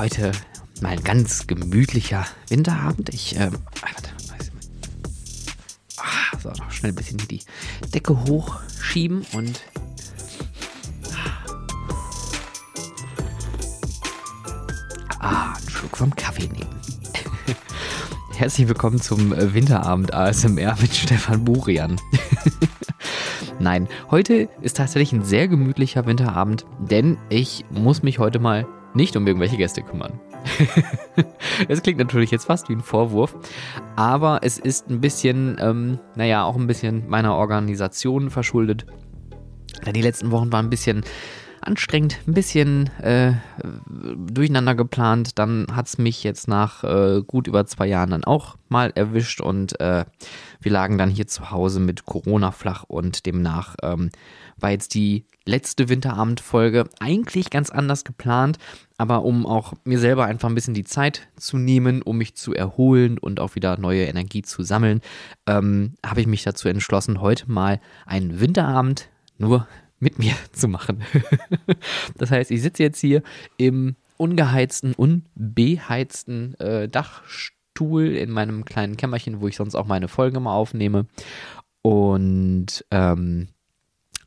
Heute 0.00 0.32
mal 0.80 0.92
ein 0.92 1.04
ganz 1.04 1.46
gemütlicher 1.46 2.24
Winterabend. 2.48 3.12
Ich, 3.12 3.38
ähm, 3.38 3.52
ah, 3.82 3.88
ah, 5.98 6.38
so, 6.42 6.48
noch 6.48 6.70
schnell 6.70 6.92
ein 6.92 6.94
bisschen 6.94 7.18
die 7.18 7.42
Decke 7.92 8.24
hochschieben 8.24 9.26
und 9.34 9.60
ah, 15.18 15.52
einen 15.54 15.68
Schluck 15.68 15.98
vom 15.98 16.16
Kaffee 16.16 16.48
nehmen. 16.48 16.80
Herzlich 18.38 18.68
willkommen 18.68 19.02
zum 19.02 19.32
Winterabend 19.36 20.14
ASMR 20.14 20.78
mit 20.80 20.94
Stefan 20.94 21.44
Burian. 21.44 22.00
Nein, 23.58 23.86
heute 24.10 24.48
ist 24.62 24.78
tatsächlich 24.78 25.12
ein 25.12 25.26
sehr 25.26 25.46
gemütlicher 25.46 26.06
Winterabend, 26.06 26.64
denn 26.78 27.18
ich 27.28 27.66
muss 27.68 28.02
mich 28.02 28.18
heute 28.18 28.38
mal 28.38 28.66
nicht 28.94 29.16
um 29.16 29.26
irgendwelche 29.26 29.56
Gäste 29.56 29.82
kümmern. 29.82 30.20
Es 31.68 31.82
klingt 31.82 31.98
natürlich 31.98 32.30
jetzt 32.30 32.46
fast 32.46 32.68
wie 32.68 32.72
ein 32.72 32.80
Vorwurf, 32.80 33.36
aber 33.94 34.40
es 34.42 34.58
ist 34.58 34.88
ein 34.88 35.00
bisschen, 35.00 35.58
ähm, 35.60 35.98
naja, 36.16 36.44
auch 36.44 36.56
ein 36.56 36.66
bisschen 36.66 37.08
meiner 37.08 37.34
Organisation 37.34 38.30
verschuldet. 38.30 38.86
Die 39.94 40.00
letzten 40.00 40.30
Wochen 40.30 40.50
waren 40.50 40.66
ein 40.66 40.70
bisschen 40.70 41.04
anstrengend, 41.62 42.18
ein 42.26 42.34
bisschen 42.34 42.90
äh, 43.00 43.32
durcheinander 44.16 44.74
geplant. 44.74 45.38
Dann 45.38 45.66
hat 45.74 45.86
es 45.86 45.98
mich 45.98 46.24
jetzt 46.24 46.48
nach 46.48 46.84
äh, 46.84 47.22
gut 47.26 47.46
über 47.46 47.66
zwei 47.66 47.86
Jahren 47.86 48.10
dann 48.10 48.24
auch 48.24 48.56
mal 48.68 48.92
erwischt 48.94 49.40
und 49.40 49.78
äh, 49.80 50.04
wir 50.60 50.72
lagen 50.72 50.98
dann 50.98 51.10
hier 51.10 51.26
zu 51.26 51.50
Hause 51.50 51.80
mit 51.80 52.06
Corona 52.06 52.50
flach 52.50 52.84
und 52.84 53.26
demnach 53.26 53.76
ähm, 53.82 54.10
war 54.58 54.70
jetzt 54.70 54.94
die 54.94 55.24
letzte 55.44 55.88
Winterabendfolge 55.88 56.84
eigentlich 57.00 57.50
ganz 57.50 57.70
anders 57.70 58.04
geplant, 58.04 58.58
aber 58.98 59.24
um 59.24 59.46
auch 59.46 59.72
mir 59.84 59.98
selber 59.98 60.26
einfach 60.26 60.48
ein 60.48 60.54
bisschen 60.54 60.74
die 60.74 60.84
Zeit 60.84 61.28
zu 61.36 61.56
nehmen, 61.56 62.02
um 62.02 62.18
mich 62.18 62.36
zu 62.36 62.54
erholen 62.54 63.18
und 63.18 63.40
auch 63.40 63.54
wieder 63.54 63.78
neue 63.78 64.04
Energie 64.04 64.42
zu 64.42 64.62
sammeln, 64.62 65.00
ähm, 65.46 65.94
habe 66.04 66.20
ich 66.20 66.26
mich 66.26 66.42
dazu 66.42 66.68
entschlossen, 66.68 67.20
heute 67.20 67.50
mal 67.50 67.80
einen 68.06 68.40
Winterabend 68.40 69.08
nur 69.38 69.66
mit 70.00 70.18
mir 70.18 70.34
zu 70.52 70.68
machen. 70.68 71.02
das 72.18 72.30
heißt, 72.30 72.50
ich 72.50 72.62
sitze 72.62 72.82
jetzt 72.82 73.00
hier 73.00 73.22
im 73.56 73.96
ungeheizten, 74.16 74.92
unbeheizten 74.94 76.58
äh, 76.58 76.88
Dachstuhl 76.88 78.08
in 78.08 78.30
meinem 78.30 78.64
kleinen 78.64 78.96
Kämmerchen, 78.96 79.40
wo 79.40 79.48
ich 79.48 79.56
sonst 79.56 79.74
auch 79.74 79.86
meine 79.86 80.08
Folgen 80.08 80.36
immer 80.36 80.52
aufnehme. 80.52 81.06
Und 81.82 82.84
ähm, 82.90 83.48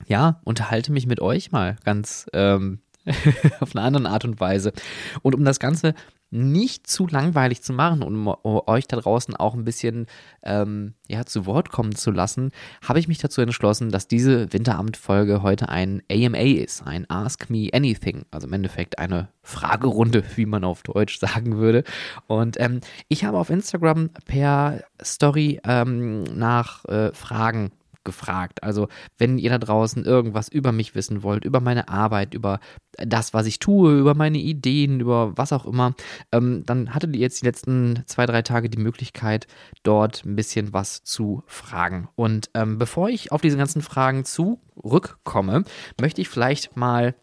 ja, 0.08 0.42
unterhalte 0.44 0.92
mich 0.92 1.06
mit 1.06 1.20
euch 1.20 1.52
mal 1.52 1.78
ganz 1.84 2.26
ähm, 2.34 2.80
auf 3.60 3.76
eine 3.76 3.86
andere 3.86 4.10
Art 4.10 4.26
und 4.26 4.40
Weise. 4.40 4.74
Und 5.22 5.36
um 5.36 5.44
das 5.44 5.60
Ganze 5.60 5.94
nicht 6.34 6.88
zu 6.88 7.06
langweilig 7.06 7.62
zu 7.62 7.74
machen 7.74 8.02
und 8.02 8.28
um 8.28 8.62
euch 8.66 8.88
da 8.88 8.98
draußen 8.98 9.36
auch 9.36 9.54
ein 9.54 9.66
bisschen 9.66 10.08
ähm, 10.42 10.96
ja, 11.08 11.26
zu 11.26 11.46
Wort 11.46 11.70
kommen 11.70 11.96
zu 11.96 12.10
lassen, 12.10 12.50
habe 12.84 12.98
ich 12.98 13.08
mich 13.08 13.20
dazu 13.20 13.42
entschlossen, 13.42 13.92
dass 13.92 14.08
diese 14.08 14.52
Winterabendfolge 14.52 15.44
heute 15.44 15.70
ein 15.70 16.02
AMA 16.12 16.40
ist, 16.40 16.88
ein 16.88 17.08
Ask 17.08 17.52
Me 17.52 17.70
Anything, 17.72 18.24
also 18.32 18.48
im 18.48 18.54
Endeffekt 18.54 18.98
eine 18.98 19.30
Fragerunde, 19.44 20.24
wie 20.36 20.48
man 20.48 20.64
auf 20.64 20.82
Deutsch 20.82 21.20
sagen 21.20 21.58
würde. 21.58 21.84
Und 22.26 22.60
ähm, 22.60 22.80
ich 23.10 23.26
habe 23.26 23.38
auf 23.38 23.52
Instagram 23.52 24.10
per 24.26 24.82
Story 25.04 25.62
ähm, 25.64 26.24
nach 26.24 26.84
äh, 26.86 27.14
Fragen 27.14 27.72
gefragt. 28.04 28.64
Also, 28.64 28.88
wenn 29.18 29.38
ihr 29.38 29.50
da 29.50 29.58
draußen 29.58 30.06
irgendwas 30.06 30.50
über 30.50 30.72
mich 30.72 30.96
wissen 30.96 31.24
wollt, 31.24 31.46
über 31.46 31.60
meine 31.60 31.90
Arbeit, 31.90 32.34
über 32.34 32.60
das, 32.98 33.34
was 33.34 33.46
ich 33.46 33.60
tue, 33.60 33.98
über 33.98 34.14
meine 34.14 34.38
Ideen, 34.38 35.00
über 35.00 35.38
was 35.38 35.54
auch 35.54 35.66
immer, 35.66 35.96
ähm, 36.32 36.64
dann 36.66 36.94
hattet 36.94 37.16
ihr 37.16 37.22
jetzt 37.22 37.42
die 37.42 37.46
letzten 37.46 38.04
zwei, 38.06 38.26
drei 38.26 38.42
Tage 38.42 38.70
die 38.70 38.78
Möglichkeit, 38.82 39.48
dort 39.84 40.26
ein 40.26 40.36
bisschen 40.36 40.74
was 40.74 41.04
zu 41.04 41.44
fragen. 41.48 42.10
Und 42.16 42.50
ähm, 42.54 42.78
bevor 42.78 43.10
ich 43.10 43.32
auf 43.32 43.42
diese 43.42 43.58
ganzen 43.58 43.82
Fragen 43.82 44.26
zurückkomme, 44.26 45.64
möchte 46.00 46.22
ich 46.22 46.30
vielleicht 46.30 46.76
mal 46.78 47.16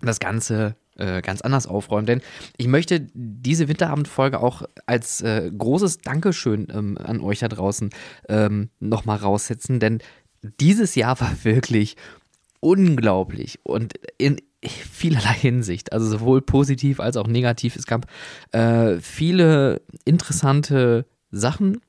das 0.00 0.18
Ganze 0.18 0.76
äh, 0.96 1.22
ganz 1.22 1.40
anders 1.40 1.66
aufräumen. 1.66 2.06
Denn 2.06 2.20
ich 2.56 2.66
möchte 2.66 3.06
diese 3.14 3.68
Winterabendfolge 3.68 4.40
auch 4.40 4.62
als 4.86 5.20
äh, 5.20 5.50
großes 5.56 5.98
Dankeschön 5.98 6.68
ähm, 6.72 6.98
an 6.98 7.20
euch 7.20 7.40
da 7.40 7.48
draußen 7.48 7.90
ähm, 8.28 8.70
nochmal 8.80 9.18
raussetzen. 9.18 9.80
Denn 9.80 9.98
dieses 10.60 10.94
Jahr 10.94 11.20
war 11.20 11.32
wirklich 11.44 11.96
unglaublich 12.60 13.58
und 13.64 13.94
in 14.18 14.40
vielerlei 14.64 15.34
Hinsicht, 15.34 15.92
also 15.92 16.06
sowohl 16.06 16.40
positiv 16.40 17.00
als 17.00 17.16
auch 17.16 17.26
negativ. 17.26 17.76
Es 17.76 17.86
gab 17.86 18.06
äh, 18.52 19.00
viele 19.00 19.82
interessante 20.04 21.06
Sachen, 21.30 21.80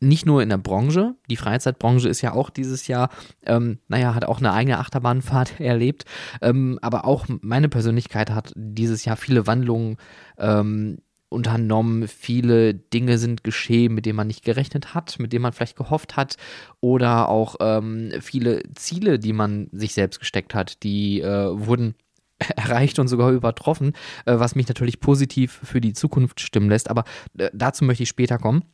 nicht 0.00 0.26
nur 0.26 0.42
in 0.42 0.48
der 0.48 0.58
Branche, 0.58 1.14
die 1.30 1.36
Freizeitbranche 1.36 2.08
ist 2.08 2.20
ja 2.20 2.32
auch 2.32 2.50
dieses 2.50 2.86
Jahr, 2.86 3.10
ähm, 3.44 3.78
naja, 3.88 4.14
hat 4.14 4.24
auch 4.24 4.38
eine 4.38 4.52
eigene 4.52 4.78
Achterbahnfahrt 4.78 5.58
erlebt, 5.60 6.04
ähm, 6.42 6.78
aber 6.82 7.04
auch 7.04 7.26
meine 7.40 7.68
Persönlichkeit 7.68 8.30
hat 8.30 8.52
dieses 8.56 9.04
Jahr 9.04 9.16
viele 9.16 9.46
Wandlungen 9.46 9.96
ähm, 10.38 10.98
unternommen, 11.28 12.08
viele 12.08 12.74
Dinge 12.74 13.18
sind 13.18 13.44
geschehen, 13.44 13.94
mit 13.94 14.06
denen 14.06 14.16
man 14.16 14.28
nicht 14.28 14.44
gerechnet 14.44 14.94
hat, 14.94 15.18
mit 15.18 15.32
denen 15.32 15.42
man 15.42 15.52
vielleicht 15.52 15.76
gehofft 15.76 16.16
hat 16.16 16.36
oder 16.80 17.28
auch 17.28 17.56
ähm, 17.60 18.12
viele 18.20 18.62
Ziele, 18.74 19.18
die 19.18 19.32
man 19.32 19.68
sich 19.72 19.92
selbst 19.94 20.20
gesteckt 20.20 20.54
hat, 20.54 20.82
die 20.82 21.20
äh, 21.20 21.48
wurden 21.52 21.96
erreicht 22.56 22.98
und 22.98 23.08
sogar 23.08 23.32
übertroffen, 23.32 23.92
äh, 24.26 24.38
was 24.38 24.54
mich 24.54 24.68
natürlich 24.68 25.00
positiv 25.00 25.60
für 25.62 25.80
die 25.80 25.92
Zukunft 25.92 26.40
stimmen 26.40 26.68
lässt, 26.68 26.88
aber 26.88 27.04
äh, 27.36 27.50
dazu 27.52 27.84
möchte 27.84 28.04
ich 28.04 28.08
später 28.08 28.38
kommen. 28.38 28.64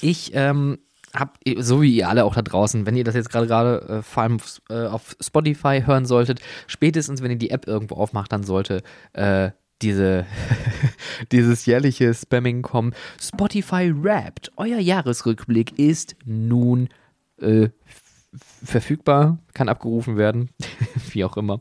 Ich 0.00 0.32
ähm, 0.34 0.78
habe, 1.14 1.32
so 1.56 1.82
wie 1.82 1.96
ihr 1.96 2.08
alle 2.08 2.24
auch 2.24 2.34
da 2.34 2.42
draußen, 2.42 2.86
wenn 2.86 2.96
ihr 2.96 3.04
das 3.04 3.14
jetzt 3.14 3.30
gerade 3.30 3.46
gerade 3.46 3.80
äh, 3.88 4.02
vor 4.02 4.22
allem 4.22 4.38
äh, 4.68 4.86
auf 4.86 5.16
Spotify 5.20 5.82
hören 5.84 6.06
solltet, 6.06 6.40
spätestens 6.66 7.22
wenn 7.22 7.30
ihr 7.30 7.38
die 7.38 7.50
App 7.50 7.66
irgendwo 7.66 7.96
aufmacht, 7.96 8.32
dann 8.32 8.44
sollte 8.44 8.82
äh, 9.12 9.50
diese, 9.82 10.26
dieses 11.32 11.66
jährliche 11.66 12.12
Spamming 12.14 12.62
kommen. 12.62 12.94
Spotify 13.20 13.92
Wrapped, 13.94 14.52
euer 14.56 14.78
Jahresrückblick 14.78 15.78
ist 15.78 16.16
nun 16.24 16.88
äh, 17.40 17.68
verfügbar, 18.64 19.38
kann 19.54 19.68
abgerufen 19.68 20.16
werden, 20.16 20.50
wie 21.10 21.24
auch 21.24 21.36
immer. 21.36 21.60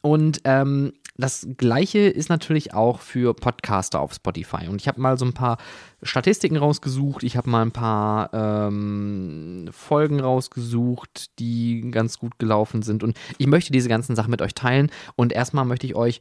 Und 0.00 0.40
ähm, 0.44 0.92
das 1.18 1.48
gleiche 1.56 1.98
ist 1.98 2.28
natürlich 2.28 2.74
auch 2.74 3.00
für 3.00 3.34
Podcaster 3.34 4.00
auf 4.00 4.14
Spotify. 4.14 4.68
Und 4.68 4.80
ich 4.80 4.86
habe 4.86 5.00
mal 5.00 5.18
so 5.18 5.24
ein 5.24 5.34
paar 5.34 5.58
Statistiken 6.02 6.56
rausgesucht. 6.56 7.24
Ich 7.24 7.36
habe 7.36 7.50
mal 7.50 7.62
ein 7.62 7.72
paar 7.72 8.30
ähm, 8.32 9.68
Folgen 9.72 10.20
rausgesucht, 10.20 11.38
die 11.40 11.90
ganz 11.90 12.18
gut 12.18 12.38
gelaufen 12.38 12.82
sind. 12.82 13.02
Und 13.02 13.18
ich 13.36 13.48
möchte 13.48 13.72
diese 13.72 13.88
ganzen 13.88 14.14
Sachen 14.14 14.30
mit 14.30 14.42
euch 14.42 14.54
teilen. 14.54 14.90
Und 15.16 15.32
erstmal 15.32 15.64
möchte 15.64 15.86
ich 15.86 15.96
euch 15.96 16.20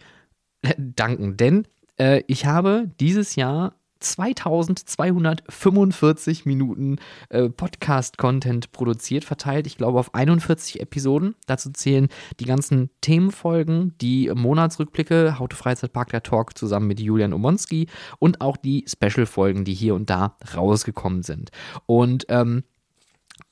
danken, 0.77 1.37
denn 1.37 1.67
äh, 1.99 2.23
ich 2.27 2.45
habe 2.45 2.89
dieses 2.99 3.35
Jahr 3.35 3.73
2245 3.99 6.45
Minuten 6.45 6.97
äh, 7.29 7.49
Podcast-Content 7.49 8.71
produziert, 8.71 9.23
verteilt, 9.23 9.67
ich 9.67 9.77
glaube, 9.77 9.99
auf 9.99 10.13
41 10.13 10.81
Episoden. 10.81 11.35
Dazu 11.45 11.71
zählen 11.71 12.07
die 12.39 12.45
ganzen 12.45 12.89
Themenfolgen, 13.01 13.93
die 14.01 14.31
Monatsrückblicke, 14.33 15.39
Haute 15.39 15.55
Freizeitpark 15.55 16.09
der 16.09 16.23
Talk 16.23 16.57
zusammen 16.57 16.87
mit 16.87 16.99
Julian 16.99 17.33
Omonski 17.33 17.87
und 18.19 18.41
auch 18.41 18.57
die 18.57 18.85
Special-Folgen, 18.87 19.65
die 19.65 19.73
hier 19.73 19.95
und 19.95 20.09
da 20.09 20.37
rausgekommen 20.55 21.23
sind. 21.23 21.51
Und 21.85 22.25
ähm, 22.29 22.63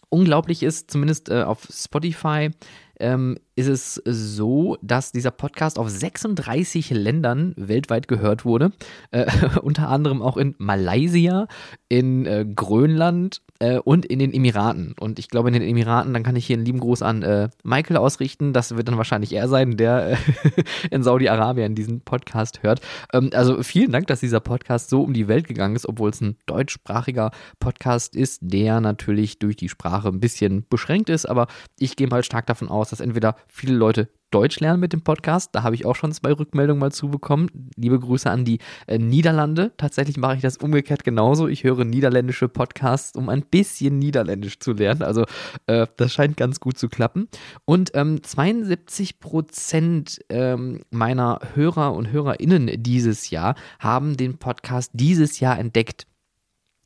unglaublich 0.10 0.64
ist, 0.64 0.92
zumindest 0.92 1.30
äh, 1.30 1.44
auf 1.44 1.68
Spotify, 1.72 2.52
ähm, 3.00 3.38
ist 3.56 3.68
es 3.68 4.02
so, 4.06 4.78
dass 4.82 5.12
dieser 5.12 5.32
Podcast 5.32 5.80
auf 5.80 5.90
36 5.90 6.90
Ländern 6.92 7.54
weltweit 7.56 8.08
gehört 8.08 8.44
wurde. 8.44 8.72
Äh, 9.12 9.26
unter 9.62 9.90
anderem 9.90 10.22
auch 10.22 10.38
in 10.38 10.56
Malaysia, 10.58 11.48
in 11.88 12.26
äh, 12.26 12.46
Grönland 12.46 13.42
äh, 13.60 13.78
und 13.78 14.06
in 14.06 14.20
den 14.20 14.34
Emiraten. 14.34 14.94
Und 15.00 15.20
ich 15.20 15.30
glaube, 15.30 15.50
in 15.50 15.54
den 15.54 15.64
Emiraten, 15.64 16.14
dann 16.14 16.24
kann 16.24 16.36
ich 16.36 16.46
hier 16.46 16.58
einen 16.58 16.66
lieben 16.66 16.80
Gruß 16.80 17.02
an 17.02 17.24
äh, 17.24 17.50
Michael 17.64 17.98
ausrichten. 17.98 18.52
Das 18.52 18.76
wird 18.76 18.88
dann 18.90 18.98
wahrscheinlich 18.98 19.34
er 19.34 19.48
sein, 19.48 19.78
der 19.78 20.12
äh, 20.12 20.18
in 20.92 21.04
Saudi-Arabien 21.04 21.76
diesen 21.76 22.02
Podcast 22.02 22.64
hört. 22.64 22.82
Ähm, 23.14 23.30
also 23.34 23.64
vielen 23.64 23.92
Dank, 23.92 24.08
dass 24.08 24.20
dieser 24.20 24.42
Podcast 24.42 24.90
so 24.90 25.04
um 25.04 25.14
die 25.14 25.30
Welt 25.30 25.48
gegangen 25.48 25.76
ist, 25.76 25.88
obwohl 25.88 26.10
es 26.10 26.20
ein 26.20 26.36
deutschsprachiger 26.46 27.32
Podcast 27.60 28.16
ist, 28.16 28.40
der 28.44 28.82
natürlich 28.82 29.40
durch 29.40 29.56
die 29.56 29.70
Sprache 29.70 30.10
ein 30.10 30.20
bisschen 30.20 30.66
beschränkt 30.70 31.10
ist. 31.10 31.26
Aber 31.26 31.48
ich 31.80 31.96
gehe 31.96 32.08
mal 32.08 32.24
stark 32.24 32.48
davon 32.48 32.68
aus, 32.68 32.85
aus, 32.86 32.90
dass 32.92 33.00
entweder 33.00 33.36
viele 33.48 33.74
Leute 33.74 34.10
Deutsch 34.32 34.60
lernen 34.60 34.80
mit 34.80 34.92
dem 34.92 35.02
Podcast. 35.02 35.56
Da 35.56 35.64
habe 35.64 35.76
ich 35.76 35.86
auch 35.86 35.96
schon 35.96 36.12
zwei 36.12 36.34
Rückmeldungen 36.34 36.80
mal 36.80 36.92
zubekommen. 36.92 37.72
Liebe 37.78 38.00
Grüße 38.00 38.30
an 38.30 38.44
die 38.44 38.60
äh, 38.86 38.98
Niederlande. 38.98 39.72
Tatsächlich 39.78 40.18
mache 40.18 40.36
ich 40.36 40.42
das 40.42 40.58
umgekehrt 40.58 41.04
genauso. 41.04 41.48
Ich 41.48 41.64
höre 41.64 41.86
niederländische 41.86 42.50
Podcasts, 42.50 43.16
um 43.16 43.30
ein 43.30 43.44
bisschen 43.44 43.98
Niederländisch 43.98 44.60
zu 44.60 44.74
lernen. 44.74 45.04
Also 45.04 45.26
äh, 45.68 45.88
das 45.96 46.12
scheint 46.12 46.38
ganz 46.38 46.60
gut 46.60 46.78
zu 46.78 46.90
klappen. 46.90 47.30
Und 47.64 47.92
ähm, 47.94 48.22
72 48.24 49.20
Prozent 49.20 50.20
ähm, 50.30 50.82
meiner 50.90 51.40
Hörer 51.54 51.94
und 51.94 52.12
Hörerinnen 52.12 52.84
dieses 52.84 53.30
Jahr 53.30 53.56
haben 53.80 54.18
den 54.18 54.38
Podcast 54.38 54.92
dieses 54.94 55.40
Jahr 55.40 55.58
entdeckt. 55.58 56.08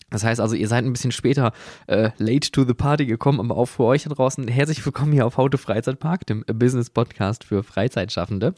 Das 0.10 0.24
heißt 0.24 0.40
also, 0.40 0.56
ihr 0.56 0.68
seid 0.68 0.86
ein 0.86 0.94
bisschen 0.94 1.12
später 1.12 1.54
äh, 1.88 2.12
late 2.18 2.52
to 2.52 2.64
the 2.64 2.74
party 2.74 3.06
gekommen, 3.06 3.40
aber 3.40 3.58
auch 3.58 3.66
für 3.66 3.84
euch 3.84 4.04
da 4.04 4.10
draußen 4.10 4.48
herzlich 4.48 4.86
willkommen 4.86 5.14
hier 5.14 5.26
auf 5.26 5.38
Haute 5.38 5.58
Freizeitpark, 5.58 6.26
dem 6.26 6.44
Business 6.46 6.90
Podcast 6.90 7.44
für 7.44 7.64
Freizeitschaffende. 7.64 8.54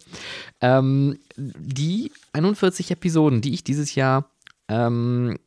Ähm, 0.61 1.19
die 1.37 2.11
41 2.33 2.91
Episoden, 2.91 3.41
die 3.41 3.53
ich 3.53 3.63
dieses 3.63 3.95
Jahr 3.95 4.29
ähm, 4.67 5.37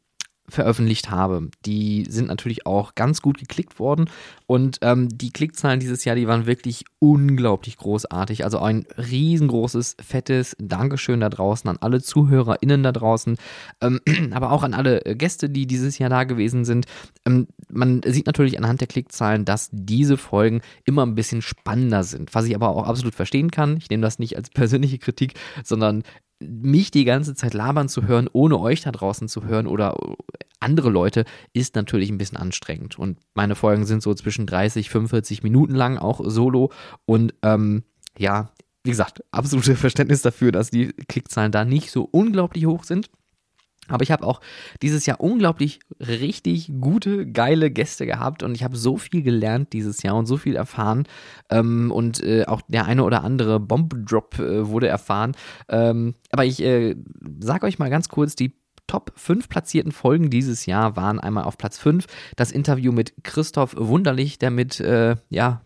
veröffentlicht 0.48 1.10
habe. 1.10 1.48
Die 1.64 2.04
sind 2.08 2.28
natürlich 2.28 2.66
auch 2.66 2.94
ganz 2.94 3.22
gut 3.22 3.38
geklickt 3.38 3.78
worden 3.78 4.10
und 4.46 4.78
ähm, 4.82 5.08
die 5.08 5.30
Klickzahlen 5.30 5.80
dieses 5.80 6.04
Jahr, 6.04 6.16
die 6.16 6.26
waren 6.26 6.46
wirklich 6.46 6.84
unglaublich 6.98 7.78
großartig. 7.78 8.44
Also 8.44 8.58
ein 8.58 8.86
riesengroßes, 8.98 9.96
fettes 10.04 10.54
Dankeschön 10.58 11.20
da 11.20 11.30
draußen 11.30 11.68
an 11.70 11.78
alle 11.80 12.02
ZuhörerInnen 12.02 12.82
da 12.82 12.92
draußen, 12.92 13.36
ähm, 13.80 14.00
aber 14.32 14.52
auch 14.52 14.62
an 14.62 14.74
alle 14.74 15.00
Gäste, 15.16 15.48
die 15.48 15.66
dieses 15.66 15.98
Jahr 15.98 16.10
da 16.10 16.24
gewesen 16.24 16.64
sind. 16.64 16.86
Ähm, 17.26 17.48
man 17.70 18.02
sieht 18.04 18.26
natürlich 18.26 18.58
anhand 18.58 18.80
der 18.80 18.88
Klickzahlen, 18.88 19.44
dass 19.44 19.70
diese 19.72 20.18
Folgen 20.18 20.60
immer 20.84 21.06
ein 21.06 21.14
bisschen 21.14 21.40
spannender 21.40 22.04
sind, 22.04 22.34
was 22.34 22.44
ich 22.44 22.54
aber 22.54 22.68
auch 22.68 22.86
absolut 22.86 23.14
verstehen 23.14 23.50
kann. 23.50 23.78
Ich 23.78 23.88
nehme 23.88 24.02
das 24.02 24.18
nicht 24.18 24.36
als 24.36 24.50
persönliche 24.50 24.98
Kritik, 24.98 25.34
sondern 25.62 26.02
mich 26.40 26.90
die 26.90 27.04
ganze 27.04 27.34
Zeit 27.34 27.54
labern 27.54 27.88
zu 27.88 28.06
hören, 28.06 28.28
ohne 28.32 28.58
euch 28.58 28.82
da 28.82 28.92
draußen 28.92 29.28
zu 29.28 29.44
hören 29.44 29.66
oder 29.66 29.96
andere 30.60 30.90
Leute, 30.90 31.24
ist 31.52 31.74
natürlich 31.76 32.10
ein 32.10 32.18
bisschen 32.18 32.38
anstrengend. 32.38 32.98
Und 32.98 33.18
meine 33.34 33.54
Folgen 33.54 33.86
sind 33.86 34.02
so 34.02 34.14
zwischen 34.14 34.46
30, 34.46 34.90
45 34.90 35.42
Minuten 35.42 35.74
lang, 35.74 35.98
auch 35.98 36.20
solo. 36.24 36.70
Und 37.06 37.34
ähm, 37.42 37.84
ja, 38.18 38.50
wie 38.82 38.90
gesagt, 38.90 39.22
absolutes 39.30 39.78
Verständnis 39.78 40.22
dafür, 40.22 40.52
dass 40.52 40.70
die 40.70 40.88
Klickzahlen 41.08 41.52
da 41.52 41.64
nicht 41.64 41.90
so 41.90 42.08
unglaublich 42.10 42.66
hoch 42.66 42.84
sind. 42.84 43.10
Aber 43.88 44.02
ich 44.02 44.10
habe 44.10 44.26
auch 44.26 44.40
dieses 44.82 45.06
Jahr 45.06 45.20
unglaublich 45.20 45.80
richtig 46.00 46.72
gute, 46.80 47.26
geile 47.26 47.70
Gäste 47.70 48.06
gehabt 48.06 48.42
und 48.42 48.54
ich 48.54 48.64
habe 48.64 48.76
so 48.76 48.96
viel 48.96 49.22
gelernt 49.22 49.72
dieses 49.72 50.02
Jahr 50.02 50.16
und 50.16 50.26
so 50.26 50.36
viel 50.36 50.56
erfahren. 50.56 51.04
Ähm, 51.50 51.90
und 51.90 52.22
äh, 52.22 52.44
auch 52.46 52.62
der 52.68 52.86
eine 52.86 53.04
oder 53.04 53.24
andere 53.24 53.60
Bomb-Drop 53.60 54.38
äh, 54.38 54.68
wurde 54.68 54.88
erfahren. 54.88 55.32
Ähm, 55.68 56.14
aber 56.30 56.44
ich 56.44 56.62
äh, 56.62 56.96
sage 57.40 57.66
euch 57.66 57.78
mal 57.78 57.90
ganz 57.90 58.08
kurz 58.08 58.34
die 58.36 58.54
Top 58.86 59.12
5 59.16 59.48
platzierten 59.48 59.92
Folgen 59.92 60.28
dieses 60.28 60.66
Jahr 60.66 60.94
waren 60.96 61.18
einmal 61.18 61.44
auf 61.44 61.56
Platz 61.56 61.78
5 61.78 62.06
das 62.36 62.52
Interview 62.52 62.92
mit 62.92 63.14
Christoph 63.22 63.74
Wunderlich, 63.78 64.38
der 64.38 64.50
mit 64.50 64.78
äh, 64.80 65.16
ja, 65.30 65.62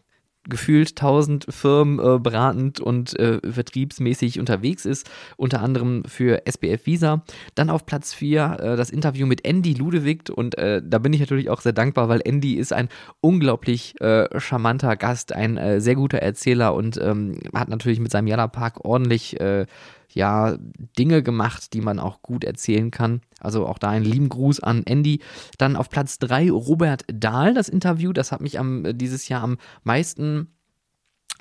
gefühlt 0.48 0.90
1000 0.90 1.46
Firmen 1.48 1.98
äh, 1.98 2.18
beratend 2.18 2.80
und 2.80 3.18
äh, 3.18 3.40
vertriebsmäßig 3.50 4.40
unterwegs 4.40 4.84
ist, 4.84 5.10
unter 5.36 5.60
anderem 5.60 6.04
für 6.04 6.46
SBF 6.46 6.86
Visa. 6.86 7.22
Dann 7.54 7.70
auf 7.70 7.86
Platz 7.86 8.14
4 8.14 8.56
äh, 8.60 8.76
das 8.76 8.90
Interview 8.90 9.26
mit 9.26 9.44
Andy 9.44 9.74
Ludewig 9.74 10.30
und 10.30 10.56
äh, 10.58 10.82
da 10.84 10.98
bin 10.98 11.12
ich 11.12 11.20
natürlich 11.20 11.50
auch 11.50 11.60
sehr 11.60 11.72
dankbar, 11.72 12.08
weil 12.08 12.20
Andy 12.24 12.54
ist 12.54 12.72
ein 12.72 12.88
unglaublich 13.20 14.00
äh, 14.00 14.28
charmanter 14.40 14.96
Gast, 14.96 15.32
ein 15.32 15.56
äh, 15.56 15.80
sehr 15.80 15.94
guter 15.94 16.18
Erzähler 16.18 16.74
und 16.74 16.98
ähm, 17.00 17.38
hat 17.54 17.68
natürlich 17.68 18.00
mit 18.00 18.10
seinem 18.10 18.26
Jana 18.26 18.48
Park 18.48 18.84
ordentlich 18.84 19.36
ja, 20.12 20.56
Dinge 20.99 21.22
gemacht, 21.22 21.72
die 21.75 21.81
man 21.81 21.99
auch 21.99 22.22
gut 22.22 22.44
erzählen 22.44 22.90
kann. 22.90 23.20
Also 23.40 23.66
auch 23.66 23.78
da 23.78 23.90
einen 23.90 24.05
lieben 24.05 24.28
Gruß 24.28 24.60
an 24.60 24.82
Andy. 24.84 25.20
Dann 25.58 25.76
auf 25.76 25.90
Platz 25.90 26.19
3 26.19 26.50
Robert 26.50 27.05
Dahl, 27.12 27.55
das 27.55 27.69
Interview. 27.69 28.12
Das 28.12 28.32
hat 28.32 28.40
mich 28.40 28.58
am, 28.58 28.84
dieses 28.96 29.28
Jahr 29.28 29.43
am 29.43 29.58
meisten 29.84 30.49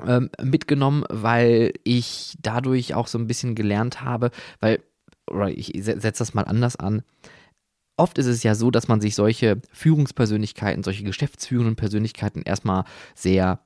ähm, 0.06 0.30
mitgenommen, 0.42 1.06
weil 1.10 1.74
ich 1.84 2.38
dadurch 2.42 2.94
auch 2.94 3.08
so 3.08 3.18
ein 3.18 3.28
bisschen 3.28 3.56
gelernt 3.56 4.02
habe, 4.02 4.32
weil, 4.60 4.84
oder 5.30 5.50
ich 5.50 5.72
setze 5.76 6.20
das 6.20 6.34
mal 6.34 6.44
anders 6.44 6.76
an. 6.76 7.04
Oft 7.96 8.20
ist 8.20 8.28
es 8.28 8.44
ja 8.44 8.54
so, 8.54 8.70
dass 8.70 8.88
man 8.88 9.02
sich 9.02 9.16
solche 9.16 9.60
Führungspersönlichkeiten, 9.72 10.84
solche 10.84 11.04
geschäftsführenden 11.04 11.76
Persönlichkeiten 11.76 12.44
erstmal 12.44 12.84
sehr 13.16 13.60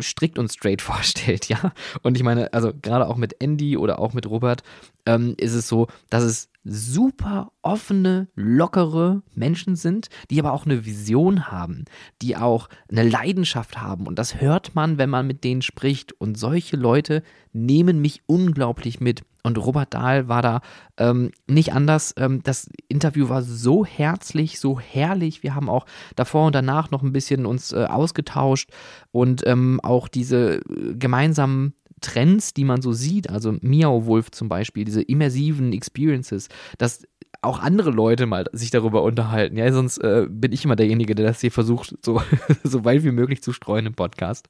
strikt 0.00 0.38
und 0.38 0.52
straight 0.52 0.82
vorstellt, 0.82 1.48
ja. 1.48 1.72
Und 2.02 2.16
ich 2.16 2.22
meine, 2.22 2.52
also 2.52 2.72
gerade 2.82 3.06
auch 3.06 3.16
mit 3.16 3.36
Andy 3.40 3.76
oder 3.76 3.98
auch 3.98 4.12
mit 4.12 4.26
Robert 4.28 4.62
ähm, 5.06 5.34
ist 5.38 5.54
es 5.54 5.68
so, 5.68 5.88
dass 6.10 6.22
es 6.22 6.48
super 6.66 7.52
offene, 7.62 8.28
lockere 8.34 9.22
Menschen 9.34 9.76
sind, 9.76 10.08
die 10.30 10.40
aber 10.40 10.52
auch 10.52 10.66
eine 10.66 10.84
Vision 10.84 11.50
haben, 11.50 11.84
die 12.22 12.36
auch 12.36 12.68
eine 12.90 13.02
Leidenschaft 13.02 13.80
haben. 13.80 14.06
Und 14.06 14.18
das 14.18 14.40
hört 14.40 14.74
man, 14.74 14.98
wenn 14.98 15.10
man 15.10 15.26
mit 15.26 15.44
denen 15.44 15.62
spricht. 15.62 16.12
Und 16.20 16.38
solche 16.38 16.76
Leute 16.76 17.22
nehmen 17.52 18.00
mich 18.00 18.22
unglaublich 18.26 19.00
mit. 19.00 19.22
Und 19.42 19.58
Robert 19.58 19.94
Dahl 19.94 20.26
war 20.26 20.42
da 20.42 20.60
ähm, 20.96 21.30
nicht 21.46 21.72
anders. 21.72 22.14
Ähm, 22.16 22.42
das 22.42 22.68
Interview 22.88 23.28
war 23.28 23.42
so 23.42 23.86
herzlich, 23.86 24.58
so 24.58 24.80
herrlich. 24.80 25.44
Wir 25.44 25.54
haben 25.54 25.70
auch 25.70 25.86
davor 26.16 26.46
und 26.46 26.54
danach 26.54 26.90
noch 26.90 27.02
ein 27.02 27.12
bisschen 27.12 27.46
uns 27.46 27.72
äh, 27.72 27.84
ausgetauscht 27.84 28.70
und 29.12 29.46
ähm, 29.46 29.78
auch 29.84 30.08
diese 30.08 30.56
äh, 30.56 30.94
gemeinsamen 30.96 31.74
Trends, 32.00 32.54
die 32.54 32.64
man 32.64 32.82
so 32.82 32.92
sieht, 32.92 33.30
also 33.30 33.56
Miao 33.60 34.06
Wolf 34.06 34.30
zum 34.30 34.48
Beispiel, 34.48 34.84
diese 34.84 35.02
immersiven 35.02 35.72
Experiences, 35.72 36.48
dass 36.78 37.02
auch 37.42 37.60
andere 37.60 37.90
Leute 37.90 38.26
mal 38.26 38.44
sich 38.52 38.70
darüber 38.70 39.02
unterhalten. 39.02 39.56
Ja, 39.56 39.72
sonst 39.72 39.98
äh, 39.98 40.26
bin 40.28 40.52
ich 40.52 40.64
immer 40.64 40.76
derjenige, 40.76 41.14
der 41.14 41.26
das 41.26 41.40
hier 41.40 41.52
versucht, 41.52 41.94
so, 42.04 42.22
so 42.64 42.84
weit 42.84 43.04
wie 43.04 43.12
möglich 43.12 43.42
zu 43.42 43.52
streuen 43.52 43.86
im 43.86 43.94
Podcast. 43.94 44.48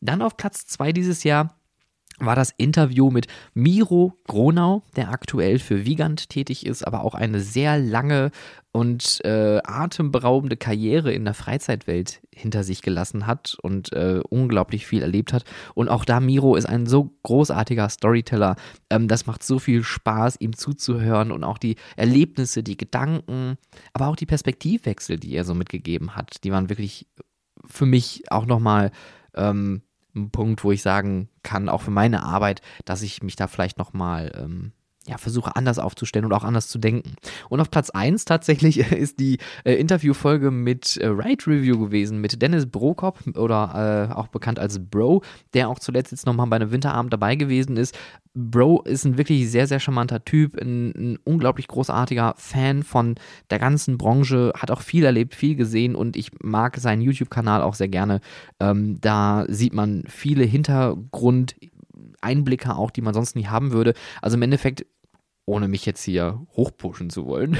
Dann 0.00 0.22
auf 0.22 0.36
Platz 0.36 0.66
zwei 0.66 0.92
dieses 0.92 1.24
Jahr 1.24 1.56
war 2.18 2.34
das 2.34 2.52
Interview 2.56 3.10
mit 3.10 3.26
Miro 3.52 4.14
Gronau, 4.26 4.82
der 4.96 5.10
aktuell 5.10 5.58
für 5.58 5.84
Wiegand 5.84 6.30
tätig 6.30 6.64
ist, 6.64 6.86
aber 6.86 7.04
auch 7.04 7.14
eine 7.14 7.40
sehr 7.40 7.78
lange 7.78 8.30
und 8.72 9.24
äh, 9.24 9.60
atemberaubende 9.64 10.56
Karriere 10.56 11.12
in 11.12 11.24
der 11.24 11.34
Freizeitwelt 11.34 12.20
hinter 12.34 12.62
sich 12.62 12.82
gelassen 12.82 13.26
hat 13.26 13.56
und 13.62 13.92
äh, 13.92 14.20
unglaublich 14.28 14.86
viel 14.86 15.02
erlebt 15.02 15.32
hat. 15.32 15.44
Und 15.74 15.88
auch 15.88 16.04
da 16.04 16.20
Miro 16.20 16.56
ist 16.56 16.66
ein 16.66 16.86
so 16.86 17.10
großartiger 17.22 17.88
Storyteller. 17.88 18.56
Ähm, 18.90 19.08
das 19.08 19.26
macht 19.26 19.42
so 19.42 19.58
viel 19.58 19.82
Spaß, 19.82 20.36
ihm 20.40 20.54
zuzuhören 20.54 21.32
und 21.32 21.44
auch 21.44 21.58
die 21.58 21.76
Erlebnisse, 21.96 22.62
die 22.62 22.76
Gedanken, 22.76 23.56
aber 23.94 24.08
auch 24.08 24.16
die 24.16 24.26
Perspektivwechsel, 24.26 25.18
die 25.18 25.34
er 25.34 25.44
so 25.44 25.54
mitgegeben 25.54 26.14
hat, 26.14 26.44
die 26.44 26.52
waren 26.52 26.68
wirklich 26.68 27.06
für 27.64 27.86
mich 27.86 28.30
auch 28.30 28.46
nochmal 28.46 28.90
ähm, 29.34 29.82
ein 30.16 30.30
Punkt, 30.30 30.64
wo 30.64 30.72
ich 30.72 30.82
sagen 30.82 31.28
kann, 31.42 31.68
auch 31.68 31.82
für 31.82 31.90
meine 31.90 32.22
Arbeit, 32.22 32.62
dass 32.84 33.02
ich 33.02 33.22
mich 33.22 33.36
da 33.36 33.46
vielleicht 33.46 33.78
nochmal 33.78 34.32
ähm, 34.36 34.72
ja, 35.06 35.18
versuche 35.18 35.54
anders 35.54 35.78
aufzustellen 35.78 36.24
und 36.24 36.32
auch 36.32 36.44
anders 36.44 36.68
zu 36.68 36.78
denken. 36.78 37.14
Und 37.48 37.60
auf 37.60 37.70
Platz 37.70 37.90
1 37.90 38.24
tatsächlich 38.24 38.78
ist 38.92 39.20
die 39.20 39.38
äh, 39.64 39.74
Interviewfolge 39.74 40.50
mit 40.50 40.96
äh, 40.96 41.06
Ride 41.06 41.46
Review 41.46 41.78
gewesen, 41.78 42.20
mit 42.20 42.40
Dennis 42.42 42.66
Brokop 42.66 43.20
oder 43.36 44.08
äh, 44.10 44.14
auch 44.14 44.28
bekannt 44.28 44.58
als 44.58 44.78
Bro, 44.78 45.22
der 45.54 45.68
auch 45.68 45.78
zuletzt 45.78 46.10
jetzt 46.10 46.26
nochmal 46.26 46.46
bei 46.48 46.56
einem 46.56 46.72
Winterabend 46.72 47.12
dabei 47.12 47.36
gewesen 47.36 47.76
ist. 47.76 47.96
Bro 48.34 48.82
ist 48.82 49.04
ein 49.04 49.16
wirklich 49.16 49.50
sehr, 49.50 49.66
sehr 49.66 49.80
charmanter 49.80 50.24
Typ, 50.24 50.60
ein, 50.60 50.90
ein, 50.90 51.18
unglaublich 51.24 51.68
großartiger 51.68 52.34
Fan 52.36 52.82
von 52.82 53.14
der 53.50 53.58
ganzen 53.58 53.96
Branche, 53.96 54.52
hat 54.56 54.70
auch 54.70 54.82
viel 54.82 55.04
erlebt, 55.04 55.34
viel 55.34 55.56
gesehen 55.56 55.94
und 55.94 56.16
ich 56.16 56.32
mag 56.42 56.76
seinen 56.76 57.00
YouTube-Kanal 57.00 57.62
auch 57.62 57.74
sehr 57.74 57.88
gerne. 57.88 58.20
Ähm, 58.60 59.00
da 59.00 59.46
sieht 59.48 59.72
man 59.72 60.04
viele 60.06 60.44
Hintergrund- 60.44 61.54
Einblicke 62.20 62.74
auch, 62.76 62.90
die 62.90 63.02
man 63.02 63.14
sonst 63.14 63.36
nie 63.36 63.46
haben 63.46 63.72
würde. 63.72 63.94
Also 64.20 64.36
im 64.36 64.42
Endeffekt 64.42 64.86
ohne 65.46 65.68
mich 65.68 65.86
jetzt 65.86 66.02
hier 66.02 66.44
hochpushen 66.56 67.08
zu 67.08 67.26
wollen, 67.26 67.56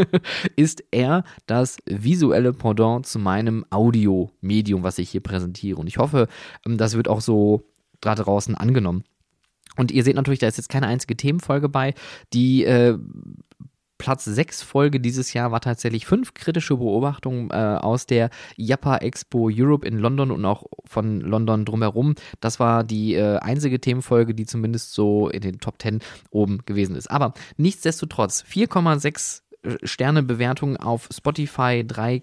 ist 0.56 0.84
er 0.92 1.24
das 1.46 1.78
visuelle 1.84 2.52
Pendant 2.52 3.06
zu 3.06 3.18
meinem 3.18 3.66
Audio-Medium, 3.70 4.84
was 4.84 4.98
ich 4.98 5.10
hier 5.10 5.22
präsentiere. 5.22 5.78
Und 5.78 5.88
ich 5.88 5.98
hoffe, 5.98 6.28
ähm, 6.64 6.78
das 6.78 6.94
wird 6.94 7.08
auch 7.08 7.20
so 7.20 7.64
da 8.00 8.14
draußen 8.14 8.54
angenommen. 8.54 9.04
Und 9.76 9.90
ihr 9.90 10.04
seht 10.04 10.14
natürlich, 10.14 10.38
da 10.38 10.46
ist 10.46 10.56
jetzt 10.56 10.68
keine 10.68 10.86
einzige 10.86 11.16
Themenfolge 11.16 11.68
bei. 11.68 11.94
Die 12.32 12.64
äh, 12.64 12.96
Platz 13.98 14.24
6 14.24 14.62
Folge 14.62 15.00
dieses 15.00 15.32
Jahr 15.32 15.52
war 15.52 15.60
tatsächlich 15.60 16.06
fünf 16.06 16.34
kritische 16.34 16.76
Beobachtungen 16.76 17.50
äh, 17.50 17.54
aus 17.54 18.06
der 18.06 18.30
Japa 18.56 18.98
Expo 18.98 19.48
Europe 19.52 19.86
in 19.86 19.98
London 19.98 20.30
und 20.30 20.44
auch 20.44 20.64
von 20.84 21.20
London 21.20 21.64
drumherum. 21.64 22.14
Das 22.40 22.58
war 22.58 22.84
die 22.84 23.14
äh, 23.14 23.38
einzige 23.38 23.80
Themenfolge, 23.80 24.34
die 24.34 24.46
zumindest 24.46 24.94
so 24.94 25.28
in 25.28 25.42
den 25.42 25.60
Top 25.60 25.80
10 25.80 26.00
oben 26.30 26.58
gewesen 26.66 26.96
ist. 26.96 27.10
Aber 27.10 27.34
nichtsdestotrotz 27.56 28.44
4,6 28.48 29.42
äh, 29.62 29.76
Sternebewertung 29.86 30.76
auf 30.76 31.08
Spotify, 31.12 31.84
3, 31.86 32.22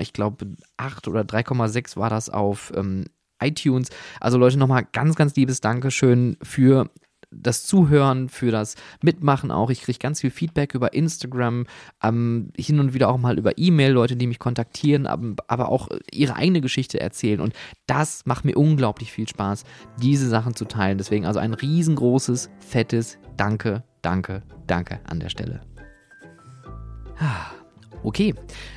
ich 0.00 0.12
glaube 0.12 0.46
8 0.76 1.08
oder 1.08 1.22
3,6 1.22 1.96
war 1.96 2.10
das 2.10 2.28
auf 2.28 2.72
ähm, 2.76 3.06
iTunes. 3.42 3.88
Also 4.20 4.38
Leute, 4.38 4.58
nochmal 4.58 4.86
ganz, 4.92 5.16
ganz 5.16 5.34
liebes 5.34 5.60
Dankeschön 5.60 6.36
für 6.42 6.90
das 7.30 7.64
Zuhören, 7.64 8.28
für 8.28 8.50
das 8.50 8.74
Mitmachen 9.02 9.50
auch. 9.50 9.70
Ich 9.70 9.82
kriege 9.82 9.98
ganz 9.98 10.20
viel 10.20 10.30
Feedback 10.30 10.74
über 10.74 10.92
Instagram, 10.92 11.66
ähm, 12.02 12.50
hin 12.56 12.80
und 12.80 12.94
wieder 12.94 13.08
auch 13.08 13.18
mal 13.18 13.38
über 13.38 13.56
E-Mail, 13.56 13.92
Leute, 13.92 14.16
die 14.16 14.26
mich 14.26 14.38
kontaktieren, 14.38 15.06
aber, 15.06 15.36
aber 15.46 15.68
auch 15.68 15.88
ihre 16.12 16.36
eigene 16.36 16.60
Geschichte 16.60 17.00
erzählen. 17.00 17.40
Und 17.40 17.54
das 17.86 18.26
macht 18.26 18.44
mir 18.44 18.56
unglaublich 18.56 19.12
viel 19.12 19.28
Spaß, 19.28 19.64
diese 20.00 20.28
Sachen 20.28 20.54
zu 20.54 20.64
teilen. 20.64 20.98
Deswegen 20.98 21.26
also 21.26 21.40
ein 21.40 21.54
riesengroßes, 21.54 22.50
fettes 22.58 23.18
Danke, 23.36 23.84
danke, 24.02 24.42
danke 24.66 25.00
an 25.04 25.20
der 25.20 25.30
Stelle. 25.30 25.62
Okay, 28.02 28.34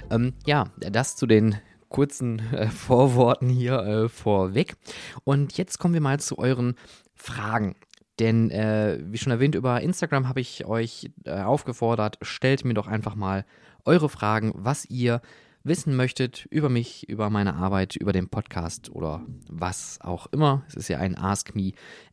ähm, 0.10 0.33
ja, 0.45 0.65
das 0.77 1.15
zu 1.15 1.25
den 1.25 1.55
kurzen 1.89 2.39
äh, 2.53 2.67
Vorworten 2.67 3.50
hier 3.50 3.79
äh, 3.79 4.10
vorweg. 4.10 4.75
Und 5.24 5.57
jetzt 5.57 5.79
kommen 5.79 5.93
wir 5.93 6.01
mal 6.01 6.19
zu 6.19 6.38
euren 6.38 6.75
Fragen. 7.13 7.75
Denn, 8.20 8.51
äh, 8.51 9.00
wie 9.03 9.17
schon 9.17 9.32
erwähnt, 9.32 9.55
über 9.55 9.82
Instagram 9.82 10.27
habe 10.27 10.39
ich 10.39 10.65
euch 10.65 11.12
äh, 11.25 11.41
aufgefordert, 11.41 12.20
stellt 12.22 12.63
mir 12.63 12.75
doch 12.75 12.88
einfach 12.88 13.15
mal 13.15 13.46
eure 13.86 14.10
Fragen, 14.10 14.53
was 14.55 14.86
ihr 14.86 15.22
wissen 15.63 15.96
möchtet 15.96 16.46
über 16.50 16.70
mich, 16.70 17.10
über 17.10 17.29
meine 17.29 17.55
Arbeit, 17.55 17.96
über 17.96 18.12
den 18.12 18.29
Podcast 18.29 18.91
oder 18.91 19.22
was 19.50 20.00
auch 20.01 20.27
immer. 20.27 20.63
Es 20.67 20.75
ist 20.75 20.89
ja 20.89 21.00
ein 21.00 21.17
Ask 21.17 21.55
Me 21.55 21.72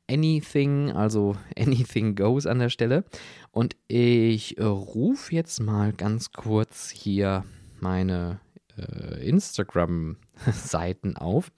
Anything, 0.09 0.93
also 0.93 1.37
Anything 1.59 2.15
Goes 2.15 2.47
an 2.47 2.61
der 2.61 2.71
Stelle. 2.71 3.05
Und 3.51 3.77
ich 3.89 4.59
äh, 4.59 4.65
rufe 4.65 5.35
jetzt 5.35 5.61
mal 5.61 5.93
ganz 5.93 6.33
kurz 6.33 6.91
hier 6.91 7.45
meine 7.81 8.41
äh, 8.77 9.29
Instagram-Seiten 9.29 11.17
auf. 11.17 11.51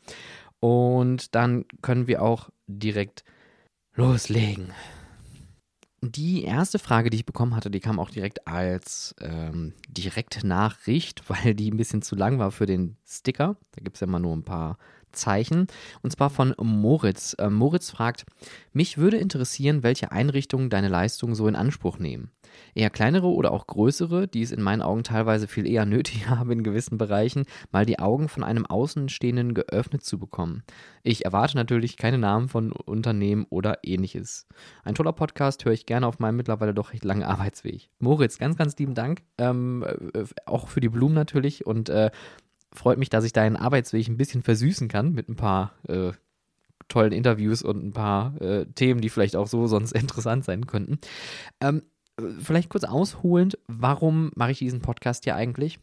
Und 0.60 1.34
dann 1.34 1.64
können 1.82 2.06
wir 2.06 2.22
auch 2.22 2.48
direkt 2.66 3.24
loslegen. 3.94 4.72
Die 6.04 6.42
erste 6.42 6.80
Frage, 6.80 7.10
die 7.10 7.18
ich 7.18 7.26
bekommen 7.26 7.54
hatte, 7.54 7.70
die 7.70 7.78
kam 7.78 8.00
auch 8.00 8.10
direkt 8.10 8.48
als 8.48 9.14
ähm, 9.20 9.72
Direktnachricht, 9.88 11.22
weil 11.28 11.54
die 11.54 11.70
ein 11.70 11.76
bisschen 11.76 12.02
zu 12.02 12.16
lang 12.16 12.38
war 12.38 12.50
für 12.50 12.66
den 12.66 12.96
Sticker. 13.06 13.56
Da 13.72 13.82
gibt 13.82 13.96
es 13.96 14.00
ja 14.00 14.08
immer 14.08 14.18
nur 14.18 14.34
ein 14.34 14.42
paar 14.42 14.78
Zeichen. 15.12 15.68
Und 16.02 16.10
zwar 16.10 16.30
von 16.30 16.54
Moritz. 16.58 17.36
Äh, 17.38 17.50
Moritz 17.50 17.90
fragt, 17.90 18.24
mich 18.72 18.98
würde 18.98 19.18
interessieren, 19.18 19.82
welche 19.82 20.10
Einrichtungen 20.10 20.70
deine 20.70 20.88
Leistungen 20.88 21.34
so 21.34 21.46
in 21.46 21.54
Anspruch 21.54 21.98
nehmen. 21.98 22.30
Eher 22.74 22.90
kleinere 22.90 23.26
oder 23.28 23.52
auch 23.52 23.66
größere, 23.66 24.28
die 24.28 24.42
es 24.42 24.52
in 24.52 24.62
meinen 24.62 24.82
Augen 24.82 25.04
teilweise 25.04 25.48
viel 25.48 25.66
eher 25.66 25.86
nötig 25.86 26.28
haben 26.28 26.50
in 26.50 26.62
gewissen 26.62 26.98
Bereichen, 26.98 27.44
mal 27.70 27.86
die 27.86 27.98
Augen 27.98 28.28
von 28.28 28.44
einem 28.44 28.66
Außenstehenden 28.66 29.54
geöffnet 29.54 30.04
zu 30.04 30.18
bekommen. 30.18 30.62
Ich 31.02 31.24
erwarte 31.24 31.56
natürlich 31.56 31.96
keine 31.96 32.18
Namen 32.18 32.48
von 32.48 32.72
Unternehmen 32.72 33.46
oder 33.50 33.78
ähnliches. 33.82 34.46
Ein 34.84 34.94
toller 34.94 35.12
Podcast 35.12 35.64
höre 35.64 35.72
ich 35.72 35.86
gerne 35.86 36.06
auf 36.06 36.18
meinem 36.18 36.36
mittlerweile 36.36 36.74
doch 36.74 36.92
recht 36.92 37.04
langen 37.04 37.22
Arbeitsweg. 37.32 37.90
Moritz, 37.98 38.38
ganz, 38.38 38.56
ganz 38.56 38.76
lieben 38.76 38.94
Dank. 38.94 39.22
Ähm, 39.38 39.84
äh, 40.14 40.24
auch 40.46 40.68
für 40.68 40.80
die 40.80 40.88
Blumen 40.88 41.14
natürlich 41.14 41.66
und 41.66 41.88
äh, 41.88 42.10
freut 42.72 42.98
mich, 42.98 43.10
dass 43.10 43.24
ich 43.24 43.32
deinen 43.32 43.56
Arbeitsweg 43.56 44.08
ein 44.08 44.16
bisschen 44.16 44.42
versüßen 44.42 44.88
kann 44.88 45.12
mit 45.12 45.28
ein 45.28 45.36
paar 45.36 45.74
äh, 45.88 46.12
tollen 46.88 47.12
Interviews 47.12 47.62
und 47.62 47.84
ein 47.84 47.92
paar 47.92 48.40
äh, 48.40 48.66
Themen, 48.66 49.00
die 49.00 49.08
vielleicht 49.08 49.36
auch 49.36 49.46
so 49.46 49.66
sonst 49.66 49.92
interessant 49.98 50.44
sein 50.44 50.66
könnten. 50.66 50.98
Ähm, 51.60 51.82
vielleicht 52.38 52.68
kurz 52.68 52.84
ausholend, 52.84 53.58
warum 53.66 54.30
mache 54.34 54.52
ich 54.52 54.58
diesen 54.58 54.80
Podcast 54.80 55.24
hier 55.24 55.36
eigentlich? 55.36 55.78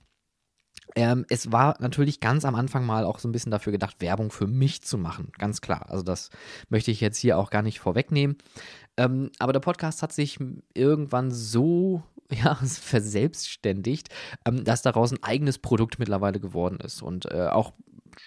Ähm, 0.95 1.25
es 1.29 1.51
war 1.51 1.75
natürlich 1.79 2.19
ganz 2.19 2.45
am 2.45 2.55
Anfang 2.55 2.85
mal 2.85 3.05
auch 3.05 3.19
so 3.19 3.27
ein 3.27 3.31
bisschen 3.31 3.51
dafür 3.51 3.71
gedacht, 3.71 3.97
Werbung 3.99 4.31
für 4.31 4.47
mich 4.47 4.81
zu 4.81 4.97
machen. 4.97 5.31
Ganz 5.37 5.61
klar. 5.61 5.89
Also 5.89 6.03
das 6.03 6.29
möchte 6.69 6.91
ich 6.91 6.99
jetzt 6.99 7.17
hier 7.17 7.37
auch 7.37 7.51
gar 7.51 7.61
nicht 7.61 7.79
vorwegnehmen. 7.79 8.37
Ähm, 8.97 9.31
aber 9.39 9.53
der 9.53 9.59
Podcast 9.59 10.01
hat 10.01 10.11
sich 10.11 10.39
irgendwann 10.73 11.31
so 11.31 12.03
ja, 12.31 12.55
verselbstständigt, 12.55 14.09
ähm, 14.45 14.63
dass 14.63 14.81
daraus 14.81 15.11
ein 15.11 15.23
eigenes 15.23 15.59
Produkt 15.59 15.99
mittlerweile 15.99 16.39
geworden 16.39 16.79
ist. 16.79 17.01
Und 17.01 17.31
äh, 17.31 17.47
auch 17.47 17.73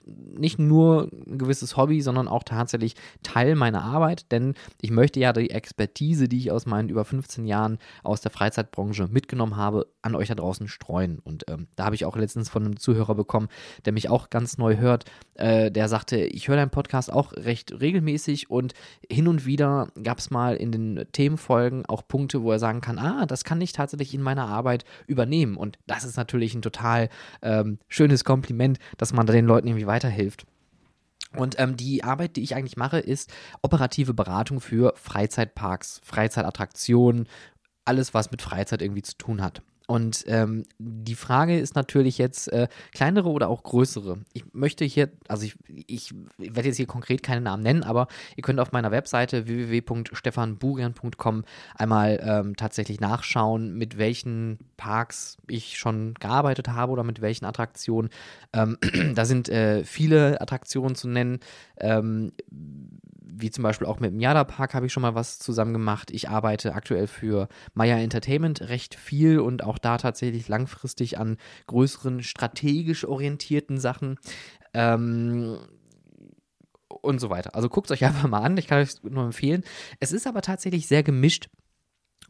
nicht 0.04 0.58
nur 0.58 1.08
ein 1.26 1.38
gewisses 1.38 1.76
Hobby, 1.76 2.00
sondern 2.00 2.28
auch 2.28 2.42
tatsächlich 2.42 2.94
Teil 3.22 3.54
meiner 3.54 3.82
Arbeit, 3.82 4.30
denn 4.32 4.54
ich 4.80 4.90
möchte 4.90 5.20
ja 5.20 5.32
die 5.32 5.50
Expertise, 5.50 6.28
die 6.28 6.38
ich 6.38 6.50
aus 6.50 6.66
meinen 6.66 6.88
über 6.88 7.04
15 7.04 7.46
Jahren 7.46 7.78
aus 8.02 8.20
der 8.20 8.30
Freizeitbranche 8.30 9.08
mitgenommen 9.08 9.56
habe, 9.56 9.86
an 10.02 10.14
euch 10.14 10.28
da 10.28 10.34
draußen 10.34 10.68
streuen. 10.68 11.20
Und 11.20 11.44
ähm, 11.48 11.68
da 11.76 11.84
habe 11.84 11.94
ich 11.94 12.04
auch 12.04 12.16
letztens 12.16 12.48
von 12.48 12.64
einem 12.64 12.78
Zuhörer 12.78 13.14
bekommen, 13.14 13.48
der 13.84 13.92
mich 13.92 14.08
auch 14.08 14.30
ganz 14.30 14.58
neu 14.58 14.76
hört, 14.76 15.04
äh, 15.34 15.70
der 15.70 15.88
sagte, 15.88 16.16
ich 16.18 16.48
höre 16.48 16.56
deinen 16.56 16.70
Podcast 16.70 17.12
auch 17.12 17.32
recht 17.32 17.80
regelmäßig 17.80 18.50
und 18.50 18.74
hin 19.08 19.28
und 19.28 19.46
wieder 19.46 19.88
gab 20.02 20.18
es 20.18 20.30
mal 20.30 20.56
in 20.56 20.72
den 20.72 21.04
Themenfolgen 21.12 21.86
auch 21.86 22.06
Punkte, 22.06 22.42
wo 22.42 22.52
er 22.52 22.58
sagen 22.58 22.80
kann, 22.80 22.98
ah, 22.98 23.26
das 23.26 23.44
kann 23.44 23.60
ich 23.60 23.72
tatsächlich 23.72 24.14
in 24.14 24.22
meiner 24.22 24.46
Arbeit 24.46 24.84
übernehmen. 25.06 25.56
Und 25.56 25.78
das 25.86 26.04
ist 26.04 26.16
natürlich 26.16 26.54
ein 26.54 26.62
total 26.62 27.08
ähm, 27.42 27.78
schönes 27.88 28.24
Kompliment, 28.24 28.78
dass 28.98 29.12
man 29.12 29.26
da 29.26 29.32
den 29.32 29.46
Leuten 29.46 29.68
irgendwie 29.68 29.81
irgendwie 29.82 29.86
weiterhilft. 29.86 30.46
Und 31.36 31.58
ähm, 31.58 31.76
die 31.76 32.04
Arbeit, 32.04 32.36
die 32.36 32.42
ich 32.42 32.54
eigentlich 32.54 32.76
mache, 32.76 32.98
ist 32.98 33.32
operative 33.62 34.12
Beratung 34.12 34.60
für 34.60 34.92
Freizeitparks, 34.96 36.00
Freizeitattraktionen, 36.04 37.26
alles, 37.84 38.12
was 38.12 38.30
mit 38.30 38.42
Freizeit 38.42 38.82
irgendwie 38.82 39.02
zu 39.02 39.16
tun 39.16 39.42
hat. 39.42 39.62
Und 39.92 40.24
ähm, 40.26 40.64
die 40.78 41.14
Frage 41.14 41.58
ist 41.58 41.74
natürlich 41.74 42.16
jetzt, 42.16 42.50
äh, 42.50 42.68
kleinere 42.94 43.28
oder 43.28 43.50
auch 43.50 43.62
größere. 43.62 44.20
Ich 44.32 44.42
möchte 44.54 44.86
hier, 44.86 45.10
also 45.28 45.44
ich, 45.44 45.54
ich 45.68 46.14
werde 46.38 46.68
jetzt 46.68 46.78
hier 46.78 46.86
konkret 46.86 47.22
keine 47.22 47.42
Namen 47.42 47.62
nennen, 47.62 47.82
aber 47.82 48.08
ihr 48.34 48.42
könnt 48.42 48.58
auf 48.58 48.72
meiner 48.72 48.90
Webseite 48.90 49.46
www.stefanburian.com 49.46 51.44
einmal 51.74 52.18
ähm, 52.24 52.56
tatsächlich 52.56 53.00
nachschauen, 53.00 53.74
mit 53.76 53.98
welchen 53.98 54.60
Parks 54.78 55.36
ich 55.46 55.76
schon 55.76 56.14
gearbeitet 56.14 56.68
habe 56.68 56.90
oder 56.92 57.04
mit 57.04 57.20
welchen 57.20 57.44
Attraktionen. 57.44 58.08
Ähm, 58.54 58.78
da 59.14 59.26
sind 59.26 59.50
äh, 59.50 59.84
viele 59.84 60.40
Attraktionen 60.40 60.94
zu 60.94 61.06
nennen. 61.06 61.40
Ähm, 61.76 62.32
wie 63.42 63.50
zum 63.50 63.62
Beispiel 63.64 63.86
auch 63.86 63.98
mit 63.98 64.12
dem 64.12 64.20
Yada 64.20 64.44
Park 64.44 64.74
habe 64.74 64.86
ich 64.86 64.92
schon 64.92 65.02
mal 65.02 65.14
was 65.14 65.38
zusammen 65.38 65.72
gemacht. 65.72 66.10
Ich 66.10 66.28
arbeite 66.28 66.74
aktuell 66.74 67.06
für 67.06 67.48
Maya 67.74 67.96
Entertainment 67.96 68.62
recht 68.68 68.94
viel 68.94 69.40
und 69.40 69.64
auch 69.64 69.78
da 69.84 69.98
tatsächlich 69.98 70.48
langfristig 70.48 71.18
an 71.18 71.36
größeren 71.66 72.22
strategisch 72.22 73.04
orientierten 73.04 73.78
Sachen. 73.78 74.18
Ähm, 74.74 75.58
und 76.88 77.20
so 77.20 77.30
weiter. 77.30 77.54
Also 77.54 77.68
guckt 77.68 77.90
es 77.90 77.92
euch 77.92 78.04
einfach 78.06 78.28
mal 78.28 78.42
an, 78.42 78.56
ich 78.56 78.66
kann 78.66 78.82
euch 78.82 79.02
nur 79.02 79.24
empfehlen. 79.24 79.64
Es 80.00 80.12
ist 80.12 80.26
aber 80.26 80.42
tatsächlich 80.42 80.86
sehr 80.86 81.02
gemischt. 81.02 81.48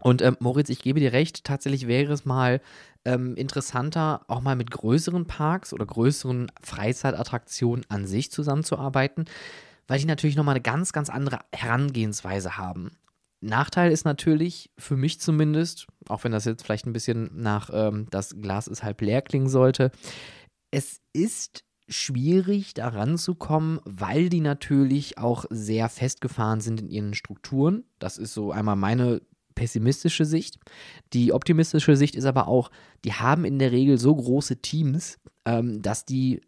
Und 0.01 0.23
ähm, 0.23 0.37
Moritz, 0.41 0.69
ich 0.69 0.83
gebe 0.83 0.99
dir 0.99 1.13
recht, 1.13 1.45
tatsächlich 1.45 1.87
wäre 1.87 2.13
es 2.13 2.25
mal 2.25 2.61
ähm, 3.05 3.37
interessanter, 3.37 4.23
auch 4.27 4.41
mal 4.41 4.57
mit 4.57 4.71
größeren 4.71 5.27
Parks 5.27 5.73
oder 5.73 5.87
größeren 5.87 6.51
Freizeitattraktionen 6.61 7.85
an 7.89 8.07
sich 8.07 8.33
zusammenzuarbeiten 8.33 9.27
weil 9.93 9.99
die 9.99 10.07
natürlich 10.07 10.37
nochmal 10.37 10.55
eine 10.55 10.63
ganz, 10.63 10.93
ganz 10.93 11.11
andere 11.11 11.41
Herangehensweise 11.53 12.57
haben. 12.57 12.93
Nachteil 13.43 13.91
ist 13.91 14.05
natürlich, 14.05 14.71
für 14.79 14.97
mich 14.97 15.21
zumindest, 15.21 15.87
auch 16.09 16.25
wenn 16.25 16.33
das 16.33 16.45
jetzt 16.45 16.65
vielleicht 16.65 16.87
ein 16.87 16.93
bisschen 16.93 17.31
nach 17.35 17.71
ähm, 17.73 18.07
das 18.11 18.37
Glas 18.41 18.69
ist 18.69 18.85
halb 18.85 19.01
leer 19.01 19.21
klingen 19.21 19.49
sollte, 19.49 19.91
es 20.71 21.01
ist 21.13 21.65
schwierig 21.89 22.73
daran 22.75 23.19
zu 23.19 23.35
kommen, 23.35 23.81
weil 23.85 24.29
die 24.29 24.41
natürlich 24.41 25.19
auch 25.19 25.45
sehr 25.51 25.89
festgefahren 25.89 26.61
sind 26.61 26.81
in 26.81 26.89
ihren 26.89 27.15
Strukturen. 27.15 27.85
Das 27.99 28.17
ist 28.17 28.33
so 28.33 28.53
einmal 28.53 28.77
meine 28.77 29.21
pessimistische 29.55 30.25
Sicht. 30.25 30.59
Die 31.13 31.33
optimistische 31.33 31.97
Sicht 31.97 32.15
ist 32.15 32.25
aber 32.25 32.49
auch, 32.49 32.71
die 33.05 33.13
haben 33.13 33.45
in 33.45 33.59
der 33.59 33.73
Regel 33.73 33.99
so 33.99 34.15
große 34.15 34.63
Teams, 34.63 35.19
ähm, 35.45 35.83
dass 35.83 36.05
die 36.05 36.41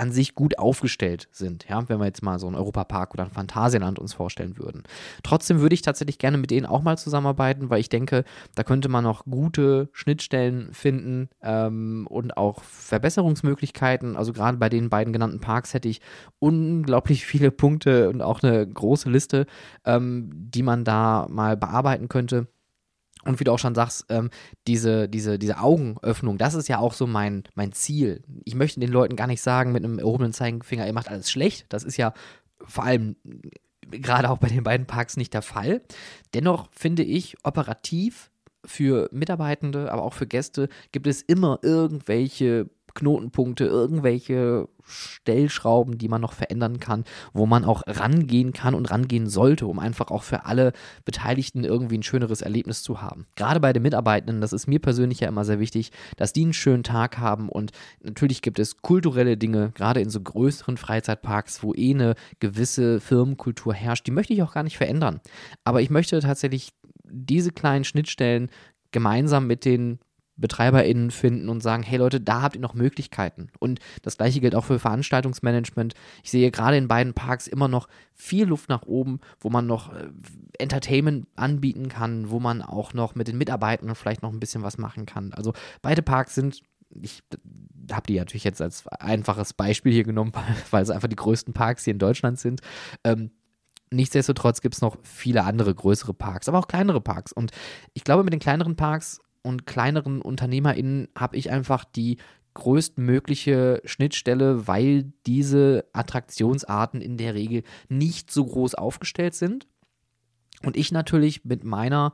an 0.00 0.12
sich 0.12 0.34
gut 0.34 0.58
aufgestellt 0.58 1.28
sind, 1.30 1.68
ja, 1.68 1.86
wenn 1.90 1.98
wir 1.98 2.06
jetzt 2.06 2.22
mal 2.22 2.38
so 2.38 2.46
einen 2.46 2.56
Europapark 2.56 3.12
oder 3.12 3.24
ein 3.24 3.30
Phantasialand 3.30 3.98
uns 3.98 4.14
vorstellen 4.14 4.56
würden. 4.56 4.82
Trotzdem 5.22 5.60
würde 5.60 5.74
ich 5.74 5.82
tatsächlich 5.82 6.16
gerne 6.16 6.38
mit 6.38 6.50
denen 6.50 6.64
auch 6.64 6.80
mal 6.80 6.96
zusammenarbeiten, 6.96 7.68
weil 7.68 7.80
ich 7.80 7.90
denke, 7.90 8.24
da 8.54 8.62
könnte 8.62 8.88
man 8.88 9.04
noch 9.04 9.26
gute 9.26 9.90
Schnittstellen 9.92 10.72
finden 10.72 11.28
ähm, 11.42 12.06
und 12.08 12.38
auch 12.38 12.62
Verbesserungsmöglichkeiten. 12.62 14.16
Also 14.16 14.32
gerade 14.32 14.56
bei 14.56 14.70
den 14.70 14.88
beiden 14.88 15.12
genannten 15.12 15.40
Parks 15.40 15.74
hätte 15.74 15.90
ich 15.90 16.00
unglaublich 16.38 17.26
viele 17.26 17.50
Punkte 17.50 18.08
und 18.08 18.22
auch 18.22 18.42
eine 18.42 18.66
große 18.66 19.10
Liste, 19.10 19.44
ähm, 19.84 20.30
die 20.32 20.62
man 20.62 20.82
da 20.82 21.26
mal 21.28 21.58
bearbeiten 21.58 22.08
könnte. 22.08 22.46
Und 23.24 23.40
wie 23.40 23.44
du 23.44 23.52
auch 23.52 23.58
schon 23.58 23.74
sagst, 23.74 24.06
ähm, 24.08 24.30
diese, 24.66 25.08
diese, 25.08 25.38
diese 25.38 25.58
Augenöffnung, 25.58 26.38
das 26.38 26.54
ist 26.54 26.68
ja 26.68 26.78
auch 26.78 26.94
so 26.94 27.06
mein, 27.06 27.44
mein 27.54 27.72
Ziel. 27.72 28.22
Ich 28.44 28.54
möchte 28.54 28.80
den 28.80 28.90
Leuten 28.90 29.16
gar 29.16 29.26
nicht 29.26 29.42
sagen 29.42 29.72
mit 29.72 29.84
einem 29.84 29.98
erhobenen 29.98 30.32
Zeigefinger, 30.32 30.86
ihr 30.86 30.92
macht 30.92 31.08
alles 31.08 31.30
schlecht. 31.30 31.66
Das 31.68 31.84
ist 31.84 31.96
ja 31.96 32.12
vor 32.62 32.84
allem 32.84 33.16
gerade 33.90 34.30
auch 34.30 34.38
bei 34.38 34.48
den 34.48 34.62
beiden 34.62 34.86
Parks 34.86 35.16
nicht 35.16 35.34
der 35.34 35.42
Fall. 35.42 35.82
Dennoch 36.34 36.68
finde 36.72 37.02
ich, 37.02 37.36
operativ 37.42 38.30
für 38.64 39.08
Mitarbeitende, 39.12 39.90
aber 39.90 40.02
auch 40.02 40.14
für 40.14 40.26
Gäste 40.26 40.68
gibt 40.92 41.06
es 41.06 41.22
immer 41.22 41.58
irgendwelche 41.62 42.68
Knotenpunkte, 42.94 43.64
irgendwelche 43.64 44.68
Stellschrauben, 44.84 45.98
die 45.98 46.08
man 46.08 46.20
noch 46.20 46.32
verändern 46.32 46.80
kann, 46.80 47.04
wo 47.32 47.46
man 47.46 47.64
auch 47.64 47.82
rangehen 47.86 48.52
kann 48.52 48.74
und 48.74 48.90
rangehen 48.90 49.28
sollte, 49.28 49.66
um 49.66 49.78
einfach 49.78 50.10
auch 50.10 50.22
für 50.22 50.44
alle 50.46 50.72
Beteiligten 51.04 51.64
irgendwie 51.64 51.98
ein 51.98 52.02
schöneres 52.02 52.42
Erlebnis 52.42 52.82
zu 52.82 53.00
haben. 53.00 53.26
Gerade 53.36 53.60
bei 53.60 53.72
den 53.72 53.82
Mitarbeitenden, 53.82 54.40
das 54.40 54.52
ist 54.52 54.66
mir 54.66 54.80
persönlich 54.80 55.20
ja 55.20 55.28
immer 55.28 55.44
sehr 55.44 55.60
wichtig, 55.60 55.92
dass 56.16 56.32
die 56.32 56.42
einen 56.42 56.52
schönen 56.52 56.82
Tag 56.82 57.18
haben 57.18 57.48
und 57.48 57.72
natürlich 58.02 58.42
gibt 58.42 58.58
es 58.58 58.78
kulturelle 58.78 59.36
Dinge, 59.36 59.72
gerade 59.74 60.00
in 60.00 60.10
so 60.10 60.20
größeren 60.20 60.76
Freizeitparks, 60.76 61.62
wo 61.62 61.74
eh 61.74 61.94
eine 61.94 62.14
gewisse 62.40 63.00
Firmenkultur 63.00 63.74
herrscht, 63.74 64.06
die 64.06 64.12
möchte 64.12 64.32
ich 64.32 64.42
auch 64.42 64.52
gar 64.52 64.62
nicht 64.62 64.76
verändern. 64.76 65.20
Aber 65.64 65.80
ich 65.80 65.90
möchte 65.90 66.18
tatsächlich 66.20 66.72
diese 67.04 67.50
kleinen 67.50 67.84
Schnittstellen 67.84 68.50
gemeinsam 68.92 69.46
mit 69.46 69.64
den 69.64 69.98
BetreiberInnen 70.40 71.10
finden 71.10 71.48
und 71.48 71.62
sagen, 71.62 71.82
hey 71.82 71.98
Leute, 71.98 72.20
da 72.20 72.42
habt 72.42 72.56
ihr 72.56 72.60
noch 72.60 72.74
Möglichkeiten. 72.74 73.48
Und 73.58 73.80
das 74.02 74.16
gleiche 74.16 74.40
gilt 74.40 74.54
auch 74.54 74.64
für 74.64 74.78
Veranstaltungsmanagement. 74.78 75.94
Ich 76.22 76.30
sehe 76.30 76.50
gerade 76.50 76.76
in 76.76 76.88
beiden 76.88 77.14
Parks 77.14 77.46
immer 77.46 77.68
noch 77.68 77.88
viel 78.14 78.46
Luft 78.46 78.68
nach 78.68 78.82
oben, 78.82 79.20
wo 79.40 79.50
man 79.50 79.66
noch 79.66 79.92
äh, 79.92 80.08
Entertainment 80.58 81.26
anbieten 81.36 81.88
kann, 81.88 82.30
wo 82.30 82.40
man 82.40 82.62
auch 82.62 82.94
noch 82.94 83.14
mit 83.14 83.28
den 83.28 83.38
Mitarbeitern 83.38 83.94
vielleicht 83.94 84.22
noch 84.22 84.32
ein 84.32 84.40
bisschen 84.40 84.62
was 84.62 84.78
machen 84.78 85.06
kann. 85.06 85.32
Also 85.32 85.52
beide 85.82 86.02
Parks 86.02 86.34
sind 86.34 86.62
ich 87.02 87.22
habe 87.92 88.06
die 88.06 88.18
natürlich 88.18 88.44
jetzt 88.44 88.60
als 88.60 88.86
einfaches 88.88 89.52
Beispiel 89.52 89.92
hier 89.92 90.04
genommen, 90.04 90.32
weil 90.70 90.82
es 90.82 90.90
einfach 90.90 91.08
die 91.08 91.16
größten 91.16 91.54
Parks 91.54 91.84
hier 91.84 91.92
in 91.92 91.98
Deutschland 91.98 92.38
sind. 92.38 92.60
Ähm, 93.04 93.30
nichtsdestotrotz 93.90 94.60
gibt 94.60 94.74
es 94.74 94.80
noch 94.80 94.96
viele 95.02 95.44
andere 95.44 95.74
größere 95.74 96.14
Parks, 96.14 96.48
aber 96.48 96.58
auch 96.58 96.68
kleinere 96.68 97.00
Parks. 97.00 97.32
Und 97.32 97.52
ich 97.94 98.04
glaube, 98.04 98.24
mit 98.24 98.32
den 98.32 98.40
kleineren 98.40 98.76
Parks 98.76 99.20
und 99.42 99.66
kleineren 99.66 100.22
UnternehmerInnen 100.22 101.08
habe 101.16 101.36
ich 101.36 101.50
einfach 101.50 101.84
die 101.84 102.18
größtmögliche 102.54 103.80
Schnittstelle, 103.84 104.66
weil 104.66 105.12
diese 105.26 105.84
Attraktionsarten 105.92 107.00
in 107.00 107.16
der 107.16 107.34
Regel 107.34 107.62
nicht 107.88 108.30
so 108.30 108.44
groß 108.44 108.74
aufgestellt 108.74 109.34
sind. 109.34 109.66
Und 110.62 110.76
ich 110.76 110.92
natürlich 110.92 111.44
mit 111.44 111.64
meiner 111.64 112.12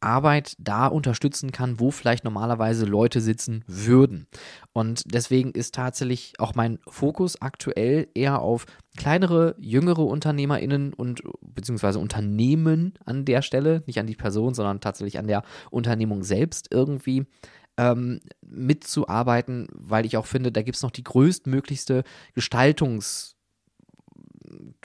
Arbeit 0.00 0.54
da 0.58 0.86
unterstützen 0.86 1.52
kann, 1.52 1.80
wo 1.80 1.90
vielleicht 1.90 2.24
normalerweise 2.24 2.84
Leute 2.84 3.20
sitzen 3.20 3.64
würden. 3.66 4.26
Und 4.72 5.02
deswegen 5.06 5.50
ist 5.52 5.74
tatsächlich 5.74 6.34
auch 6.38 6.54
mein 6.54 6.78
Fokus 6.88 7.40
aktuell 7.42 8.08
eher 8.14 8.40
auf 8.40 8.66
kleinere, 8.96 9.56
jüngere 9.58 10.04
UnternehmerInnen 10.06 10.92
und 10.92 11.22
beziehungsweise 11.40 11.98
Unternehmen 11.98 12.94
an 13.04 13.24
der 13.24 13.42
Stelle, 13.42 13.82
nicht 13.86 13.98
an 13.98 14.06
die 14.06 14.16
Person, 14.16 14.54
sondern 14.54 14.80
tatsächlich 14.80 15.18
an 15.18 15.26
der 15.26 15.42
Unternehmung 15.70 16.22
selbst 16.22 16.68
irgendwie 16.70 17.26
ähm, 17.76 18.20
mitzuarbeiten, 18.42 19.68
weil 19.72 20.06
ich 20.06 20.16
auch 20.16 20.26
finde, 20.26 20.52
da 20.52 20.62
gibt 20.62 20.76
es 20.76 20.82
noch 20.82 20.90
die 20.90 21.04
größtmöglichste 21.04 22.04
Gestaltungs- 22.36 23.34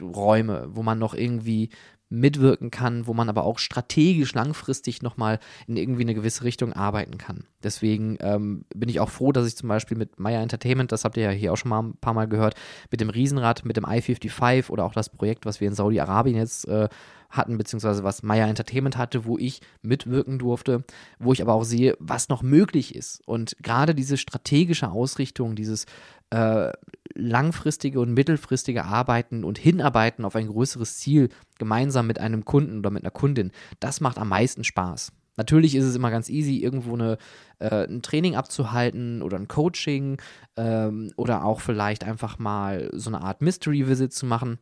Räume, 0.02 0.68
wo 0.70 0.84
man 0.84 1.00
noch 1.00 1.14
irgendwie 1.14 1.70
mitwirken 2.14 2.72
kann, 2.72 3.08
wo 3.08 3.14
man 3.14 3.28
aber 3.28 3.44
auch 3.44 3.60
strategisch 3.60 4.34
langfristig 4.34 5.02
nochmal 5.02 5.40
in 5.68 5.78
irgendwie 5.78 6.04
eine 6.04 6.14
gewisse 6.14 6.44
Richtung 6.44 6.72
arbeiten 6.72 7.18
kann. 7.18 7.46
Deswegen 7.64 8.18
ähm, 8.22 8.66
bin 8.74 8.90
ich 8.90 9.00
auch 9.00 9.10
froh, 9.10 9.32
dass 9.32 9.48
ich 9.48 9.58
zum 9.58 9.70
Beispiel 9.70 9.98
mit 9.98 10.20
Maya 10.20 10.42
Entertainment, 10.42 10.92
das 10.92 11.06
habt 11.06 11.18
ihr 11.18 11.24
ja 11.24 11.32
hier 11.32 11.52
auch 11.52 11.58
schon 11.58 11.70
mal 11.70 11.82
ein 11.82 11.98
paar 11.98 12.14
Mal 12.14 12.28
gehört, 12.28 12.56
mit 12.92 13.02
dem 13.02 13.10
Riesenrad, 13.10 13.66
mit 13.66 13.78
dem 13.78 13.86
i55 13.86 14.70
oder 14.70 14.86
auch 14.86 14.94
das 14.94 15.10
Projekt, 15.10 15.46
was 15.46 15.60
wir 15.60 15.68
in 15.68 15.74
Saudi-Arabien 15.74 16.38
jetzt 16.38 16.68
äh, 16.68 16.88
hatten, 17.34 17.58
beziehungsweise 17.58 18.04
was 18.04 18.24
Maya 18.24 18.48
Entertainment 18.48 18.96
hatte, 18.96 19.26
wo 19.26 19.38
ich 19.38 19.60
mitwirken 19.82 20.40
durfte, 20.40 20.84
wo 21.20 21.34
ich 21.34 21.42
aber 21.42 21.54
auch 21.54 21.64
sehe, 21.64 21.98
was 22.00 22.30
noch 22.30 22.44
möglich 22.44 22.96
ist. 22.96 23.22
Und 23.26 23.58
gerade 23.62 23.96
diese 23.96 24.18
strategische 24.18 24.92
Ausrichtung, 24.92 25.56
dieses 25.56 25.86
äh, 26.30 26.72
langfristige 27.16 28.00
und 28.00 28.14
mittelfristige 28.14 28.86
Arbeiten 28.86 29.44
und 29.44 29.58
Hinarbeiten 29.58 30.26
auf 30.26 30.36
ein 30.36 30.48
größeres 30.48 30.98
Ziel 30.98 31.30
gemeinsam 31.58 32.08
mit 32.08 32.20
einem 32.20 32.46
Kunden 32.46 32.80
oder 32.80 32.92
mit 32.92 33.04
einer 33.04 33.12
Kundin, 33.12 33.52
das 33.80 34.00
macht 34.00 34.18
am 34.18 34.30
meisten 34.30 34.64
Spaß. 34.64 35.12
Natürlich 35.36 35.76
ist 35.76 35.86
es 35.86 35.96
immer 35.96 36.12
ganz 36.12 36.30
easy, 36.30 36.58
irgendwo 36.58 36.94
eine, 36.94 37.18
äh, 37.58 37.88
ein 37.88 38.04
Training 38.04 38.36
abzuhalten 38.36 39.24
oder 39.24 39.38
ein 39.38 39.48
Coaching 39.48 40.22
ähm, 40.58 41.12
oder 41.18 41.44
auch 41.44 41.60
vielleicht 41.60 42.04
einfach 42.04 42.38
mal 42.38 42.92
so 42.94 43.10
eine 43.10 43.22
Art 43.22 43.42
Mystery 43.42 43.88
Visit 43.88 44.14
zu 44.14 44.28
machen. 44.28 44.60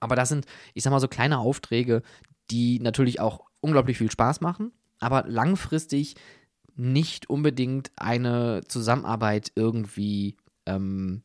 Aber 0.00 0.16
das 0.16 0.28
sind, 0.28 0.46
ich 0.74 0.82
sag 0.82 0.90
mal, 0.90 1.00
so 1.00 1.08
kleine 1.08 1.38
Aufträge, 1.38 2.02
die 2.50 2.80
natürlich 2.80 3.20
auch 3.20 3.40
unglaublich 3.60 3.98
viel 3.98 4.10
Spaß 4.10 4.40
machen, 4.40 4.72
aber 5.00 5.24
langfristig 5.26 6.14
nicht 6.74 7.28
unbedingt 7.28 7.90
eine 7.96 8.62
Zusammenarbeit 8.68 9.52
irgendwie 9.56 10.36
ähm, 10.66 11.22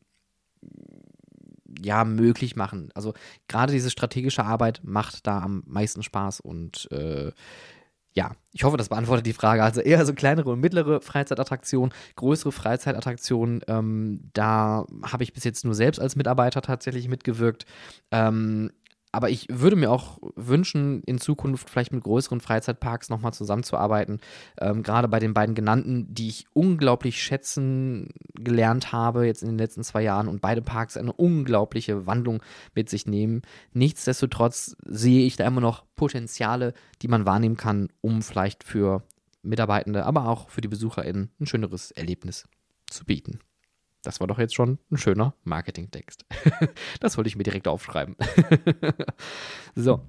ja, 1.82 2.04
möglich 2.04 2.56
machen. 2.56 2.90
Also 2.94 3.14
gerade 3.48 3.72
diese 3.72 3.90
strategische 3.90 4.44
Arbeit 4.44 4.80
macht 4.84 5.26
da 5.26 5.40
am 5.40 5.62
meisten 5.66 6.02
Spaß 6.02 6.40
und 6.40 6.90
äh, 6.90 7.32
ja, 8.14 8.30
ich 8.52 8.62
hoffe, 8.62 8.76
das 8.76 8.88
beantwortet 8.88 9.26
die 9.26 9.32
Frage. 9.32 9.64
Also 9.64 9.80
eher 9.80 10.06
so 10.06 10.14
kleinere 10.14 10.50
und 10.50 10.60
mittlere 10.60 11.00
Freizeitattraktionen, 11.00 11.92
größere 12.14 12.52
Freizeitattraktionen, 12.52 13.62
ähm, 13.66 14.30
da 14.32 14.86
habe 15.02 15.24
ich 15.24 15.32
bis 15.32 15.42
jetzt 15.42 15.64
nur 15.64 15.74
selbst 15.74 15.98
als 16.00 16.14
Mitarbeiter 16.14 16.62
tatsächlich 16.62 17.08
mitgewirkt. 17.08 17.66
Ähm, 18.12 18.70
aber 19.14 19.30
ich 19.30 19.46
würde 19.48 19.76
mir 19.76 19.90
auch 19.90 20.18
wünschen, 20.34 21.02
in 21.04 21.18
Zukunft 21.18 21.70
vielleicht 21.70 21.92
mit 21.92 22.02
größeren 22.02 22.40
Freizeitparks 22.40 23.08
nochmal 23.08 23.32
zusammenzuarbeiten. 23.32 24.20
Ähm, 24.60 24.82
gerade 24.82 25.08
bei 25.08 25.20
den 25.20 25.34
beiden 25.34 25.54
genannten, 25.54 26.12
die 26.12 26.28
ich 26.28 26.46
unglaublich 26.52 27.22
schätzen 27.22 28.10
gelernt 28.34 28.92
habe 28.92 29.26
jetzt 29.26 29.42
in 29.42 29.48
den 29.48 29.58
letzten 29.58 29.84
zwei 29.84 30.02
Jahren 30.02 30.28
und 30.28 30.40
beide 30.40 30.62
Parks 30.62 30.96
eine 30.96 31.12
unglaubliche 31.12 32.06
Wandlung 32.06 32.42
mit 32.74 32.88
sich 32.88 33.06
nehmen. 33.06 33.42
Nichtsdestotrotz 33.72 34.76
sehe 34.84 35.26
ich 35.26 35.36
da 35.36 35.46
immer 35.46 35.60
noch 35.60 35.84
Potenziale, 35.94 36.74
die 37.00 37.08
man 37.08 37.24
wahrnehmen 37.24 37.56
kann, 37.56 37.88
um 38.00 38.20
vielleicht 38.22 38.64
für 38.64 39.02
Mitarbeitende, 39.42 40.04
aber 40.04 40.28
auch 40.28 40.48
für 40.48 40.60
die 40.60 40.68
BesucherInnen 40.68 41.30
ein 41.38 41.46
schöneres 41.46 41.92
Erlebnis 41.92 42.48
zu 42.90 43.04
bieten. 43.04 43.38
Das 44.04 44.20
war 44.20 44.26
doch 44.26 44.38
jetzt 44.38 44.54
schon 44.54 44.78
ein 44.90 44.96
schöner 44.96 45.34
Marketingtext. 45.44 46.24
das 47.00 47.16
wollte 47.16 47.28
ich 47.28 47.36
mir 47.36 47.42
direkt 47.42 47.68
aufschreiben. 47.68 48.16
so. 49.74 50.00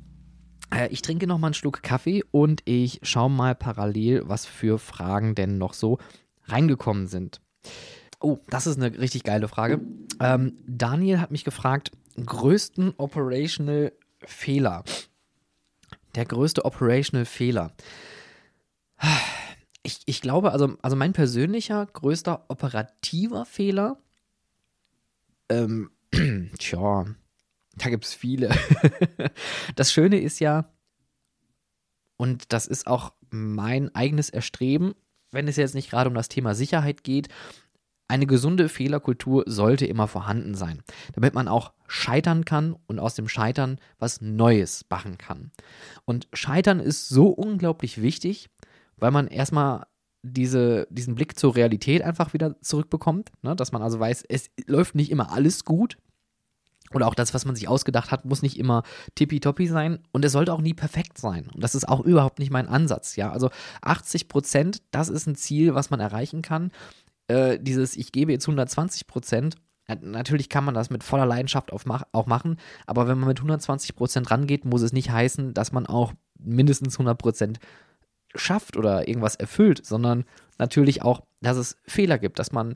Äh, 0.73 0.89
ich 0.89 1.01
trinke 1.01 1.27
noch 1.27 1.37
mal 1.37 1.47
einen 1.47 1.53
Schluck 1.53 1.81
Kaffee 1.81 2.23
und 2.31 2.61
ich 2.65 2.99
schaue 3.03 3.29
mal 3.29 3.55
parallel, 3.55 4.23
was 4.25 4.45
für 4.45 4.79
Fragen 4.79 5.35
denn 5.35 5.57
noch 5.57 5.73
so 5.73 5.97
reingekommen 6.45 7.07
sind. 7.07 7.41
Oh, 8.19 8.39
das 8.49 8.67
ist 8.67 8.77
eine 8.77 8.97
richtig 8.97 9.23
geile 9.23 9.47
Frage. 9.47 9.81
Ähm, 10.19 10.57
Daniel 10.67 11.19
hat 11.19 11.31
mich 11.31 11.43
gefragt, 11.43 11.91
größten 12.23 12.93
Operational 12.97 13.93
Fehler. 14.19 14.83
Der 16.15 16.25
größte 16.25 16.65
Operational 16.65 17.25
Fehler 17.25 17.71
ich, 19.85 20.01
ich 20.05 20.21
glaube, 20.21 20.51
also, 20.51 20.77
also 20.81 20.95
mein 20.95 21.13
persönlicher 21.13 21.85
größter 21.85 22.45
operativer 22.49 23.45
Fehler, 23.45 23.97
ähm, 25.49 25.91
tja, 26.59 27.05
da 27.75 27.89
gibt 27.89 28.05
es 28.05 28.13
viele. 28.13 28.49
das 29.75 29.93
Schöne 29.93 30.19
ist 30.19 30.39
ja, 30.39 30.71
und 32.17 32.51
das 32.53 32.65
ist 32.67 32.87
auch 32.87 33.13
mein 33.29 33.93
eigenes 33.93 34.29
Erstreben, 34.29 34.95
wenn 35.31 35.47
es 35.47 35.57
jetzt 35.57 35.75
nicht 35.75 35.89
gerade 35.89 36.09
um 36.09 36.15
das 36.15 36.29
Thema 36.29 36.55
Sicherheit 36.55 37.03
geht, 37.03 37.27
eine 38.07 38.27
gesunde 38.27 38.69
Fehlerkultur 38.69 39.43
sollte 39.47 39.85
immer 39.85 40.07
vorhanden 40.07 40.53
sein, 40.53 40.83
damit 41.13 41.33
man 41.33 41.47
auch 41.47 41.73
scheitern 41.87 42.45
kann 42.45 42.75
und 42.85 42.99
aus 42.99 43.15
dem 43.15 43.27
Scheitern 43.27 43.79
was 43.97 44.21
Neues 44.21 44.85
machen 44.89 45.17
kann. 45.17 45.51
Und 46.05 46.27
Scheitern 46.33 46.79
ist 46.79 47.09
so 47.09 47.29
unglaublich 47.29 48.01
wichtig, 48.01 48.49
weil 48.97 49.11
man 49.11 49.27
erstmal 49.27 49.85
diese, 50.23 50.87
diesen 50.89 51.15
Blick 51.15 51.37
zur 51.37 51.55
Realität 51.55 52.01
einfach 52.01 52.33
wieder 52.33 52.59
zurückbekommt, 52.61 53.31
ne? 53.43 53.55
dass 53.55 53.71
man 53.71 53.81
also 53.81 53.99
weiß, 53.99 54.23
es 54.27 54.49
läuft 54.65 54.95
nicht 54.95 55.11
immer 55.11 55.31
alles 55.31 55.65
gut. 55.65 55.97
Oder 56.93 57.07
auch 57.07 57.15
das, 57.15 57.33
was 57.33 57.45
man 57.45 57.55
sich 57.55 57.67
ausgedacht 57.67 58.11
hat, 58.11 58.25
muss 58.25 58.43
nicht 58.43 58.59
immer 58.59 58.83
tippitoppi 59.15 59.67
sein 59.67 59.99
und 60.11 60.23
es 60.23 60.31
sollte 60.31 60.53
auch 60.53 60.61
nie 60.61 60.75
perfekt 60.75 61.17
sein. 61.17 61.49
Und 61.53 61.63
das 61.63 61.75
ist 61.75 61.87
auch 61.89 61.99
überhaupt 61.99 62.39
nicht 62.39 62.51
mein 62.51 62.67
Ansatz. 62.67 63.15
Ja, 63.15 63.31
also 63.31 63.49
80 63.81 64.27
Prozent, 64.27 64.81
das 64.91 65.09
ist 65.09 65.27
ein 65.27 65.35
Ziel, 65.35 65.73
was 65.73 65.89
man 65.89 65.99
erreichen 65.99 66.41
kann. 66.41 66.71
Äh, 67.27 67.59
dieses, 67.59 67.97
ich 67.97 68.11
gebe 68.11 68.31
jetzt 68.31 68.45
120 68.45 69.07
Prozent, 69.07 69.55
Natürlich 70.01 70.49
kann 70.49 70.65
man 70.65 70.73
das 70.73 70.89
mit 70.89 71.03
voller 71.03 71.27
Leidenschaft 71.27 71.71
auch 71.71 72.25
machen, 72.25 72.57
aber 72.87 73.07
wenn 73.07 73.19
man 73.19 73.27
mit 73.27 73.37
120 73.37 73.95
Prozent 73.95 74.31
rangeht, 74.31 74.65
muss 74.65 74.81
es 74.81 74.93
nicht 74.93 75.11
heißen, 75.11 75.53
dass 75.53 75.71
man 75.71 75.85
auch 75.85 76.13
mindestens 76.39 76.95
100 76.95 77.17
Prozent 77.17 77.59
schafft 78.35 78.77
oder 78.77 79.07
irgendwas 79.07 79.35
erfüllt, 79.35 79.85
sondern 79.85 80.25
natürlich 80.57 81.01
auch, 81.01 81.21
dass 81.41 81.57
es 81.57 81.77
Fehler 81.85 82.17
gibt, 82.17 82.39
dass 82.39 82.51
man 82.51 82.75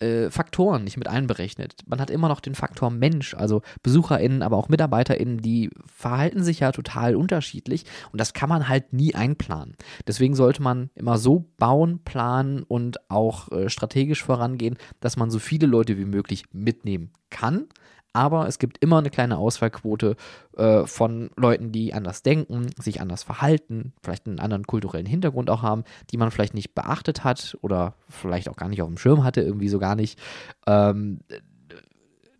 äh, 0.00 0.30
Faktoren 0.30 0.84
nicht 0.84 0.96
mit 0.96 1.08
einberechnet. 1.08 1.82
Man 1.86 2.00
hat 2.00 2.10
immer 2.10 2.28
noch 2.28 2.40
den 2.40 2.54
Faktor 2.54 2.90
Mensch, 2.90 3.34
also 3.34 3.62
BesucherInnen, 3.82 4.42
aber 4.42 4.56
auch 4.56 4.68
MitarbeiterInnen, 4.68 5.38
die 5.38 5.70
verhalten 5.86 6.42
sich 6.42 6.60
ja 6.60 6.72
total 6.72 7.16
unterschiedlich 7.16 7.84
und 8.12 8.20
das 8.20 8.32
kann 8.32 8.48
man 8.48 8.68
halt 8.68 8.92
nie 8.92 9.14
einplanen. 9.14 9.76
Deswegen 10.06 10.34
sollte 10.34 10.62
man 10.62 10.90
immer 10.94 11.16
so 11.18 11.46
bauen, 11.58 12.00
planen 12.04 12.62
und 12.62 13.08
auch 13.10 13.50
äh, 13.52 13.70
strategisch 13.70 14.22
vorangehen, 14.22 14.76
dass 15.00 15.16
man 15.16 15.30
so 15.30 15.38
viele 15.38 15.66
Leute 15.66 15.96
wie 15.96 16.04
möglich 16.04 16.44
mitnehmen 16.52 17.12
kann 17.30 17.66
aber 18.14 18.46
es 18.46 18.58
gibt 18.58 18.78
immer 18.78 18.98
eine 18.98 19.10
kleine 19.10 19.36
Ausfallquote 19.36 20.16
äh, 20.56 20.86
von 20.86 21.30
Leuten, 21.36 21.72
die 21.72 21.92
anders 21.92 22.22
denken, 22.22 22.70
sich 22.80 23.00
anders 23.00 23.24
verhalten, 23.24 23.92
vielleicht 24.02 24.26
einen 24.26 24.38
anderen 24.38 24.66
kulturellen 24.66 25.04
Hintergrund 25.04 25.50
auch 25.50 25.62
haben, 25.62 25.84
die 26.10 26.16
man 26.16 26.30
vielleicht 26.30 26.54
nicht 26.54 26.74
beachtet 26.74 27.24
hat 27.24 27.58
oder 27.60 27.94
vielleicht 28.08 28.48
auch 28.48 28.56
gar 28.56 28.68
nicht 28.68 28.80
auf 28.82 28.88
dem 28.88 28.98
Schirm 28.98 29.24
hatte, 29.24 29.42
irgendwie 29.42 29.68
so 29.68 29.80
gar 29.80 29.96
nicht. 29.96 30.18
Ähm, 30.66 31.20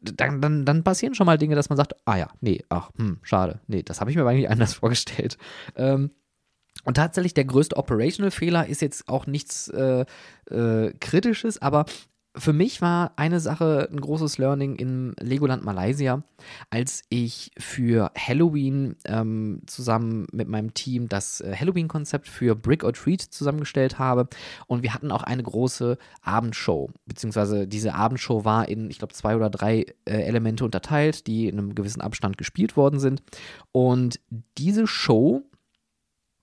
dann, 0.01 0.41
dann, 0.41 0.65
dann, 0.65 0.85
passieren 0.85 1.15
schon 1.15 1.27
mal 1.27 1.39
Dinge, 1.39 1.57
dass 1.57 1.71
man 1.71 1.77
sagt, 1.77 1.95
ah 2.05 2.17
ja, 2.17 2.29
nee, 2.41 2.63
ach, 2.69 2.91
hm, 2.97 3.19
schade, 3.23 3.61
nee, 3.67 3.83
das 3.83 4.01
habe 4.01 4.11
ich 4.11 4.17
mir 4.17 4.27
eigentlich 4.27 4.51
anders 4.51 4.75
vorgestellt. 4.75 5.39
Ähm, 5.75 6.11
und 6.85 6.95
tatsächlich 6.99 7.35
der 7.35 7.47
größte 7.47 7.77
Operational-Fehler 7.77 8.67
ist 8.67 8.83
jetzt 8.83 9.09
auch 9.09 9.27
nichts 9.27 9.69
äh, 9.69 10.05
äh, 10.51 10.93
Kritisches, 11.01 11.61
aber 11.61 11.87
für 12.37 12.53
mich 12.53 12.83
war 12.83 13.13
eine 13.17 13.39
Sache 13.39 13.89
ein 13.91 14.01
großes 14.01 14.39
Learning 14.39 14.75
im 14.75 15.15
Legoland 15.21 15.65
Malaysia, 15.65 16.25
als 16.69 17.03
ich 17.09 17.53
für 17.59 18.11
Halloween 18.17 18.97
ähm, 19.05 19.63
zusammen 19.67 20.27
mit 20.33 20.49
meinem 20.49 20.75
Team 20.75 21.09
das 21.09 21.41
äh, 21.41 21.55
Halloween-Konzept 21.55 22.27
für 22.27 22.57
Brick 22.57 22.83
or 22.83 22.93
Treat 22.93 23.21
zusammengestellt 23.21 24.01
habe. 24.01 24.29
Und 24.67 24.83
wir 24.83 24.95
hatten 24.95 25.13
auch 25.13 25.23
eine 25.23 25.45
große 25.45 25.97
Abendshow, 26.23 26.91
beziehungsweise 27.07 27.69
diese 27.69 27.95
Abendshow 27.95 28.45
war 28.45 28.69
in, 28.69 28.91
ich 28.91 28.99
glaube, 28.99 29.15
zwei 29.15 29.37
oder 29.37 29.49
drei 29.49 29.87
äh, 30.05 30.23
Elemente 30.23 30.65
unterteilt, 30.65 31.29
die 31.29 31.49
in 31.49 31.59
einem 31.59 31.75
gewissen 31.77 32.01
Abstand 32.01 32.37
gespielt 32.37 32.77
worden 32.77 32.99
sind. 32.99 33.23
Und 33.71 34.19
diese 34.59 34.89
Show 34.89 35.43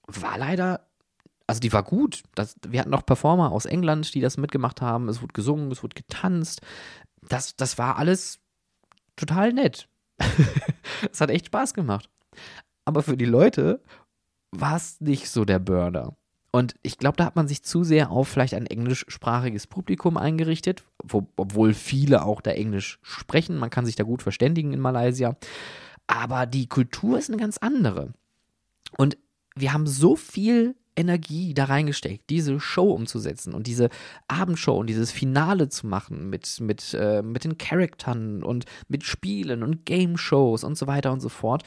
war 0.08 0.38
leider 0.38 0.91
also 1.52 1.60
die 1.60 1.74
war 1.74 1.84
gut. 1.84 2.24
Das, 2.34 2.56
wir 2.66 2.80
hatten 2.80 2.94
auch 2.94 3.06
Performer 3.06 3.52
aus 3.52 3.66
England, 3.66 4.14
die 4.16 4.22
das 4.22 4.38
mitgemacht 4.38 4.80
haben. 4.80 5.10
Es 5.10 5.22
wurde 5.22 5.34
gesungen, 5.34 5.70
es 5.70 5.84
wurde 5.84 5.96
getanzt. 5.96 6.62
Das, 7.28 7.58
das 7.58 7.78
war 7.78 7.98
alles 7.98 8.40
total 9.18 9.52
nett. 9.52 9.90
Es 11.12 11.20
hat 11.20 11.30
echt 11.30 11.48
Spaß 11.48 11.74
gemacht. 11.74 12.10
Aber 12.86 13.04
für 13.04 13.18
die 13.18 13.26
Leute 13.26 13.82
war 14.52 14.78
es 14.78 15.02
nicht 15.02 15.30
so 15.30 15.44
der 15.44 15.60
Burner. 15.60 16.16
Und 16.52 16.76
ich 16.84 16.98
glaube, 16.98 17.18
da 17.18 17.26
hat 17.26 17.36
man 17.36 17.50
sich 17.50 17.64
zu 17.64 17.84
sehr 17.84 18.12
auf 18.12 18.30
vielleicht 18.30 18.54
ein 18.54 18.68
englischsprachiges 18.68 19.68
Publikum 19.68 20.16
eingerichtet, 20.16 20.86
wo, 21.04 21.28
obwohl 21.36 21.74
viele 21.74 22.24
auch 22.24 22.40
da 22.40 22.52
Englisch 22.52 23.00
sprechen. 23.02 23.58
Man 23.58 23.72
kann 23.72 23.86
sich 23.86 23.96
da 23.98 24.04
gut 24.04 24.22
verständigen 24.24 24.72
in 24.72 24.80
Malaysia. 24.80 25.36
Aber 26.08 26.46
die 26.46 26.68
Kultur 26.68 27.18
ist 27.18 27.30
eine 27.30 27.40
ganz 27.40 27.58
andere. 27.58 28.14
Und 28.98 29.18
wir 29.56 29.74
haben 29.74 29.88
so 29.88 30.16
viel 30.16 30.76
Energie 30.96 31.54
da 31.54 31.66
reingesteckt, 31.66 32.30
diese 32.30 32.60
Show 32.60 32.92
umzusetzen 32.92 33.54
und 33.54 33.68
diese 33.68 33.90
Abendshow 34.28 34.78
und 34.78 34.88
dieses 34.88 35.12
Finale 35.12 35.70
zu 35.70 35.88
machen 35.88 36.30
mit, 36.30 36.60
mit, 36.60 36.94
äh, 36.94 37.22
mit 37.22 37.44
den 37.44 37.58
Charaktern 37.58 38.44
und 38.44 38.66
mit 38.88 39.04
Spielen 39.04 39.64
und 39.64 39.86
Game-Shows 39.86 40.64
und 40.64 40.78
so 40.78 40.88
weiter 40.88 41.12
und 41.12 41.22
so 41.22 41.30
fort, 41.30 41.64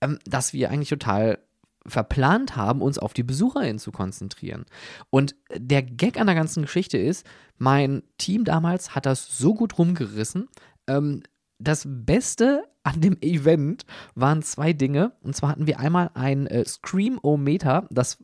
ähm, 0.00 0.18
dass 0.24 0.52
wir 0.52 0.70
eigentlich 0.70 0.90
total 0.90 1.38
verplant 1.86 2.56
haben, 2.56 2.82
uns 2.82 2.98
auf 2.98 3.14
die 3.14 3.22
BesucherInnen 3.22 3.78
zu 3.78 3.92
konzentrieren. 3.92 4.66
Und 5.10 5.36
der 5.54 5.82
Gag 5.82 6.18
an 6.20 6.26
der 6.26 6.34
ganzen 6.34 6.62
Geschichte 6.62 6.98
ist, 6.98 7.26
mein 7.58 8.02
Team 8.18 8.44
damals 8.44 8.94
hat 8.94 9.06
das 9.06 9.38
so 9.38 9.54
gut 9.54 9.78
rumgerissen, 9.78 10.48
ähm, 10.88 11.22
das 11.58 11.84
Beste 11.86 12.64
an 12.86 13.00
dem 13.00 13.16
Event 13.20 13.84
waren 14.14 14.42
zwei 14.42 14.72
Dinge. 14.72 15.12
Und 15.22 15.34
zwar 15.34 15.50
hatten 15.50 15.66
wir 15.66 15.80
einmal 15.80 16.10
ein 16.14 16.46
äh, 16.46 16.64
Scream-O-Meter. 16.64 17.88
Das 17.90 18.18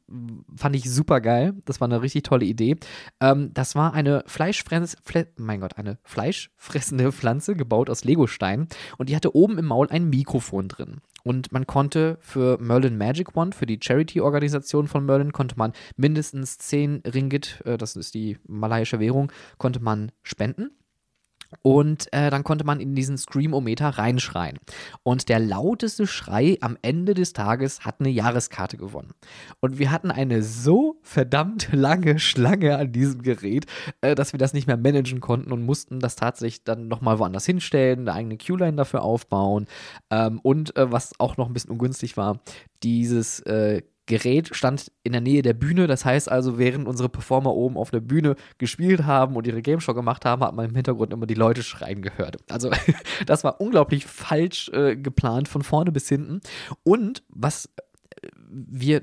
fand 0.54 0.76
ich 0.76 0.88
super 0.88 1.20
geil. 1.20 1.54
Das 1.64 1.80
war 1.80 1.88
eine 1.88 2.00
richtig 2.00 2.22
tolle 2.22 2.44
Idee. 2.44 2.76
Ähm, 3.20 3.50
das 3.54 3.74
war 3.74 3.92
eine 3.92 4.22
Fleischfress 4.26 4.96
mein 5.36 5.60
Gott, 5.60 5.78
eine 5.78 5.98
fleischfressende 6.04 7.10
Pflanze, 7.12 7.56
gebaut 7.56 7.90
aus 7.90 8.04
Legostein. 8.04 8.68
Und 8.98 9.08
die 9.08 9.16
hatte 9.16 9.34
oben 9.34 9.58
im 9.58 9.66
Maul 9.66 9.88
ein 9.90 10.08
Mikrofon 10.08 10.68
drin. 10.68 11.00
Und 11.24 11.50
man 11.50 11.66
konnte 11.66 12.18
für 12.20 12.58
Merlin 12.60 12.96
Magic 12.96 13.34
Wand, 13.34 13.54
für 13.54 13.66
die 13.66 13.80
Charity-Organisation 13.82 14.86
von 14.86 15.04
Merlin, 15.04 15.32
konnte 15.32 15.56
man 15.56 15.72
mindestens 15.96 16.58
10 16.58 17.02
Ringgit, 17.12 17.62
äh, 17.64 17.78
das 17.78 17.96
ist 17.96 18.14
die 18.14 18.38
malaiische 18.46 19.00
Währung, 19.00 19.32
konnte 19.58 19.80
man 19.80 20.12
spenden. 20.22 20.70
Und 21.60 22.12
äh, 22.12 22.30
dann 22.30 22.44
konnte 22.44 22.64
man 22.64 22.80
in 22.80 22.94
diesen 22.94 23.18
Screamometer 23.18 23.88
reinschreien. 23.90 24.58
Und 25.02 25.28
der 25.28 25.38
lauteste 25.38 26.06
Schrei 26.06 26.56
am 26.60 26.78
Ende 26.82 27.14
des 27.14 27.32
Tages 27.32 27.84
hat 27.84 28.00
eine 28.00 28.08
Jahreskarte 28.08 28.76
gewonnen. 28.76 29.12
Und 29.60 29.78
wir 29.78 29.90
hatten 29.90 30.10
eine 30.10 30.42
so 30.42 30.96
verdammt 31.02 31.68
lange 31.72 32.18
Schlange 32.18 32.76
an 32.76 32.92
diesem 32.92 33.22
Gerät, 33.22 33.66
äh, 34.00 34.14
dass 34.14 34.32
wir 34.32 34.38
das 34.38 34.54
nicht 34.54 34.66
mehr 34.66 34.76
managen 34.76 35.20
konnten 35.20 35.52
und 35.52 35.64
mussten 35.64 36.00
das 36.00 36.16
tatsächlich 36.16 36.64
dann 36.64 36.88
nochmal 36.88 37.18
woanders 37.18 37.46
hinstellen, 37.46 38.00
eine 38.00 38.14
eigene 38.14 38.38
Q-Line 38.38 38.76
dafür 38.76 39.02
aufbauen. 39.02 39.66
Ähm, 40.10 40.40
und 40.40 40.76
äh, 40.76 40.90
was 40.90 41.12
auch 41.18 41.36
noch 41.36 41.48
ein 41.48 41.52
bisschen 41.52 41.70
ungünstig 41.70 42.16
war, 42.16 42.40
dieses 42.82 43.40
äh, 43.40 43.82
Gerät 44.06 44.54
stand 44.54 44.90
in 45.04 45.12
der 45.12 45.20
Nähe 45.20 45.42
der 45.42 45.54
Bühne. 45.54 45.86
Das 45.86 46.04
heißt 46.04 46.30
also, 46.30 46.58
während 46.58 46.88
unsere 46.88 47.08
Performer 47.08 47.54
oben 47.54 47.76
auf 47.76 47.90
der 47.90 48.00
Bühne 48.00 48.34
gespielt 48.58 49.04
haben 49.04 49.36
und 49.36 49.46
ihre 49.46 49.62
Game 49.62 49.80
Show 49.80 49.94
gemacht 49.94 50.24
haben, 50.24 50.42
hat 50.42 50.54
man 50.54 50.68
im 50.68 50.74
Hintergrund 50.74 51.12
immer 51.12 51.26
die 51.26 51.34
Leute 51.34 51.62
schreien 51.62 52.02
gehört. 52.02 52.38
Also, 52.50 52.70
das 53.26 53.44
war 53.44 53.60
unglaublich 53.60 54.06
falsch 54.06 54.68
äh, 54.70 54.96
geplant 54.96 55.48
von 55.48 55.62
vorne 55.62 55.92
bis 55.92 56.08
hinten. 56.08 56.40
Und 56.82 57.22
was 57.28 57.66
äh, 58.22 58.28
wir 58.48 59.02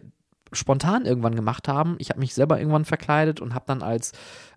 spontan 0.52 1.06
irgendwann 1.06 1.36
gemacht 1.36 1.68
haben, 1.68 1.96
ich 2.00 2.10
habe 2.10 2.20
mich 2.20 2.34
selber 2.34 2.60
irgendwann 2.60 2.86
verkleidet 2.86 3.40
und 3.40 3.54
habe 3.54 3.66
dann 3.68 3.84
als 3.84 4.14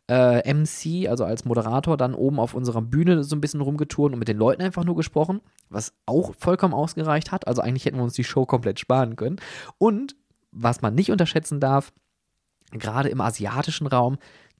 äh, 0.08 0.52
MC, 0.52 1.08
also 1.08 1.24
als 1.24 1.44
Moderator, 1.44 1.96
dann 1.96 2.14
oben 2.14 2.40
auf 2.40 2.54
unserer 2.54 2.82
Bühne 2.82 3.22
so 3.24 3.36
ein 3.36 3.40
bisschen 3.40 3.60
rumgetourt 3.60 4.12
und 4.12 4.18
mit 4.18 4.28
den 4.28 4.38
Leuten 4.38 4.62
einfach 4.62 4.84
nur 4.84 4.96
gesprochen, 4.96 5.40
was 5.68 5.94
auch 6.06 6.34
vollkommen 6.38 6.74
ausgereicht 6.74 7.30
hat. 7.30 7.46
Also 7.46 7.62
eigentlich 7.62 7.84
hätten 7.84 7.98
wir 7.98 8.04
uns 8.04 8.14
die 8.14 8.24
Show 8.24 8.46
komplett 8.46 8.80
sparen 8.80 9.16
können. 9.16 9.36
Und 9.78 10.16
was 10.52 10.82
man 10.82 10.94
nicht 10.94 11.10
unterschätzen 11.10 11.60
darf, 11.60 11.92
gerade 12.70 13.08
im 13.08 13.20
asiatischen 13.20 13.86
Raum, 13.86 14.18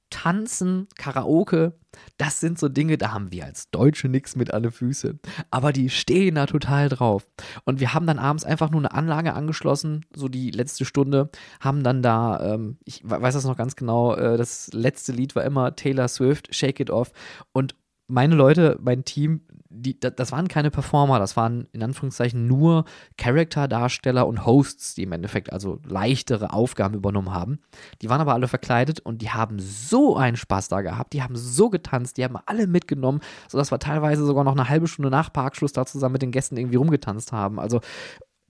Tanzen, 0.09 0.87
Karaoke, 0.95 1.73
das 2.17 2.39
sind 2.39 2.59
so 2.59 2.69
Dinge, 2.69 2.99
da 2.99 3.13
haben 3.13 3.31
wir 3.31 3.45
als 3.45 3.71
Deutsche 3.71 4.09
nichts 4.09 4.35
mit 4.35 4.53
alle 4.53 4.69
Füße. 4.69 5.17
Aber 5.49 5.73
die 5.73 5.89
stehen 5.89 6.35
da 6.35 6.45
total 6.45 6.87
drauf. 6.89 7.27
Und 7.65 7.79
wir 7.79 7.95
haben 7.95 8.05
dann 8.05 8.19
abends 8.19 8.43
einfach 8.43 8.69
nur 8.69 8.81
eine 8.81 8.93
Anlage 8.93 9.33
angeschlossen, 9.33 10.05
so 10.15 10.27
die 10.27 10.51
letzte 10.51 10.85
Stunde, 10.85 11.31
haben 11.59 11.83
dann 11.83 12.03
da, 12.03 12.53
ähm, 12.53 12.77
ich 12.85 13.01
weiß 13.03 13.33
das 13.33 13.45
noch 13.45 13.57
ganz 13.57 13.75
genau, 13.75 14.13
äh, 14.13 14.37
das 14.37 14.71
letzte 14.71 15.13
Lied 15.13 15.35
war 15.35 15.43
immer 15.45 15.75
Taylor 15.75 16.07
Swift, 16.07 16.53
Shake 16.53 16.79
It 16.79 16.91
Off. 16.91 17.11
Und 17.51 17.75
meine 18.07 18.35
Leute, 18.35 18.77
mein 18.81 19.05
Team, 19.05 19.41
die, 19.75 19.99
das 19.99 20.31
waren 20.31 20.47
keine 20.47 20.69
Performer, 20.69 21.19
das 21.19 21.35
waren 21.35 21.67
in 21.71 21.81
Anführungszeichen 21.81 22.47
nur 22.47 22.85
Charakterdarsteller 23.17 24.27
und 24.27 24.45
Hosts, 24.45 24.95
die 24.95 25.03
im 25.03 25.11
Endeffekt 25.11 25.51
also 25.51 25.79
leichtere 25.83 26.53
Aufgaben 26.53 26.93
übernommen 26.93 27.33
haben. 27.33 27.59
Die 28.01 28.09
waren 28.09 28.21
aber 28.21 28.33
alle 28.33 28.47
verkleidet 28.47 28.99
und 28.99 29.21
die 29.21 29.31
haben 29.31 29.57
so 29.59 30.15
einen 30.15 30.37
Spaß 30.37 30.67
da 30.67 30.81
gehabt, 30.81 31.13
die 31.13 31.23
haben 31.23 31.35
so 31.35 31.69
getanzt, 31.69 32.17
die 32.17 32.23
haben 32.23 32.37
alle 32.45 32.67
mitgenommen, 32.67 33.21
sodass 33.47 33.71
wir 33.71 33.79
teilweise 33.79 34.25
sogar 34.25 34.43
noch 34.43 34.53
eine 34.53 34.69
halbe 34.69 34.87
Stunde 34.87 35.09
nach 35.09 35.33
Parkschluss 35.33 35.73
da 35.73 35.85
zusammen 35.85 36.13
mit 36.13 36.21
den 36.21 36.31
Gästen 36.31 36.57
irgendwie 36.57 36.77
rumgetanzt 36.77 37.31
haben. 37.31 37.59
Also 37.59 37.81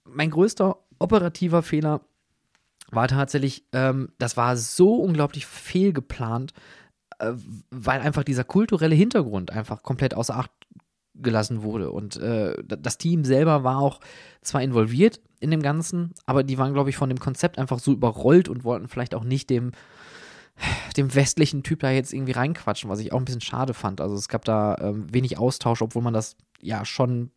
mein 0.04 0.30
größter 0.30 0.76
operativer 0.98 1.62
Fehler 1.62 2.02
war 2.90 3.08
tatsächlich, 3.08 3.64
ähm, 3.72 4.10
das 4.18 4.36
war 4.36 4.56
so 4.56 4.96
unglaublich 4.96 5.46
fehlgeplant, 5.46 6.52
äh, 7.18 7.32
weil 7.70 8.00
einfach 8.00 8.24
dieser 8.24 8.44
kulturelle 8.44 8.94
Hintergrund 8.94 9.50
einfach 9.50 9.82
komplett 9.82 10.14
außer 10.14 10.36
Acht 10.36 10.50
gelassen 11.14 11.62
wurde. 11.62 11.90
Und 11.90 12.16
äh, 12.16 12.54
das 12.64 12.98
Team 12.98 13.24
selber 13.24 13.64
war 13.64 13.78
auch 13.78 14.00
zwar 14.42 14.62
involviert 14.62 15.20
in 15.40 15.50
dem 15.50 15.62
Ganzen, 15.62 16.12
aber 16.26 16.42
die 16.42 16.58
waren, 16.58 16.74
glaube 16.74 16.90
ich, 16.90 16.96
von 16.96 17.08
dem 17.08 17.20
Konzept 17.20 17.58
einfach 17.58 17.78
so 17.78 17.92
überrollt 17.92 18.48
und 18.48 18.64
wollten 18.64 18.88
vielleicht 18.88 19.14
auch 19.14 19.24
nicht 19.24 19.50
dem, 19.50 19.72
dem 20.96 21.14
westlichen 21.14 21.62
Typ 21.62 21.80
da 21.80 21.90
jetzt 21.90 22.12
irgendwie 22.12 22.32
reinquatschen, 22.32 22.90
was 22.90 23.00
ich 23.00 23.12
auch 23.12 23.18
ein 23.18 23.24
bisschen 23.24 23.40
schade 23.40 23.74
fand. 23.74 24.00
Also 24.00 24.14
es 24.14 24.28
gab 24.28 24.44
da 24.44 24.76
ähm, 24.80 25.12
wenig 25.12 25.38
Austausch, 25.38 25.82
obwohl 25.82 26.02
man 26.02 26.14
das 26.14 26.36
ja 26.60 26.84
schon 26.84 27.30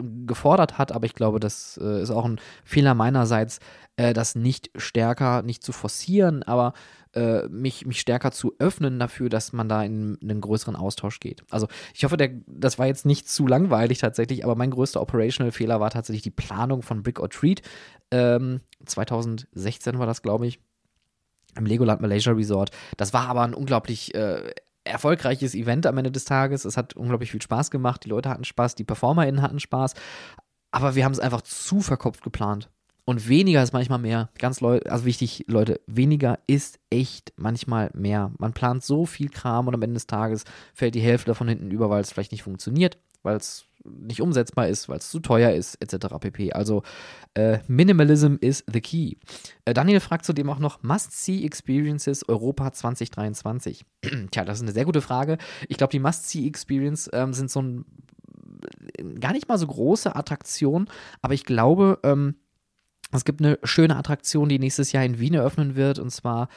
gefordert 0.00 0.78
hat, 0.78 0.92
aber 0.92 1.06
ich 1.06 1.14
glaube, 1.14 1.40
das 1.40 1.78
äh, 1.82 2.02
ist 2.02 2.10
auch 2.10 2.24
ein 2.24 2.40
Fehler 2.64 2.94
meinerseits, 2.94 3.58
äh, 3.96 4.12
das 4.12 4.36
nicht 4.36 4.70
stärker, 4.76 5.42
nicht 5.42 5.64
zu 5.64 5.72
forcieren, 5.72 6.44
aber 6.44 6.72
äh, 7.18 7.48
mich, 7.48 7.84
mich 7.84 8.00
stärker 8.00 8.30
zu 8.30 8.54
öffnen 8.60 9.00
dafür, 9.00 9.28
dass 9.28 9.52
man 9.52 9.68
da 9.68 9.82
in, 9.82 10.14
in 10.20 10.30
einen 10.30 10.40
größeren 10.40 10.76
Austausch 10.76 11.18
geht. 11.18 11.42
Also 11.50 11.66
ich 11.92 12.04
hoffe, 12.04 12.16
der, 12.16 12.30
das 12.46 12.78
war 12.78 12.86
jetzt 12.86 13.06
nicht 13.06 13.28
zu 13.28 13.48
langweilig 13.48 13.98
tatsächlich, 13.98 14.44
aber 14.44 14.54
mein 14.54 14.70
größter 14.70 15.00
Operational-Fehler 15.00 15.80
war 15.80 15.90
tatsächlich 15.90 16.22
die 16.22 16.30
Planung 16.30 16.82
von 16.82 17.02
Brick 17.02 17.18
or 17.18 17.28
Treat. 17.28 17.62
Ähm, 18.12 18.60
2016 18.86 19.98
war 19.98 20.06
das, 20.06 20.22
glaube 20.22 20.46
ich, 20.46 20.60
im 21.56 21.66
Legoland 21.66 22.00
Malaysia 22.00 22.32
Resort. 22.32 22.70
Das 22.96 23.12
war 23.12 23.28
aber 23.28 23.42
ein 23.42 23.54
unglaublich 23.54 24.14
äh, 24.14 24.52
erfolgreiches 24.84 25.56
Event 25.56 25.86
am 25.86 25.98
Ende 25.98 26.12
des 26.12 26.24
Tages. 26.24 26.64
Es 26.64 26.76
hat 26.76 26.94
unglaublich 26.94 27.32
viel 27.32 27.42
Spaß 27.42 27.72
gemacht. 27.72 28.04
Die 28.04 28.10
Leute 28.10 28.28
hatten 28.28 28.44
Spaß, 28.44 28.76
die 28.76 28.84
PerformerInnen 28.84 29.42
hatten 29.42 29.58
Spaß. 29.58 29.94
Aber 30.70 30.94
wir 30.94 31.04
haben 31.04 31.12
es 31.12 31.20
einfach 31.20 31.42
zu 31.42 31.80
verkopft 31.80 32.22
geplant. 32.22 32.70
Und 33.08 33.26
weniger 33.26 33.62
ist 33.62 33.72
manchmal 33.72 34.00
mehr. 34.00 34.28
Ganz 34.38 34.60
Leu 34.60 34.80
also 34.80 35.06
wichtig, 35.06 35.46
Leute, 35.48 35.80
weniger 35.86 36.40
ist 36.46 36.78
echt 36.90 37.32
manchmal 37.36 37.90
mehr. 37.94 38.32
Man 38.36 38.52
plant 38.52 38.84
so 38.84 39.06
viel 39.06 39.30
Kram 39.30 39.66
und 39.66 39.72
am 39.72 39.80
Ende 39.80 39.94
des 39.94 40.06
Tages 40.06 40.44
fällt 40.74 40.94
die 40.94 41.00
Hälfte 41.00 41.28
davon 41.28 41.48
hinten 41.48 41.70
über, 41.70 41.88
weil 41.88 42.02
es 42.02 42.12
vielleicht 42.12 42.32
nicht 42.32 42.42
funktioniert, 42.42 42.98
weil 43.22 43.38
es 43.38 43.64
nicht 43.82 44.20
umsetzbar 44.20 44.68
ist, 44.68 44.90
weil 44.90 44.98
es 44.98 45.08
zu 45.08 45.20
teuer 45.20 45.52
ist, 45.52 45.76
etc. 45.76 46.16
pp. 46.20 46.52
Also 46.52 46.82
äh, 47.32 47.60
Minimalism 47.66 48.34
is 48.42 48.62
the 48.70 48.82
key. 48.82 49.14
Äh, 49.64 49.72
Daniel 49.72 50.00
fragt 50.00 50.26
zudem 50.26 50.50
auch 50.50 50.58
noch 50.58 50.82
Must-See 50.82 51.46
Experiences 51.46 52.28
Europa 52.28 52.72
2023. 52.72 53.86
Tja, 54.30 54.44
das 54.44 54.58
ist 54.58 54.64
eine 54.64 54.72
sehr 54.72 54.84
gute 54.84 55.00
Frage. 55.00 55.38
Ich 55.66 55.78
glaube, 55.78 55.92
die 55.92 55.98
Must-See 55.98 56.46
Experience 56.46 57.08
ähm, 57.14 57.32
sind 57.32 57.50
so 57.50 57.62
ein 57.62 57.86
gar 59.18 59.32
nicht 59.32 59.48
mal 59.48 59.56
so 59.56 59.66
große 59.66 60.14
Attraktion, 60.14 60.90
aber 61.22 61.32
ich 61.32 61.44
glaube, 61.44 62.00
ähm, 62.02 62.34
es 63.12 63.24
gibt 63.24 63.40
eine 63.40 63.58
schöne 63.62 63.96
Attraktion, 63.96 64.48
die 64.48 64.58
nächstes 64.58 64.92
Jahr 64.92 65.04
in 65.04 65.18
Wien 65.18 65.34
eröffnen 65.34 65.76
wird, 65.76 65.98
und 65.98 66.10
zwar 66.10 66.48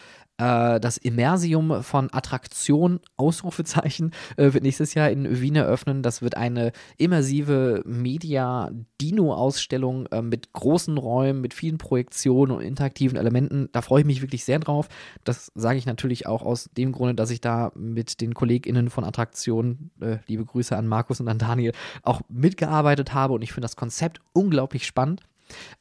äh, 0.42 0.80
das 0.80 0.98
Immersium 0.98 1.84
von 1.84 2.12
Attraktion, 2.12 3.00
Ausrufezeichen, 3.16 4.12
äh, 4.38 4.54
wird 4.54 4.64
nächstes 4.64 4.96
Jahr 4.96 5.12
in 5.12 5.40
Wien 5.40 5.56
eröffnen. 5.56 6.04
Das 6.04 6.22
wird 6.22 6.36
eine 6.36 6.74
immersive 6.98 7.82
Media-Dino-Ausstellung 7.86 10.08
äh, 10.08 10.22
mit 10.22 10.52
großen 10.52 10.98
Räumen, 10.98 11.40
mit 11.42 11.54
vielen 11.54 11.78
Projektionen 11.78 12.54
und 12.56 12.64
interaktiven 12.64 13.18
Elementen. 13.18 13.70
Da 13.72 13.82
freue 13.82 14.02
ich 14.02 14.08
mich 14.08 14.22
wirklich 14.22 14.44
sehr 14.44 14.60
drauf. 14.60 14.90
Das 15.24 15.54
sage 15.56 15.78
ich 15.78 15.86
natürlich 15.86 16.28
auch 16.28 16.42
aus 16.42 16.70
dem 16.76 16.92
Grunde, 16.92 17.16
dass 17.16 17.30
ich 17.30 17.40
da 17.40 17.72
mit 17.76 18.20
den 18.20 18.34
KollegInnen 18.34 18.90
von 18.90 19.04
Attraktion, 19.04 19.92
äh, 20.02 20.18
liebe 20.28 20.44
Grüße 20.44 20.76
an 20.76 20.88
Markus 20.88 21.22
und 21.22 21.28
an 21.28 21.38
Daniel, 21.38 21.74
auch 22.04 22.22
mitgearbeitet 22.30 23.14
habe 23.14 23.34
und 23.34 23.42
ich 23.42 23.54
finde 23.54 23.66
das 23.66 23.76
Konzept 23.76 24.22
unglaublich 24.34 24.88
spannend. 24.88 25.22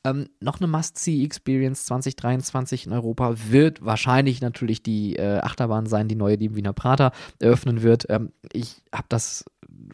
Ähm, 0.04 0.28
noch 0.40 0.60
eine 0.60 0.66
Must-See-Experience 0.68 1.86
2023 1.86 2.86
in 2.86 2.92
Europa 2.92 3.34
wird 3.48 3.84
wahrscheinlich 3.84 4.40
natürlich 4.40 4.82
die 4.82 5.16
äh, 5.16 5.38
Achterbahn 5.38 5.86
sein, 5.86 6.08
die 6.08 6.16
neue, 6.16 6.38
die 6.38 6.46
im 6.46 6.56
Wiener 6.56 6.72
Prater 6.72 7.12
eröffnen 7.38 7.82
wird. 7.82 8.06
Ähm, 8.08 8.32
ich 8.52 8.82
habe 8.94 9.06
das 9.08 9.44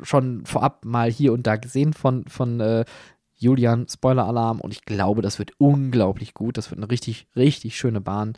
schon 0.03 0.45
vorab 0.47 0.85
mal 0.85 1.11
hier 1.11 1.33
und 1.33 1.47
da 1.47 1.57
gesehen 1.57 1.93
von, 1.93 2.27
von 2.27 2.61
äh, 2.61 2.85
Julian, 3.39 3.87
Spoiler-Alarm 3.89 4.61
und 4.61 4.73
ich 4.73 4.85
glaube, 4.85 5.21
das 5.21 5.39
wird 5.39 5.53
unglaublich 5.59 6.33
gut. 6.33 6.57
Das 6.57 6.71
wird 6.71 6.79
eine 6.79 6.91
richtig, 6.91 7.29
richtig 7.37 7.77
schöne 7.77 8.01
Bahn. 8.01 8.33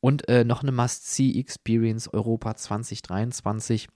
Und 0.00 0.28
äh, 0.28 0.44
noch 0.44 0.62
eine 0.62 0.72
Must-See-Experience 0.72 2.12
Europa 2.12 2.56
2023 2.56 3.88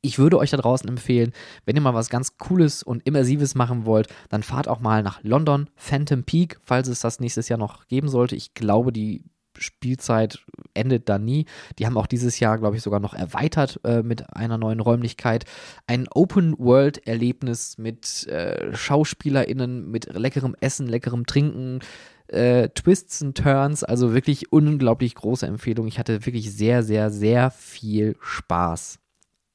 ich 0.00 0.18
würde 0.18 0.38
euch 0.38 0.50
da 0.50 0.56
draußen 0.56 0.88
empfehlen, 0.88 1.32
wenn 1.64 1.76
ihr 1.76 1.82
mal 1.82 1.94
was 1.94 2.08
ganz 2.08 2.38
Cooles 2.38 2.82
und 2.82 3.06
Immersives 3.06 3.54
machen 3.54 3.84
wollt, 3.84 4.08
dann 4.28 4.42
fahrt 4.42 4.68
auch 4.68 4.80
mal 4.80 5.02
nach 5.02 5.22
London, 5.22 5.68
Phantom 5.74 6.24
Peak, 6.24 6.58
falls 6.62 6.88
es 6.88 7.00
das 7.00 7.20
nächstes 7.20 7.48
Jahr 7.48 7.58
noch 7.58 7.86
geben 7.88 8.08
sollte. 8.08 8.36
Ich 8.36 8.54
glaube, 8.54 8.92
die 8.92 9.24
Spielzeit 9.58 10.38
endet 10.74 11.08
da 11.08 11.18
nie. 11.18 11.46
Die 11.78 11.86
haben 11.86 11.96
auch 11.96 12.06
dieses 12.06 12.38
Jahr, 12.38 12.58
glaube 12.58 12.76
ich, 12.76 12.82
sogar 12.82 13.00
noch 13.00 13.12
erweitert 13.12 13.80
äh, 13.82 14.02
mit 14.02 14.36
einer 14.36 14.56
neuen 14.56 14.78
Räumlichkeit. 14.78 15.44
Ein 15.88 16.06
Open-World-Erlebnis 16.08 17.76
mit 17.76 18.26
äh, 18.28 18.74
SchauspielerInnen, 18.76 19.90
mit 19.90 20.14
leckerem 20.14 20.54
Essen, 20.60 20.86
leckerem 20.86 21.26
Trinken. 21.26 21.80
Äh, 22.28 22.68
Twists 22.68 23.22
und 23.22 23.38
Turns, 23.38 23.82
also 23.82 24.12
wirklich 24.12 24.52
unglaublich 24.52 25.14
große 25.14 25.46
Empfehlung. 25.46 25.88
Ich 25.88 25.98
hatte 25.98 26.26
wirklich 26.26 26.52
sehr, 26.54 26.82
sehr, 26.82 27.10
sehr 27.10 27.50
viel 27.50 28.16
Spaß 28.20 29.00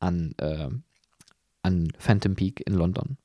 an, 0.04 0.36
äh, 0.38 0.70
an 1.64 1.88
Phantom 1.98 2.36
Peak 2.36 2.62
in 2.68 2.74
London. 2.74 3.18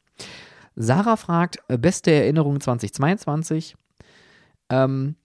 Sarah 0.77 1.17
fragt, 1.17 1.59
äh, 1.69 1.77
beste 1.77 2.13
Erinnerung 2.13 2.61
2022? 2.61 3.77
Ähm, 4.71 5.17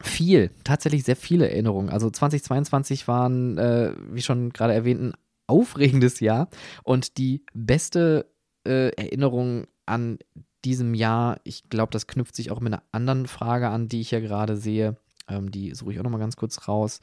viel, 0.00 0.50
tatsächlich 0.64 1.04
sehr 1.04 1.16
viele 1.16 1.48
Erinnerungen. 1.50 1.88
Also 1.88 2.10
2022 2.10 3.08
waren, 3.08 3.56
äh, 3.58 3.94
wie 4.10 4.22
schon 4.22 4.50
gerade 4.50 4.74
erwähnt, 4.74 5.00
ein 5.00 5.12
aufregendes 5.46 6.20
Jahr 6.20 6.48
und 6.82 7.16
die 7.16 7.44
beste 7.54 8.26
äh, 8.66 8.90
Erinnerung 8.96 9.66
an 9.86 10.18
diesem 10.64 10.94
Jahr, 10.94 11.40
ich 11.44 11.68
glaube, 11.68 11.92
das 11.92 12.06
knüpft 12.06 12.34
sich 12.34 12.50
auch 12.50 12.60
mit 12.60 12.72
einer 12.72 12.82
anderen 12.92 13.26
Frage 13.26 13.68
an, 13.68 13.88
die 13.88 14.00
ich 14.00 14.10
ja 14.10 14.20
gerade 14.20 14.56
sehe. 14.56 14.96
Ähm, 15.28 15.50
die 15.50 15.74
suche 15.74 15.92
ich 15.92 15.98
auch 15.98 16.02
nochmal 16.02 16.20
ganz 16.20 16.36
kurz 16.36 16.68
raus. 16.68 17.00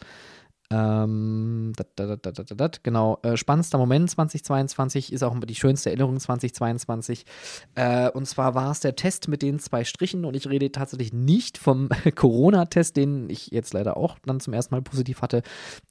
Ähm, 0.71 1.73
dat, 1.75 1.87
dat, 1.99 2.53
dat, 2.55 2.83
genau, 2.83 3.19
äh, 3.23 3.35
spannendster 3.35 3.77
Moment 3.77 4.09
2022 4.09 5.11
ist 5.11 5.21
auch 5.21 5.37
die 5.39 5.55
schönste 5.55 5.89
Erinnerung 5.89 6.17
2022. 6.17 7.25
Äh, 7.75 8.09
und 8.11 8.25
zwar 8.25 8.55
war 8.55 8.71
es 8.71 8.79
der 8.79 8.95
Test 8.95 9.27
mit 9.27 9.41
den 9.41 9.59
zwei 9.59 9.83
Strichen 9.83 10.23
und 10.23 10.33
ich 10.33 10.47
rede 10.47 10.71
tatsächlich 10.71 11.11
nicht 11.11 11.57
vom 11.57 11.89
Corona-Test, 12.15 12.95
den 12.95 13.29
ich 13.29 13.47
jetzt 13.47 13.73
leider 13.73 13.97
auch 13.97 14.17
dann 14.25 14.39
zum 14.39 14.53
ersten 14.53 14.73
Mal 14.73 14.81
positiv 14.81 15.21
hatte, 15.21 15.41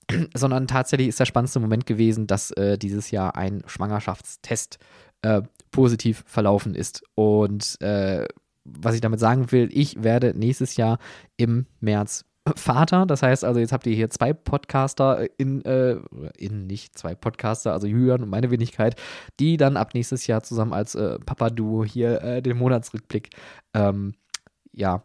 sondern 0.35 0.67
tatsächlich 0.67 1.09
ist 1.09 1.21
der 1.21 1.27
spannendste 1.27 1.61
Moment 1.61 1.85
gewesen, 1.85 2.27
dass 2.27 2.51
äh, 2.53 2.79
dieses 2.79 3.11
Jahr 3.11 3.37
ein 3.37 3.63
Schwangerschaftstest 3.67 4.79
äh, 5.23 5.43
positiv 5.73 6.25
verlaufen 6.27 6.75
ist. 6.75 7.03
Und 7.15 7.79
äh, 7.83 8.27
was 8.65 8.95
ich 8.95 9.03
damit 9.03 9.21
sagen 9.21 9.53
will, 9.53 9.69
ich 9.73 10.03
werde 10.03 10.33
nächstes 10.35 10.77
Jahr 10.77 10.99
im 11.37 11.67
März 11.81 12.25
Vater. 12.57 13.07
Das 13.07 13.23
heißt 13.23 13.45
also, 13.45 13.61
jetzt 13.61 13.73
habt 13.73 13.87
ihr 13.87 13.95
hier 13.95 14.11
zwei 14.11 14.33
Podcaster 14.33 15.27
in, 15.39 15.65
äh, 15.65 15.97
in 16.37 16.67
nicht 16.67 16.99
zwei 16.99 17.15
Podcaster, 17.15 17.73
also 17.73 17.87
Julian 17.87 18.23
und 18.23 18.31
meine 18.31 18.51
Wenigkeit, 18.51 18.97
die 19.39 19.57
dann 19.57 19.77
ab 19.77 19.95
nächstes 19.95 20.27
Jahr 20.27 20.43
zusammen 20.43 20.73
als 20.73 20.95
äh, 20.95 21.19
Papa-Duo 21.19 21.85
hier 21.85 22.23
äh, 22.23 22.43
den 22.43 22.57
Monatsrückblick, 22.59 23.31
ähm, 23.75 24.15
ja, 24.73 25.03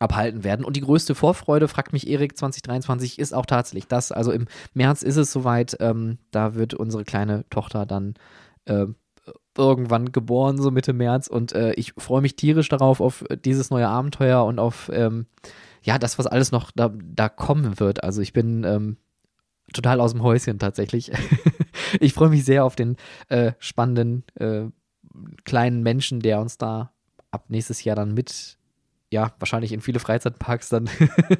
abhalten 0.00 0.44
werden. 0.44 0.64
Und 0.64 0.76
die 0.76 0.82
größte 0.82 1.14
Vorfreude, 1.14 1.68
fragt 1.68 1.92
mich 1.92 2.08
Erik 2.08 2.36
2023, 2.36 3.18
ist 3.18 3.34
auch 3.34 3.46
tatsächlich 3.46 3.88
das. 3.88 4.12
Also 4.12 4.32
im 4.32 4.46
März 4.74 5.02
ist 5.02 5.16
es 5.16 5.32
soweit, 5.32 5.76
ähm, 5.80 6.18
da 6.30 6.54
wird 6.54 6.74
unsere 6.74 7.04
kleine 7.04 7.44
Tochter 7.50 7.86
dann 7.86 8.14
äh, 8.66 8.86
irgendwann 9.56 10.12
geboren, 10.12 10.58
so 10.58 10.70
Mitte 10.70 10.92
März. 10.92 11.26
Und 11.26 11.52
äh, 11.52 11.72
ich 11.72 11.94
freue 11.98 12.22
mich 12.22 12.36
tierisch 12.36 12.68
darauf, 12.68 13.00
auf 13.00 13.24
dieses 13.44 13.70
neue 13.70 13.88
Abenteuer 13.88 14.44
und 14.44 14.58
auf 14.58 14.90
ähm, 14.92 15.26
ja, 15.88 15.98
das, 15.98 16.18
was 16.18 16.26
alles 16.26 16.52
noch 16.52 16.70
da, 16.70 16.92
da 16.92 17.30
kommen 17.30 17.80
wird. 17.80 18.04
Also 18.04 18.20
ich 18.20 18.34
bin 18.34 18.62
ähm, 18.62 18.98
total 19.72 20.02
aus 20.02 20.12
dem 20.12 20.22
Häuschen 20.22 20.58
tatsächlich. 20.58 21.10
ich 22.00 22.12
freue 22.12 22.28
mich 22.28 22.44
sehr 22.44 22.66
auf 22.66 22.76
den 22.76 22.96
äh, 23.30 23.52
spannenden 23.58 24.22
äh, 24.34 24.66
kleinen 25.44 25.82
Menschen, 25.82 26.20
der 26.20 26.42
uns 26.42 26.58
da 26.58 26.92
ab 27.30 27.46
nächstes 27.48 27.84
Jahr 27.84 27.96
dann 27.96 28.12
mit, 28.12 28.58
ja, 29.10 29.32
wahrscheinlich 29.38 29.72
in 29.72 29.80
viele 29.80 29.98
Freizeitparks 29.98 30.68
dann 30.68 30.90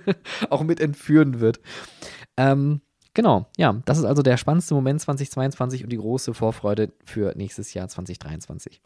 auch 0.49 0.63
mit 0.63 0.81
entführen 0.81 1.41
wird. 1.41 1.61
Ähm, 2.39 2.81
genau, 3.13 3.51
ja, 3.59 3.75
das 3.85 3.99
ist 3.99 4.05
also 4.05 4.23
der 4.23 4.39
spannendste 4.39 4.73
Moment 4.73 5.03
2022 5.03 5.85
und 5.85 5.91
die 5.91 5.99
große 5.99 6.33
Vorfreude 6.33 6.91
für 7.05 7.35
nächstes 7.37 7.75
Jahr 7.75 7.87
2023. 7.87 8.81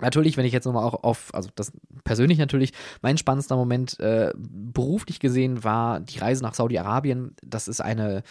Natürlich, 0.00 0.36
wenn 0.36 0.46
ich 0.46 0.52
jetzt 0.52 0.64
nochmal 0.64 0.84
auch 0.84 1.02
auf, 1.02 1.34
also 1.34 1.50
das 1.54 1.72
persönlich 2.04 2.38
natürlich, 2.38 2.72
mein 3.02 3.18
spannendster 3.18 3.56
Moment 3.56 3.98
äh, 3.98 4.32
beruflich 4.36 5.18
gesehen 5.18 5.64
war 5.64 6.00
die 6.00 6.18
Reise 6.18 6.42
nach 6.42 6.54
Saudi-Arabien. 6.54 7.34
Das 7.42 7.68
ist 7.68 7.80
eine 7.80 8.22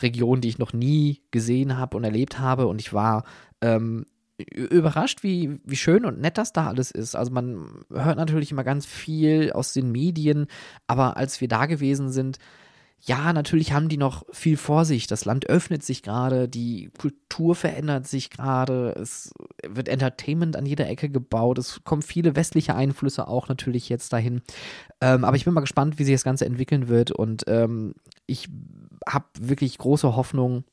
Region, 0.00 0.40
die 0.40 0.48
ich 0.48 0.58
noch 0.58 0.72
nie 0.72 1.22
gesehen 1.32 1.78
habe 1.78 1.96
und 1.96 2.04
erlebt 2.04 2.38
habe 2.38 2.66
und 2.66 2.80
ich 2.80 2.92
war 2.92 3.24
ähm, 3.60 4.06
überrascht, 4.38 5.22
wie, 5.22 5.58
wie 5.64 5.76
schön 5.76 6.04
und 6.04 6.20
nett 6.20 6.38
das 6.38 6.52
da 6.52 6.66
alles 6.66 6.90
ist. 6.90 7.16
Also 7.16 7.32
man 7.32 7.84
hört 7.90 8.18
natürlich 8.18 8.52
immer 8.52 8.64
ganz 8.64 8.84
viel 8.86 9.50
aus 9.52 9.72
den 9.72 9.90
Medien, 9.90 10.46
aber 10.86 11.16
als 11.16 11.40
wir 11.40 11.48
da 11.48 11.66
gewesen 11.66 12.10
sind, 12.10 12.38
ja, 13.00 13.32
natürlich 13.32 13.72
haben 13.72 13.88
die 13.88 13.98
noch 13.98 14.24
viel 14.32 14.56
vor 14.56 14.84
sich. 14.84 15.06
Das 15.06 15.24
Land 15.24 15.48
öffnet 15.48 15.84
sich 15.84 16.02
gerade, 16.02 16.48
die 16.48 16.90
Kultur 16.98 17.54
verändert 17.54 18.06
sich 18.06 18.30
gerade, 18.30 18.96
es 19.00 19.32
wird 19.66 19.88
Entertainment 19.88 20.56
an 20.56 20.66
jeder 20.66 20.88
Ecke 20.88 21.08
gebaut, 21.08 21.58
es 21.58 21.84
kommen 21.84 22.02
viele 22.02 22.34
westliche 22.34 22.74
Einflüsse 22.74 23.28
auch 23.28 23.48
natürlich 23.48 23.88
jetzt 23.88 24.12
dahin. 24.12 24.42
Ähm, 25.00 25.24
aber 25.24 25.36
ich 25.36 25.44
bin 25.44 25.54
mal 25.54 25.60
gespannt, 25.60 25.98
wie 25.98 26.04
sich 26.04 26.14
das 26.14 26.24
Ganze 26.24 26.46
entwickeln 26.46 26.88
wird 26.88 27.12
und 27.12 27.44
ähm, 27.46 27.94
ich 28.26 28.48
habe 29.08 29.26
wirklich 29.38 29.78
große 29.78 30.16
Hoffnung, 30.16 30.64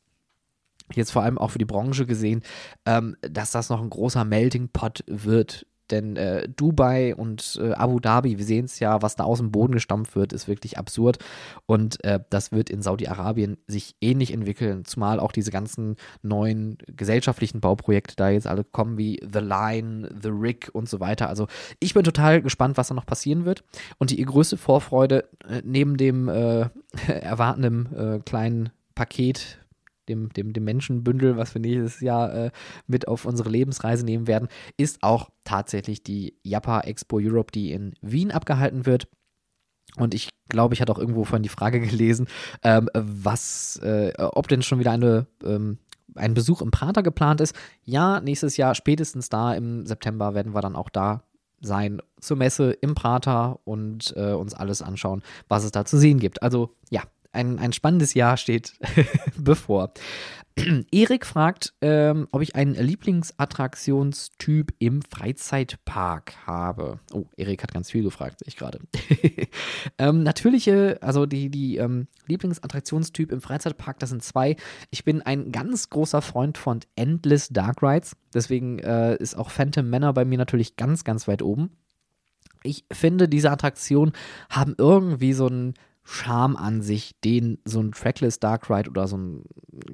jetzt 0.94 1.12
vor 1.12 1.22
allem 1.22 1.38
auch 1.38 1.52
für 1.52 1.60
die 1.60 1.66
Branche 1.66 2.08
gesehen, 2.08 2.42
ähm, 2.86 3.16
dass 3.22 3.52
das 3.52 3.70
noch 3.70 3.82
ein 3.82 3.90
großer 3.90 4.26
Melting 4.26 4.70
Pot 4.70 5.04
wird 5.08 5.68
denn 5.94 6.18
äh, 6.18 6.50
Dubai 6.50 7.16
und 7.16 7.60
äh, 7.62 7.72
Abu 7.74 8.00
Dhabi, 8.00 8.38
wir 8.38 8.46
sehen 8.46 8.66
es 8.66 8.80
ja, 8.80 9.02
was 9.02 9.16
da 9.16 9.24
aus 9.24 9.38
dem 9.38 9.52
Boden 9.52 9.74
gestampft 9.74 10.16
wird, 10.16 10.34
ist 10.34 10.48
wirklich 10.48 10.78
absurd. 10.78 11.20
Und 11.66 12.04
äh, 12.04 12.20
das 12.30 12.52
wird 12.52 12.70
in 12.70 12.82
Saudi-Arabien 12.82 13.58
sich 13.68 13.96
ähnlich 14.02 14.34
entwickeln, 14.34 14.86
zumal 14.86 15.20
auch 15.20 15.32
diese 15.32 15.52
ganzen 15.52 15.96
neuen 16.22 16.78
gesellschaftlichen 16.88 17.62
Bauprojekte 17.62 18.16
da 18.16 18.30
jetzt 18.30 18.48
alle 18.48 18.64
kommen, 18.64 18.98
wie 18.98 19.20
The 19.22 19.40
Line, 19.40 20.10
The 20.22 20.30
Rig 20.30 20.70
und 20.74 20.90
so 20.90 21.00
weiter. 21.00 21.30
Also 21.30 21.48
ich 21.80 21.94
bin 21.94 22.04
total 22.04 22.42
gespannt, 22.42 22.78
was 22.78 22.88
da 22.88 22.94
noch 22.94 23.06
passieren 23.06 23.46
wird. 23.46 23.64
Und 23.98 24.10
die 24.10 24.24
größte 24.24 24.58
Vorfreude 24.58 25.30
äh, 25.48 25.62
neben 25.64 25.98
dem 25.98 26.28
äh, 26.28 26.70
erwartenden 27.08 27.96
äh, 27.96 28.20
kleinen 28.26 28.70
Paket 28.96 29.60
dem, 30.10 30.30
dem, 30.30 30.54
dem 30.54 30.64
Menschenbündel, 30.64 31.38
was 31.38 31.54
wir 31.54 31.62
nächstes 31.62 32.02
Jahr 32.02 32.34
äh, 32.34 32.52
mit 32.88 33.08
auf 33.08 33.26
unsere 33.26 33.50
Lebensreise 33.50 34.06
nehmen 34.06 34.28
werden, 34.28 34.48
ist 34.78 35.04
auch 35.04 35.30
tatsächlich 35.44 36.04
die 36.04 36.38
Japa 36.44 36.82
Expo 36.82 37.20
Europe, 37.20 37.52
die 37.52 37.72
in 37.72 37.94
Wien 38.02 38.32
abgehalten 38.32 38.86
wird. 38.86 39.08
Und 39.98 40.14
ich 40.14 40.30
glaube, 40.50 40.74
ich 40.74 40.82
hatte 40.82 40.92
auch 40.92 41.00
irgendwo 41.00 41.24
von 41.24 41.44
die 41.44 41.50
Frage 41.50 41.80
gelesen, 41.82 42.28
ähm, 42.64 42.90
was, 42.94 43.78
äh, 43.78 44.14
ob 44.18 44.48
denn 44.48 44.62
schon 44.62 44.80
wieder 44.80 44.92
eine, 44.92 45.28
ähm, 45.44 45.78
ein 46.16 46.34
Besuch 46.34 46.62
im 46.62 46.72
Prater 46.72 47.04
geplant 47.04 47.42
ist. 47.42 47.56
Ja, 47.84 48.20
nächstes 48.22 48.58
Jahr, 48.58 48.76
spätestens 48.76 49.30
da 49.30 49.54
im 49.54 49.86
September, 49.86 50.36
werden 50.36 50.54
wir 50.54 50.62
dann 50.62 50.76
auch 50.76 50.90
da 50.90 51.24
sein 51.62 52.02
zur 52.20 52.38
Messe 52.38 52.72
im 52.72 52.94
Prater 52.94 53.60
und 53.64 54.14
äh, 54.18 54.34
uns 54.34 54.54
alles 54.54 54.82
anschauen, 54.82 55.24
was 55.48 55.64
es 55.64 55.72
da 55.72 55.86
zu 55.86 55.98
sehen 55.98 56.20
gibt. 56.20 56.44
Also 56.44 56.76
ja, 56.90 57.04
ein, 57.34 57.60
ein 57.60 57.74
spannendes 57.74 58.14
Jahr 58.14 58.38
steht 58.38 58.74
bevor. 59.38 59.94
Erik 60.92 61.26
fragt, 61.26 61.74
ähm, 61.82 62.28
ob 62.32 62.42
ich 62.44 62.56
einen 62.56 62.76
Lieblingsattraktionstyp 62.76 64.74
im 64.78 65.02
Freizeitpark 65.02 66.34
habe. 66.46 67.00
Oh, 67.12 67.26
Erik 67.36 67.64
hat 67.64 67.74
ganz 67.74 67.90
viel 67.90 68.04
gefragt, 68.04 68.40
sehe 68.40 68.50
ich 68.50 68.58
gerade. 68.58 68.80
ähm, 69.98 70.22
natürliche, 70.22 71.00
also 71.02 71.26
die, 71.26 71.50
die 71.50 71.78
ähm, 71.78 72.08
Lieblingsattraktionstyp 72.28 73.32
im 73.32 73.42
Freizeitpark, 73.42 73.98
das 73.98 74.12
sind 74.12 74.22
zwei. 74.22 74.56
Ich 74.92 75.04
bin 75.04 75.24
ein 75.24 75.52
ganz 75.52 75.90
großer 75.90 76.22
Freund 76.22 76.60
von 76.60 76.82
Endless 76.96 77.50
Dark 77.50 77.82
Rides. 77.82 78.16
Deswegen 78.34 78.78
äh, 78.80 79.16
ist 79.16 79.36
auch 79.36 79.50
Phantom 79.50 79.90
Manor 79.90 80.14
bei 80.14 80.24
mir 80.24 80.38
natürlich 80.38 80.76
ganz, 80.76 81.04
ganz 81.04 81.28
weit 81.28 81.42
oben. 81.42 81.72
Ich 82.62 82.86
finde, 82.92 83.28
diese 83.28 83.50
Attraktionen 83.50 84.14
haben 84.50 84.76
irgendwie 84.78 85.34
so 85.34 85.48
ein 85.48 85.74
Charme 86.04 86.56
an 86.58 86.82
sich, 86.82 87.16
den 87.24 87.60
so 87.66 87.80
ein 87.80 87.92
Trackless 87.92 88.40
Dark 88.40 88.70
Ride 88.70 88.90
oder 88.90 89.08
so 89.08 89.18
ein 89.18 89.44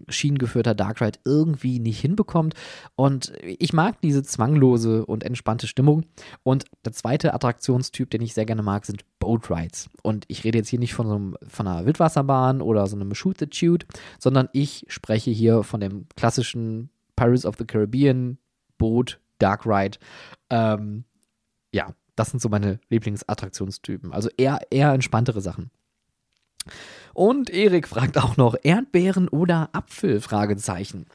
schienengeführter 0.08 0.74
Dark 0.74 1.02
Ride 1.02 1.20
irgendwie 1.24 1.80
nicht 1.80 2.00
hinbekommt. 2.00 2.56
Und 2.96 3.34
ich 3.44 3.74
mag 3.74 4.02
diese 4.02 4.24
zwanglose 4.24 5.06
und 5.06 5.24
entspannte 5.24 5.68
Stimmung. 5.68 6.06
Und 6.44 6.66
der 6.84 6.94
zweite 6.94 7.34
Attraktionstyp, 7.34 8.10
den 8.10 8.22
ich 8.22 8.34
sehr 8.34 8.46
gerne 8.46 8.64
mag, 8.64 8.86
sind 8.86 9.04
Boat 9.20 9.50
Rides. 9.52 9.90
Und 10.02 10.26
ich 10.28 10.44
rede 10.44 10.58
jetzt 10.58 10.70
hier 10.70 10.80
nicht 10.80 10.94
von, 10.94 11.08
so 11.08 11.16
einem, 11.16 11.38
von 11.48 11.68
einer 11.68 11.86
Wildwasserbahn 11.86 12.62
oder 12.62 12.88
so 12.88 12.96
einem 12.96 13.14
Shoot 13.14 13.38
the 13.38 13.48
Chute, 13.48 13.86
sondern 14.18 14.50
ich 14.54 14.86
spreche 14.88 15.32
hier 15.32 15.64
von 15.64 15.80
dem 15.80 16.08
klassischen 16.16 16.90
Pirates 17.16 17.46
of 17.46 17.56
the 17.58 17.66
Caribbean 17.66 18.38
Boot 18.78 19.20
Dark 19.38 19.66
Ride. 19.66 19.98
Ähm, 20.50 21.04
ja, 21.72 21.94
das 22.16 22.32
sind 22.32 22.42
so 22.42 22.50
meine 22.50 22.80
Lieblingsattraktionstypen. 22.90 24.12
Also 24.12 24.30
eher, 24.38 24.60
eher 24.72 24.92
entspanntere 24.94 25.42
Sachen. 25.42 25.70
Und 27.14 27.50
Erik 27.50 27.88
fragt 27.88 28.18
auch 28.18 28.38
noch 28.38 28.56
Erdbeeren 28.64 29.28
oder 29.28 29.70
Apfel? 29.74 30.22
Fragezeichen. 30.22 31.06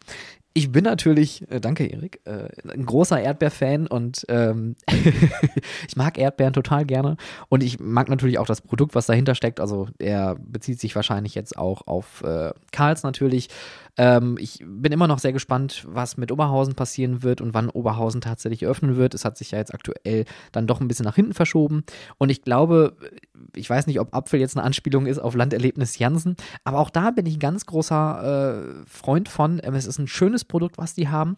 Ich 0.56 0.70
bin 0.70 0.84
natürlich, 0.84 1.50
äh, 1.50 1.60
danke 1.60 1.84
Erik, 1.84 2.20
äh, 2.26 2.48
ein 2.72 2.86
großer 2.86 3.20
Erdbeerfan 3.20 3.88
und 3.88 4.24
ähm, 4.28 4.76
ich 5.88 5.96
mag 5.96 6.16
Erdbeeren 6.16 6.52
total 6.52 6.84
gerne 6.84 7.16
und 7.48 7.64
ich 7.64 7.80
mag 7.80 8.08
natürlich 8.08 8.38
auch 8.38 8.46
das 8.46 8.60
Produkt, 8.60 8.94
was 8.94 9.06
dahinter 9.06 9.34
steckt. 9.34 9.58
Also 9.58 9.88
er 9.98 10.36
bezieht 10.38 10.78
sich 10.78 10.94
wahrscheinlich 10.94 11.34
jetzt 11.34 11.58
auch 11.58 11.88
auf 11.88 12.22
äh, 12.22 12.52
Karls 12.70 13.02
natürlich. 13.02 13.48
Ähm, 13.96 14.36
ich 14.38 14.60
bin 14.64 14.92
immer 14.92 15.08
noch 15.08 15.18
sehr 15.18 15.32
gespannt, 15.32 15.84
was 15.88 16.16
mit 16.16 16.30
Oberhausen 16.30 16.76
passieren 16.76 17.24
wird 17.24 17.40
und 17.40 17.52
wann 17.52 17.68
Oberhausen 17.68 18.20
tatsächlich 18.20 18.64
öffnen 18.64 18.96
wird. 18.96 19.14
Es 19.14 19.24
hat 19.24 19.36
sich 19.36 19.50
ja 19.50 19.58
jetzt 19.58 19.74
aktuell 19.74 20.24
dann 20.52 20.68
doch 20.68 20.80
ein 20.80 20.86
bisschen 20.86 21.04
nach 21.04 21.16
hinten 21.16 21.34
verschoben 21.34 21.82
und 22.18 22.30
ich 22.30 22.42
glaube, 22.42 22.96
ich 23.54 23.68
weiß 23.68 23.86
nicht, 23.86 24.00
ob 24.00 24.14
Apfel 24.14 24.40
jetzt 24.40 24.56
eine 24.56 24.64
Anspielung 24.64 25.06
ist 25.06 25.18
auf 25.18 25.34
Landerlebnis 25.34 25.98
Jansen, 25.98 26.36
aber 26.64 26.78
auch 26.78 26.90
da 26.90 27.10
bin 27.10 27.26
ich 27.26 27.36
ein 27.36 27.40
ganz 27.40 27.66
großer 27.66 28.82
äh, 28.82 28.86
Freund 28.86 29.28
von. 29.28 29.60
Ähm, 29.62 29.74
es 29.74 29.86
ist 29.86 29.98
ein 29.98 30.08
schönes 30.08 30.44
Produkt, 30.44 30.78
was 30.78 30.94
die 30.94 31.08
haben. 31.08 31.36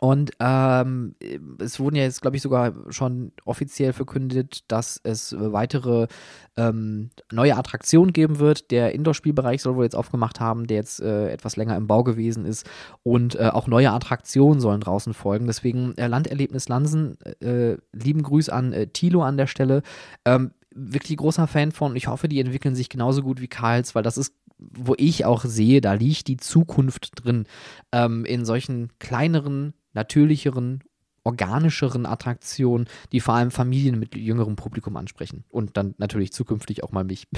Und 0.00 0.32
ähm, 0.40 1.14
es 1.60 1.78
wurden 1.78 1.96
ja 1.96 2.02
jetzt, 2.02 2.20
glaube 2.20 2.36
ich, 2.36 2.42
sogar 2.42 2.74
schon 2.90 3.32
offiziell 3.44 3.92
verkündet, 3.92 4.64
dass 4.68 5.00
es 5.02 5.34
weitere 5.38 6.08
ähm, 6.56 7.10
neue 7.30 7.56
Attraktionen 7.56 8.12
geben 8.12 8.38
wird. 8.38 8.70
Der 8.70 8.92
Indoor-Spielbereich 8.92 9.62
soll 9.62 9.76
wohl 9.76 9.84
jetzt 9.84 9.96
aufgemacht 9.96 10.40
haben, 10.40 10.66
der 10.66 10.78
jetzt 10.78 11.00
äh, 11.00 11.30
etwas 11.30 11.56
länger 11.56 11.76
im 11.76 11.86
Bau 11.86 12.02
gewesen 12.02 12.44
ist. 12.44 12.68
Und 13.02 13.36
äh, 13.36 13.50
auch 13.52 13.68
neue 13.68 13.92
Attraktionen 13.92 14.60
sollen 14.60 14.80
draußen 14.80 15.14
folgen. 15.14 15.46
Deswegen 15.46 15.96
äh, 15.96 16.08
Landerlebnis 16.08 16.68
Lansen, 16.68 17.16
äh, 17.40 17.76
lieben 17.92 18.22
Grüß 18.22 18.48
an 18.48 18.72
äh, 18.72 18.88
Tilo 18.88 19.22
an 19.22 19.36
der 19.36 19.46
Stelle. 19.46 19.82
Ähm, 20.24 20.50
wirklich 20.74 21.16
großer 21.18 21.46
Fan 21.46 21.72
von. 21.72 21.96
Ich 21.96 22.08
hoffe, 22.08 22.28
die 22.28 22.40
entwickeln 22.40 22.74
sich 22.74 22.88
genauso 22.88 23.22
gut 23.22 23.40
wie 23.40 23.48
Karls, 23.48 23.94
weil 23.94 24.02
das 24.02 24.18
ist, 24.18 24.34
wo 24.58 24.94
ich 24.98 25.24
auch 25.24 25.44
sehe, 25.44 25.80
da 25.80 25.94
liegt 25.94 26.28
die 26.28 26.36
Zukunft 26.36 27.24
drin. 27.24 27.46
Ähm, 27.92 28.24
in 28.24 28.44
solchen 28.44 28.90
kleineren, 28.98 29.74
natürlicheren, 29.92 30.82
organischeren 31.22 32.04
Attraktionen, 32.06 32.86
die 33.12 33.20
vor 33.20 33.34
allem 33.34 33.50
Familien 33.50 33.98
mit 33.98 34.14
jüngerem 34.14 34.56
Publikum 34.56 34.96
ansprechen. 34.96 35.44
Und 35.48 35.76
dann 35.76 35.94
natürlich 35.98 36.32
zukünftig 36.32 36.84
auch 36.84 36.92
mal 36.92 37.04
mich 37.04 37.28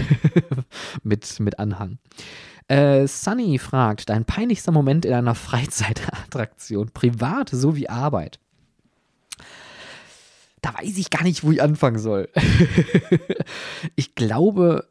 mit, 1.02 1.38
mit 1.40 1.58
Anhang. 1.58 1.98
Äh, 2.68 3.06
Sunny 3.06 3.58
fragt, 3.58 4.08
dein 4.08 4.24
peinlichster 4.24 4.72
Moment 4.72 5.04
in 5.04 5.12
einer 5.14 5.34
Freizeitattraktion, 5.36 6.90
privat 6.92 7.50
sowie 7.50 7.88
Arbeit 7.88 8.40
da 10.66 10.74
weiß 10.74 10.98
ich 10.98 11.10
gar 11.10 11.22
nicht, 11.22 11.44
wo 11.44 11.52
ich 11.52 11.62
anfangen 11.62 11.98
soll. 11.98 12.28
ich 13.94 14.16
glaube, 14.16 14.88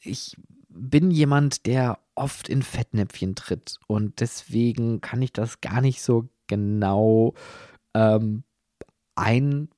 ich 0.00 0.36
bin 0.70 1.10
jemand, 1.10 1.66
der 1.66 1.98
oft 2.14 2.48
in 2.48 2.62
Fettnäpfchen 2.62 3.34
tritt 3.34 3.76
und 3.86 4.20
deswegen 4.20 5.02
kann 5.02 5.20
ich 5.20 5.32
das 5.32 5.60
gar 5.60 5.82
nicht 5.82 6.00
so 6.00 6.30
genau 6.46 7.34
ähm, 7.92 8.42
ein 9.14 9.68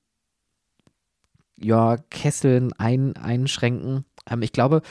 ja, 1.59 1.97
Kesseln 2.11 2.73
ein, 2.75 3.17
einschränken. 3.17 4.05
Ähm, 4.31 4.43
ich 4.43 4.53
glaube, 4.53 4.83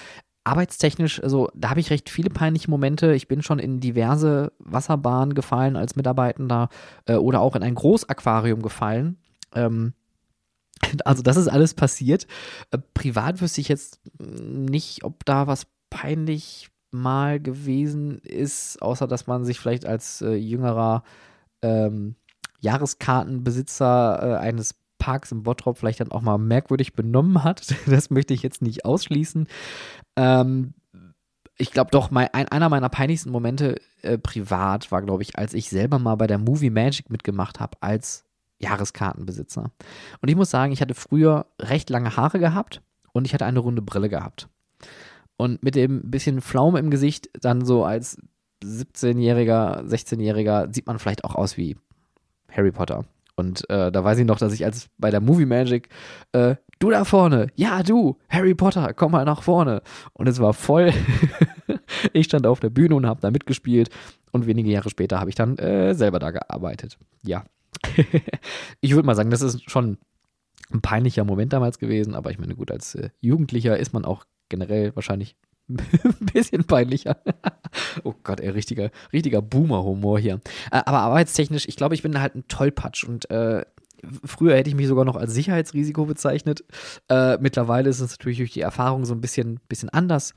arbeitstechnisch, 0.43 1.23
also 1.23 1.49
da 1.55 1.69
habe 1.69 1.79
ich 1.79 1.89
recht 1.89 2.09
viele 2.09 2.29
peinliche 2.29 2.69
Momente. 2.69 3.13
Ich 3.13 3.29
bin 3.29 3.43
schon 3.43 3.59
in 3.59 3.79
diverse 3.79 4.51
Wasserbahnen 4.59 5.35
gefallen 5.35 5.77
als 5.77 5.95
Mitarbeitender 5.95 6.67
äh, 7.05 7.15
oder 7.15 7.39
auch 7.39 7.55
in 7.55 7.63
ein 7.63 7.75
Großaquarium 7.75 8.61
gefallen. 8.61 9.17
Ähm, 9.55 9.93
also 11.05 11.23
das 11.23 11.37
ist 11.37 11.47
alles 11.47 11.73
passiert. 11.73 12.27
Äh, 12.71 12.79
privat 12.93 13.41
wüsste 13.41 13.61
ich 13.61 13.67
jetzt 13.67 14.01
nicht, 14.19 15.03
ob 15.03 15.25
da 15.25 15.47
was 15.47 15.67
peinlich 15.89 16.69
mal 16.91 17.39
gewesen 17.39 18.19
ist, 18.19 18.81
außer 18.81 19.07
dass 19.07 19.27
man 19.27 19.45
sich 19.45 19.59
vielleicht 19.59 19.85
als 19.85 20.21
äh, 20.21 20.33
jüngerer 20.33 21.03
ähm, 21.61 22.15
Jahreskartenbesitzer 22.59 24.19
äh, 24.21 24.37
eines 24.37 24.75
Parks 24.99 25.31
im 25.31 25.43
Bottrop 25.43 25.77
vielleicht 25.77 25.99
dann 25.99 26.11
auch 26.11 26.21
mal 26.21 26.37
merkwürdig 26.37 26.93
benommen 26.93 27.43
hat. 27.43 27.75
Das 27.87 28.09
möchte 28.09 28.33
ich 28.33 28.43
jetzt 28.43 28.61
nicht 28.61 28.85
ausschließen. 28.85 29.47
Ähm, 30.15 30.73
ich 31.57 31.71
glaube 31.71 31.91
doch, 31.91 32.09
mein, 32.09 32.29
ein, 32.33 32.47
einer 32.47 32.69
meiner 32.69 32.89
peinlichsten 32.89 33.31
Momente 33.31 33.79
äh, 34.01 34.17
privat 34.17 34.91
war, 34.91 35.01
glaube 35.01 35.23
ich, 35.23 35.37
als 35.37 35.53
ich 35.53 35.69
selber 35.69 35.99
mal 35.99 36.15
bei 36.15 36.27
der 36.27 36.37
Movie 36.37 36.69
Magic 36.69 37.09
mitgemacht 37.09 37.59
habe 37.59 37.77
als 37.81 38.25
Jahreskartenbesitzer. 38.63 39.71
Und 40.21 40.29
ich 40.29 40.35
muss 40.35 40.49
sagen, 40.49 40.71
ich 40.71 40.81
hatte 40.81 40.93
früher 40.93 41.45
recht 41.59 41.89
lange 41.89 42.15
Haare 42.15 42.39
gehabt 42.39 42.81
und 43.11 43.25
ich 43.25 43.33
hatte 43.33 43.45
eine 43.45 43.59
runde 43.59 43.81
Brille 43.81 44.09
gehabt. 44.09 44.47
Und 45.37 45.63
mit 45.63 45.75
dem 45.75 46.09
bisschen 46.09 46.41
Pflaume 46.41 46.79
im 46.79 46.89
Gesicht, 46.89 47.29
dann 47.41 47.65
so 47.65 47.83
als 47.83 48.17
17-Jähriger, 48.63 49.83
16-Jähriger, 49.87 50.73
sieht 50.73 50.87
man 50.87 50.99
vielleicht 50.99 51.23
auch 51.23 51.35
aus 51.35 51.57
wie 51.57 51.75
Harry 52.51 52.71
Potter. 52.71 53.05
Und 53.35 53.67
äh, 53.69 53.91
da 53.91 54.03
weiß 54.03 54.19
ich 54.19 54.25
noch, 54.25 54.37
dass 54.37 54.53
ich 54.53 54.63
als 54.63 54.89
bei 54.97 55.09
der 55.09 55.21
Movie 55.21 55.45
Magic, 55.45 55.89
äh, 56.33 56.55
du 56.79 56.91
da 56.91 57.03
vorne, 57.03 57.47
ja 57.55 57.81
du, 57.81 58.17
Harry 58.29 58.53
Potter, 58.53 58.93
komm 58.93 59.13
mal 59.13 59.25
nach 59.25 59.41
vorne. 59.41 59.81
Und 60.13 60.27
es 60.27 60.39
war 60.39 60.53
voll. 60.53 60.93
ich 62.13 62.25
stand 62.25 62.45
auf 62.45 62.59
der 62.59 62.69
Bühne 62.69 62.95
und 62.95 63.07
habe 63.07 63.21
da 63.21 63.31
mitgespielt. 63.31 63.89
Und 64.31 64.45
wenige 64.45 64.69
Jahre 64.69 64.89
später 64.89 65.19
habe 65.19 65.29
ich 65.29 65.35
dann 65.35 65.57
äh, 65.57 65.93
selber 65.95 66.19
da 66.19 66.31
gearbeitet. 66.31 66.97
Ja, 67.23 67.43
ich 68.81 68.93
würde 68.93 69.05
mal 69.05 69.15
sagen, 69.15 69.29
das 69.29 69.41
ist 69.41 69.69
schon 69.69 69.97
ein 70.71 70.81
peinlicher 70.81 71.23
Moment 71.23 71.53
damals 71.53 71.79
gewesen, 71.79 72.15
aber 72.15 72.31
ich 72.31 72.39
meine, 72.39 72.55
gut, 72.55 72.71
als 72.71 72.95
äh, 72.95 73.09
Jugendlicher 73.21 73.77
ist 73.77 73.93
man 73.93 74.05
auch 74.05 74.25
generell 74.49 74.95
wahrscheinlich 74.95 75.35
ein 75.69 76.25
bisschen 76.33 76.65
peinlicher. 76.65 77.17
oh 78.03 78.13
Gott, 78.23 78.39
ey, 78.39 78.49
richtiger, 78.49 78.91
richtiger 79.11 79.41
Boomer-Humor 79.41 80.19
hier. 80.19 80.41
Äh, 80.71 80.81
aber 80.85 80.99
arbeitstechnisch, 80.99 81.67
ich 81.67 81.75
glaube, 81.75 81.95
ich 81.95 82.03
bin 82.03 82.19
halt 82.19 82.35
ein 82.35 82.47
Tollpatsch 82.47 83.03
und 83.03 83.29
äh, 83.29 83.63
früher 84.25 84.55
hätte 84.55 84.69
ich 84.69 84.75
mich 84.75 84.87
sogar 84.87 85.05
noch 85.05 85.15
als 85.15 85.33
Sicherheitsrisiko 85.33 86.05
bezeichnet. 86.05 86.63
Äh, 87.09 87.37
mittlerweile 87.37 87.89
ist 87.89 88.01
es 88.01 88.11
natürlich 88.11 88.37
durch 88.39 88.51
die 88.51 88.61
Erfahrung 88.61 89.05
so 89.05 89.13
ein 89.13 89.21
bisschen, 89.21 89.59
bisschen 89.69 89.89
anders. 89.89 90.33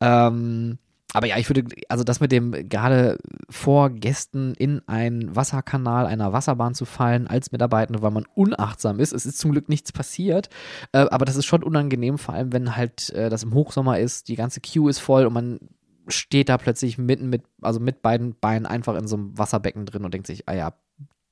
Ähm, 0.00 0.78
aber 1.14 1.28
ja, 1.28 1.38
ich 1.38 1.48
würde, 1.48 1.64
also 1.88 2.02
das 2.02 2.18
mit 2.18 2.32
dem 2.32 2.68
gerade 2.68 3.18
vor 3.48 3.88
Gästen 3.88 4.52
in 4.54 4.82
einen 4.88 5.34
Wasserkanal 5.34 6.06
einer 6.06 6.32
Wasserbahn 6.32 6.74
zu 6.74 6.84
fallen 6.84 7.28
als 7.28 7.52
Mitarbeitende, 7.52 8.02
weil 8.02 8.10
man 8.10 8.26
unachtsam 8.34 8.98
ist. 8.98 9.12
Es 9.12 9.24
ist 9.24 9.38
zum 9.38 9.52
Glück 9.52 9.68
nichts 9.68 9.92
passiert, 9.92 10.50
äh, 10.92 10.98
aber 10.98 11.24
das 11.24 11.36
ist 11.36 11.46
schon 11.46 11.62
unangenehm, 11.62 12.18
vor 12.18 12.34
allem 12.34 12.52
wenn 12.52 12.76
halt 12.76 13.10
äh, 13.10 13.30
das 13.30 13.44
im 13.44 13.54
Hochsommer 13.54 14.00
ist, 14.00 14.26
die 14.26 14.34
ganze 14.34 14.60
Queue 14.60 14.90
ist 14.90 14.98
voll 14.98 15.24
und 15.24 15.32
man 15.32 15.60
steht 16.08 16.48
da 16.48 16.58
plötzlich 16.58 16.98
mitten 16.98 17.30
mit, 17.30 17.44
also 17.62 17.78
mit 17.78 18.02
beiden 18.02 18.34
Beinen 18.38 18.66
einfach 18.66 18.96
in 18.96 19.06
so 19.06 19.16
einem 19.16 19.38
Wasserbecken 19.38 19.86
drin 19.86 20.04
und 20.04 20.12
denkt 20.12 20.26
sich, 20.26 20.48
ah 20.48 20.54
ja, 20.54 20.74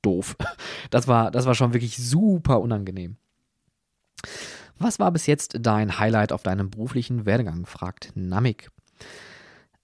doof. 0.01 0.37
Das 0.89 1.07
war, 1.07 1.31
das 1.31 1.45
war 1.45 1.55
schon 1.55 1.73
wirklich 1.73 1.97
super 1.97 2.61
unangenehm. 2.61 3.17
Was 4.77 4.99
war 4.99 5.11
bis 5.11 5.25
jetzt 5.25 5.57
dein 5.59 5.97
Highlight 5.97 6.31
auf 6.31 6.43
deinem 6.43 6.69
beruflichen 6.69 7.25
Werdegang? 7.25 7.65
fragt 7.65 8.11
Namik. 8.15 8.69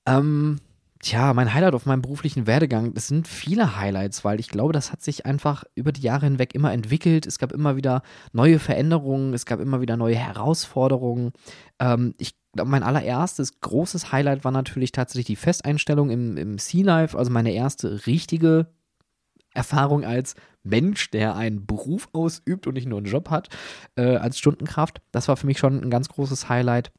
Ähm, 0.10 0.60
Tja, 1.02 1.34
mein 1.34 1.54
Highlight 1.54 1.76
auf 1.76 1.86
meinem 1.86 2.02
beruflichen 2.02 2.46
Werdegang, 2.46 2.94
das 2.94 3.08
sind 3.08 3.26
viele 3.26 3.78
Highlights, 3.78 4.26
weil 4.26 4.38
ich 4.38 4.50
glaube, 4.50 4.74
das 4.74 4.92
hat 4.92 5.02
sich 5.02 5.26
einfach 5.26 5.64
über 5.74 5.94
die 5.94 6.02
Jahre 6.02 6.26
hinweg 6.26 6.54
immer 6.54 6.74
entwickelt. 6.74 7.26
Es 7.26 7.40
gab 7.40 7.54
immer 7.54 7.78
wieder 7.78 8.02
neue 8.34 8.60
Veränderungen, 8.60 9.34
es 9.34 9.46
gab 9.46 9.62
immer 9.62 9.80
wieder 9.80 9.96
neue 9.96 10.18
Herausforderungen. 10.18 11.32
Ähm, 11.80 12.16
ich 12.18 12.36
mein 12.54 12.84
allererstes 12.84 13.62
großes 13.62 14.12
Highlight 14.12 14.44
war 14.44 14.52
natürlich 14.52 14.92
tatsächlich 14.92 15.28
die 15.28 15.36
Festeinstellung 15.38 16.10
im, 16.10 16.36
im 16.36 16.58
Sea 16.58 16.84
Life, 16.84 17.18
also 17.18 17.32
meine 17.32 17.54
erste 17.54 18.06
richtige 18.06 18.68
Erfahrung 19.54 20.04
als 20.04 20.36
Mensch, 20.64 21.12
der 21.12 21.36
einen 21.36 21.66
Beruf 21.66 22.10
ausübt 22.12 22.68
und 22.68 22.74
nicht 22.74 22.88
nur 22.88 22.98
einen 22.98 23.08
Job 23.08 23.30
hat, 23.30 23.48
äh, 23.96 24.18
als 24.18 24.38
Stundenkraft. 24.38 25.02
Das 25.12 25.30
war 25.30 25.38
für 25.38 25.46
mich 25.46 25.60
schon 25.60 25.82
ein 25.82 25.90
ganz 25.90 26.10
großes 26.10 26.50
Highlight. 26.50 26.92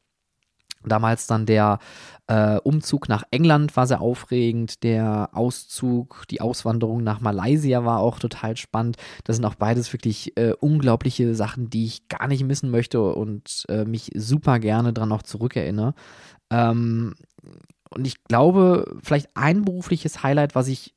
Damals 0.83 1.27
dann 1.27 1.45
der 1.45 1.79
äh, 2.27 2.57
Umzug 2.57 3.09
nach 3.09 3.23
England 3.31 3.75
war 3.75 3.87
sehr 3.87 4.01
aufregend, 4.01 4.83
der 4.83 5.29
Auszug, 5.33 6.25
die 6.29 6.41
Auswanderung 6.41 7.03
nach 7.03 7.19
Malaysia 7.19 7.85
war 7.85 7.99
auch 7.99 8.19
total 8.19 8.57
spannend. 8.57 8.97
Das 9.23 9.35
sind 9.35 9.45
auch 9.45 9.55
beides 9.55 9.91
wirklich 9.93 10.37
äh, 10.37 10.53
unglaubliche 10.59 11.35
Sachen, 11.35 11.69
die 11.69 11.85
ich 11.85 12.07
gar 12.07 12.27
nicht 12.27 12.43
missen 12.43 12.71
möchte 12.71 13.01
und 13.01 13.65
äh, 13.69 13.85
mich 13.85 14.11
super 14.15 14.59
gerne 14.59 14.93
daran 14.93 15.09
noch 15.09 15.23
zurückerinnere. 15.23 15.93
Ähm, 16.49 17.15
und 17.89 18.07
ich 18.07 18.23
glaube, 18.23 18.97
vielleicht 19.03 19.29
ein 19.35 19.63
berufliches 19.63 20.23
Highlight, 20.23 20.55
was 20.55 20.67
ich 20.67 20.95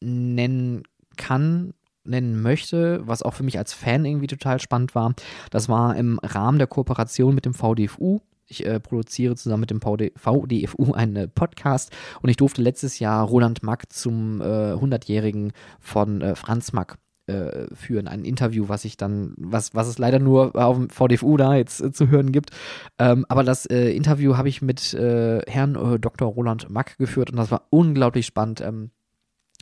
nennen 0.00 0.82
kann, 1.16 1.74
nennen 2.04 2.42
möchte, 2.42 3.06
was 3.06 3.22
auch 3.22 3.34
für 3.34 3.44
mich 3.44 3.58
als 3.58 3.72
Fan 3.72 4.04
irgendwie 4.04 4.26
total 4.26 4.60
spannend 4.60 4.94
war, 4.94 5.14
das 5.50 5.68
war 5.68 5.96
im 5.96 6.18
Rahmen 6.18 6.58
der 6.58 6.66
Kooperation 6.66 7.34
mit 7.34 7.44
dem 7.44 7.54
VDFU 7.54 8.20
ich 8.52 8.66
äh, 8.66 8.80
produziere 8.80 9.34
zusammen 9.34 9.62
mit 9.62 9.70
dem 9.70 9.80
VD, 9.80 10.12
VDFU 10.16 10.92
einen 10.92 11.30
Podcast 11.30 11.90
und 12.20 12.28
ich 12.28 12.36
durfte 12.36 12.62
letztes 12.62 12.98
Jahr 12.98 13.26
Roland 13.26 13.62
Mack 13.62 13.92
zum 13.92 14.40
äh, 14.40 14.44
100-jährigen 14.44 15.52
von 15.80 16.20
äh, 16.20 16.34
Franz 16.34 16.72
Mack 16.72 16.98
äh, 17.26 17.66
führen, 17.74 18.08
ein 18.08 18.24
Interview, 18.24 18.68
was 18.68 18.84
ich 18.84 18.96
dann, 18.96 19.34
was, 19.36 19.74
was 19.74 19.88
es 19.88 19.98
leider 19.98 20.18
nur 20.18 20.54
auf 20.56 20.76
dem 20.76 20.90
VDFU 20.90 21.36
da 21.36 21.54
jetzt 21.54 21.80
äh, 21.80 21.92
zu 21.92 22.08
hören 22.08 22.32
gibt. 22.32 22.50
Ähm, 22.98 23.24
aber 23.28 23.44
das 23.44 23.66
äh, 23.66 23.90
Interview 23.90 24.36
habe 24.36 24.48
ich 24.48 24.62
mit 24.62 24.92
Herrn 24.92 26.00
Dr. 26.00 26.28
Roland 26.28 26.68
Mack 26.70 26.98
geführt 26.98 27.30
und 27.30 27.36
das 27.36 27.50
war 27.50 27.66
unglaublich 27.70 28.26
spannend. 28.26 28.60
Ähm, 28.60 28.90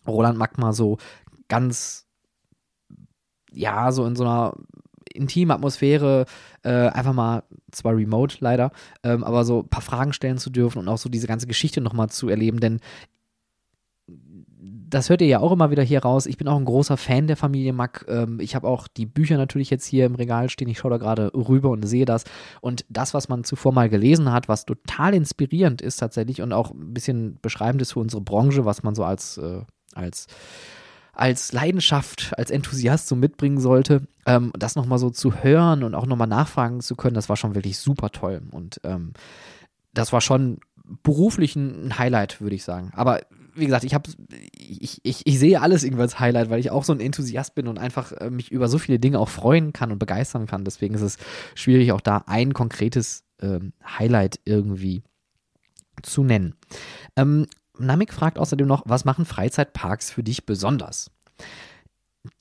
Roland 0.06 0.38
Mack 0.38 0.58
mal 0.58 0.72
so 0.72 0.98
ganz 1.48 2.06
ja, 3.52 3.92
so 3.92 4.06
in 4.06 4.16
so 4.16 4.24
einer 4.24 4.54
intime 5.12 5.54
Atmosphäre, 5.54 6.26
äh, 6.62 6.70
einfach 6.70 7.12
mal, 7.12 7.42
zwar 7.70 7.96
remote 7.96 8.36
leider, 8.40 8.72
ähm, 9.02 9.24
aber 9.24 9.44
so 9.44 9.60
ein 9.60 9.68
paar 9.68 9.82
Fragen 9.82 10.12
stellen 10.12 10.38
zu 10.38 10.50
dürfen 10.50 10.78
und 10.78 10.88
auch 10.88 10.98
so 10.98 11.08
diese 11.08 11.26
ganze 11.26 11.46
Geschichte 11.46 11.80
nochmal 11.80 12.08
zu 12.10 12.28
erleben, 12.28 12.60
denn 12.60 12.80
das 14.90 15.08
hört 15.08 15.20
ihr 15.20 15.28
ja 15.28 15.40
auch 15.40 15.52
immer 15.52 15.70
wieder 15.70 15.82
hier 15.82 16.02
raus. 16.02 16.26
Ich 16.26 16.36
bin 16.36 16.48
auch 16.48 16.58
ein 16.58 16.64
großer 16.64 16.96
Fan 16.96 17.26
der 17.26 17.36
Familie 17.36 17.72
Mack. 17.72 18.04
Ähm, 18.08 18.40
ich 18.40 18.54
habe 18.54 18.66
auch 18.66 18.88
die 18.88 19.06
Bücher 19.06 19.36
natürlich 19.36 19.70
jetzt 19.70 19.86
hier 19.86 20.04
im 20.04 20.16
Regal 20.16 20.50
stehen. 20.50 20.68
Ich 20.68 20.78
schaue 20.78 20.90
da 20.90 20.98
gerade 20.98 21.32
rüber 21.32 21.70
und 21.70 21.86
sehe 21.86 22.04
das. 22.04 22.24
Und 22.60 22.84
das, 22.88 23.14
was 23.14 23.28
man 23.28 23.44
zuvor 23.44 23.72
mal 23.72 23.88
gelesen 23.88 24.32
hat, 24.32 24.48
was 24.48 24.64
total 24.64 25.14
inspirierend 25.14 25.80
ist 25.80 25.96
tatsächlich 25.96 26.42
und 26.42 26.52
auch 26.52 26.72
ein 26.72 26.92
bisschen 26.92 27.38
beschreibend 27.40 27.80
ist 27.82 27.92
für 27.92 28.00
unsere 28.00 28.22
Branche, 28.22 28.64
was 28.64 28.82
man 28.82 28.94
so 28.94 29.04
als, 29.04 29.38
äh, 29.38 29.60
als 29.94 30.26
als 31.12 31.52
Leidenschaft, 31.52 32.32
als 32.36 32.50
Enthusiast 32.50 33.08
so 33.08 33.16
mitbringen 33.16 33.60
sollte. 33.60 34.02
Ähm, 34.26 34.52
das 34.58 34.76
nochmal 34.76 34.98
so 34.98 35.10
zu 35.10 35.42
hören 35.42 35.82
und 35.82 35.94
auch 35.94 36.06
nochmal 36.06 36.28
nachfragen 36.28 36.80
zu 36.80 36.96
können, 36.96 37.14
das 37.14 37.28
war 37.28 37.36
schon 37.36 37.54
wirklich 37.54 37.78
super 37.78 38.10
toll. 38.10 38.42
Und 38.50 38.80
ähm, 38.84 39.12
das 39.92 40.12
war 40.12 40.20
schon 40.20 40.58
beruflich 41.02 41.56
ein 41.56 41.98
Highlight, 41.98 42.40
würde 42.40 42.56
ich 42.56 42.64
sagen. 42.64 42.90
Aber 42.94 43.20
wie 43.54 43.66
gesagt, 43.66 43.84
ich 43.84 43.94
habe, 43.94 44.10
ich, 44.56 45.00
ich, 45.02 45.26
ich 45.26 45.38
sehe 45.38 45.60
alles 45.60 45.84
irgendwie 45.84 46.02
als 46.02 46.20
Highlight, 46.20 46.50
weil 46.50 46.60
ich 46.60 46.70
auch 46.70 46.84
so 46.84 46.92
ein 46.92 47.00
Enthusiast 47.00 47.54
bin 47.54 47.68
und 47.68 47.78
einfach 47.78 48.12
äh, 48.12 48.30
mich 48.30 48.50
über 48.50 48.68
so 48.68 48.78
viele 48.78 48.98
Dinge 48.98 49.18
auch 49.18 49.28
freuen 49.28 49.72
kann 49.72 49.92
und 49.92 49.98
begeistern 49.98 50.46
kann. 50.46 50.64
Deswegen 50.64 50.94
ist 50.94 51.02
es 51.02 51.18
schwierig, 51.54 51.92
auch 51.92 52.00
da 52.00 52.24
ein 52.26 52.54
konkretes 52.54 53.24
ähm, 53.40 53.72
Highlight 53.98 54.40
irgendwie 54.44 55.02
zu 56.02 56.24
nennen. 56.24 56.54
Ähm, 57.16 57.46
Namik 57.86 58.12
fragt 58.12 58.38
außerdem 58.38 58.66
noch, 58.66 58.82
was 58.86 59.04
machen 59.04 59.24
Freizeitparks 59.24 60.10
für 60.10 60.22
dich 60.22 60.46
besonders? 60.46 61.10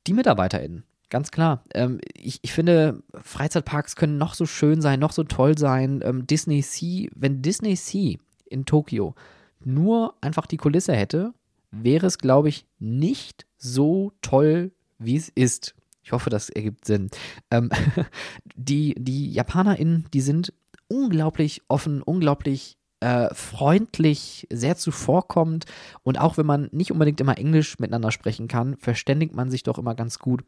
Die 0.08 0.14
MitarbeiterInnen, 0.14 0.84
ganz 1.10 1.32
klar. 1.32 1.64
Ähm, 1.74 2.00
ich, 2.14 2.40
ich 2.42 2.54
finde, 2.54 3.02
Freizeitparks 3.14 3.96
können 3.96 4.18
noch 4.18 4.34
so 4.34 4.46
schön 4.46 4.82
sein, 4.82 5.00
noch 5.00 5.12
so 5.12 5.24
toll 5.24 5.58
sein. 5.58 6.02
Ähm, 6.04 6.28
Disney 6.28 6.62
Sea, 6.62 7.10
wenn 7.16 7.42
Disney 7.42 7.76
Sea 7.76 8.18
in 8.46 8.66
Tokio 8.66 9.16
nur 9.64 10.16
einfach 10.22 10.46
die 10.46 10.58
Kulisse 10.58 10.94
hätte, 10.94 11.34
wäre 11.72 12.08
es, 12.08 12.18
glaube 12.18 12.50
ich, 12.50 12.66
nicht 12.80 13.46
so 13.58 14.12
toll, 14.22 14.72
wie 14.98 15.16
es 15.16 15.30
ist. 15.30 15.76
Ich 16.04 16.12
hoffe, 16.12 16.30
das 16.30 16.50
ergibt 16.50 16.86
Sinn. 16.86 17.10
Ähm, 17.52 17.70
die, 18.56 18.96
die 18.98 19.32
JapanerInnen, 19.32 20.08
die 20.14 20.22
sind 20.22 20.54
unglaublich 20.88 21.62
offen, 21.68 22.02
unglaublich 22.02 22.79
äh, 23.02 23.34
freundlich, 23.34 24.48
sehr 24.52 24.76
zuvorkommend 24.76 25.66
und 26.04 26.20
auch 26.20 26.38
wenn 26.38 26.46
man 26.46 26.70
nicht 26.72 26.92
unbedingt 26.92 27.22
immer 27.22 27.38
Englisch 27.38 27.80
miteinander 27.80 28.12
sprechen 28.12 28.48
kann, 28.48 28.78
verständigt 28.78 29.34
man 29.34 29.50
sich 29.50 29.64
doch 29.64 29.78
immer 29.78 29.96
ganz 29.96 30.20
gut. 30.20 30.44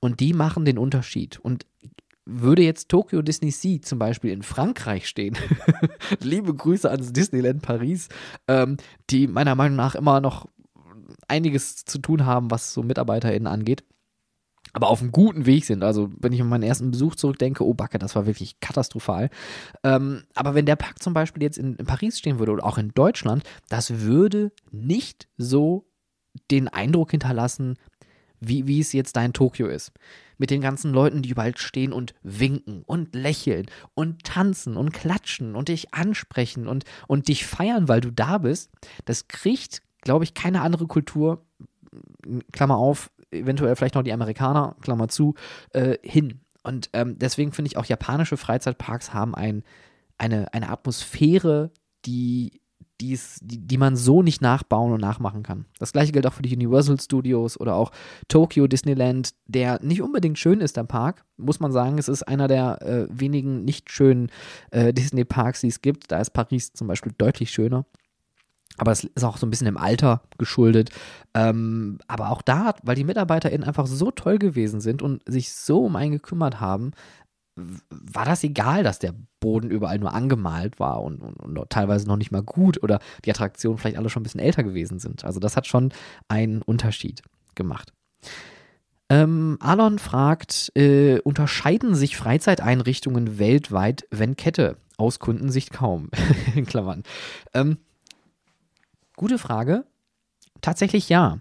Und 0.00 0.20
die 0.20 0.32
machen 0.32 0.64
den 0.64 0.78
Unterschied. 0.78 1.38
Und 1.38 1.66
würde 2.24 2.62
jetzt 2.62 2.88
Tokyo 2.88 3.22
Disney 3.22 3.52
Sea 3.52 3.80
zum 3.82 3.98
Beispiel 3.98 4.32
in 4.32 4.42
Frankreich 4.42 5.08
stehen, 5.08 5.36
liebe 6.20 6.54
Grüße 6.54 6.90
ans 6.90 7.12
Disneyland 7.12 7.62
Paris, 7.62 8.08
ähm, 8.48 8.76
die 9.10 9.28
meiner 9.28 9.54
Meinung 9.54 9.76
nach 9.76 9.94
immer 9.94 10.20
noch 10.20 10.48
einiges 11.28 11.84
zu 11.84 11.98
tun 11.98 12.26
haben, 12.26 12.50
was 12.50 12.72
so 12.72 12.82
MitarbeiterInnen 12.82 13.46
angeht 13.46 13.84
aber 14.76 14.90
auf 14.90 15.00
einem 15.00 15.10
guten 15.10 15.46
Weg 15.46 15.64
sind. 15.64 15.82
Also, 15.82 16.10
wenn 16.20 16.34
ich 16.34 16.42
an 16.42 16.50
meinen 16.50 16.62
ersten 16.62 16.90
Besuch 16.90 17.14
zurückdenke, 17.14 17.64
oh 17.64 17.72
Backe, 17.72 17.98
das 17.98 18.14
war 18.14 18.26
wirklich 18.26 18.60
katastrophal. 18.60 19.30
Ähm, 19.82 20.24
aber 20.34 20.54
wenn 20.54 20.66
der 20.66 20.76
Park 20.76 21.02
zum 21.02 21.14
Beispiel 21.14 21.42
jetzt 21.42 21.56
in, 21.56 21.76
in, 21.76 21.86
Paris 21.86 22.18
stehen 22.18 22.38
würde 22.38 22.52
oder 22.52 22.66
auch 22.66 22.76
in 22.76 22.90
Deutschland, 22.90 23.42
das 23.70 24.00
würde 24.00 24.52
nicht 24.70 25.28
so 25.38 25.86
den 26.50 26.68
Eindruck 26.68 27.12
hinterlassen, 27.12 27.78
wie, 28.38 28.66
wie 28.66 28.78
es 28.78 28.92
jetzt 28.92 29.16
da 29.16 29.24
in 29.24 29.32
Tokio 29.32 29.66
ist. 29.66 29.92
Mit 30.36 30.50
den 30.50 30.60
ganzen 30.60 30.92
Leuten, 30.92 31.22
die 31.22 31.30
überall 31.30 31.56
stehen 31.56 31.94
und 31.94 32.12
winken 32.22 32.82
und 32.82 33.14
lächeln 33.14 33.70
und 33.94 34.24
tanzen 34.24 34.76
und 34.76 34.92
klatschen 34.92 35.54
und 35.54 35.68
dich 35.68 35.94
ansprechen 35.94 36.68
und, 36.68 36.84
und 37.08 37.28
dich 37.28 37.46
feiern, 37.46 37.88
weil 37.88 38.02
du 38.02 38.10
da 38.10 38.36
bist. 38.36 38.70
Das 39.06 39.26
kriegt, 39.26 39.80
glaube 40.02 40.24
ich, 40.24 40.34
keine 40.34 40.60
andere 40.60 40.86
Kultur, 40.86 41.46
Klammer 42.52 42.76
auf, 42.76 43.10
eventuell 43.30 43.76
vielleicht 43.76 43.94
noch 43.94 44.02
die 44.02 44.12
Amerikaner, 44.12 44.76
Klammer 44.80 45.08
zu, 45.08 45.34
äh, 45.72 45.98
hin. 46.02 46.40
Und 46.62 46.90
ähm, 46.92 47.18
deswegen 47.18 47.52
finde 47.52 47.68
ich 47.70 47.76
auch 47.76 47.84
japanische 47.84 48.36
Freizeitparks 48.36 49.14
haben 49.14 49.34
ein, 49.34 49.62
eine, 50.18 50.52
eine 50.52 50.68
Atmosphäre, 50.68 51.70
die, 52.04 52.60
die, 53.00 53.18
die 53.42 53.78
man 53.78 53.94
so 53.96 54.22
nicht 54.22 54.40
nachbauen 54.40 54.92
und 54.92 55.00
nachmachen 55.00 55.42
kann. 55.42 55.66
Das 55.78 55.92
gleiche 55.92 56.12
gilt 56.12 56.26
auch 56.26 56.32
für 56.32 56.42
die 56.42 56.54
Universal 56.54 56.98
Studios 56.98 57.60
oder 57.60 57.76
auch 57.76 57.92
Tokyo 58.28 58.66
Disneyland, 58.66 59.34
der 59.46 59.80
nicht 59.82 60.02
unbedingt 60.02 60.38
schön 60.38 60.60
ist, 60.60 60.76
der 60.76 60.84
Park, 60.84 61.24
muss 61.36 61.60
man 61.60 61.72
sagen. 61.72 61.98
Es 61.98 62.08
ist 62.08 62.22
einer 62.22 62.48
der 62.48 62.82
äh, 62.82 63.06
wenigen 63.10 63.64
nicht 63.64 63.90
schönen 63.90 64.30
äh, 64.70 64.92
Disney-Parks, 64.92 65.60
die 65.60 65.68
es 65.68 65.82
gibt. 65.82 66.10
Da 66.10 66.20
ist 66.20 66.30
Paris 66.30 66.72
zum 66.72 66.86
Beispiel 66.88 67.12
deutlich 67.16 67.50
schöner. 67.50 67.84
Aber 68.78 68.92
es 68.92 69.04
ist 69.04 69.24
auch 69.24 69.36
so 69.36 69.46
ein 69.46 69.50
bisschen 69.50 69.66
im 69.66 69.76
Alter 69.76 70.22
geschuldet. 70.38 70.90
Ähm, 71.34 71.98
aber 72.06 72.30
auch 72.30 72.42
da, 72.42 72.74
weil 72.82 72.96
die 72.96 73.04
MitarbeiterInnen 73.04 73.66
einfach 73.66 73.86
so 73.86 74.10
toll 74.10 74.38
gewesen 74.38 74.80
sind 74.80 75.02
und 75.02 75.22
sich 75.26 75.52
so 75.52 75.84
um 75.84 75.96
einen 75.96 76.12
gekümmert 76.12 76.60
haben, 76.60 76.92
war 77.88 78.26
das 78.26 78.44
egal, 78.44 78.82
dass 78.82 78.98
der 78.98 79.14
Boden 79.40 79.70
überall 79.70 79.98
nur 79.98 80.12
angemalt 80.12 80.78
war 80.78 81.02
und, 81.02 81.20
und, 81.22 81.58
und, 81.58 81.70
teilweise 81.70 82.06
noch 82.06 82.16
nicht 82.16 82.30
mal 82.30 82.42
gut 82.42 82.82
oder 82.82 83.00
die 83.24 83.30
Attraktionen 83.30 83.78
vielleicht 83.78 83.96
alle 83.96 84.10
schon 84.10 84.20
ein 84.20 84.24
bisschen 84.24 84.40
älter 84.40 84.62
gewesen 84.62 84.98
sind. 84.98 85.24
Also 85.24 85.40
das 85.40 85.56
hat 85.56 85.66
schon 85.66 85.92
einen 86.28 86.60
Unterschied 86.60 87.22
gemacht. 87.54 87.92
Ähm, 89.08 89.56
Alon 89.60 89.98
fragt, 89.98 90.72
äh, 90.76 91.20
unterscheiden 91.20 91.94
sich 91.94 92.16
Freizeiteinrichtungen 92.16 93.38
weltweit, 93.38 94.06
wenn 94.10 94.36
Kette? 94.36 94.76
Aus 94.98 95.18
Kundensicht 95.18 95.72
kaum. 95.72 96.10
In 96.54 96.66
Klammern. 96.66 97.02
Ähm, 97.54 97.78
Gute 99.16 99.38
Frage. 99.38 99.84
Tatsächlich 100.60 101.08
ja. 101.08 101.38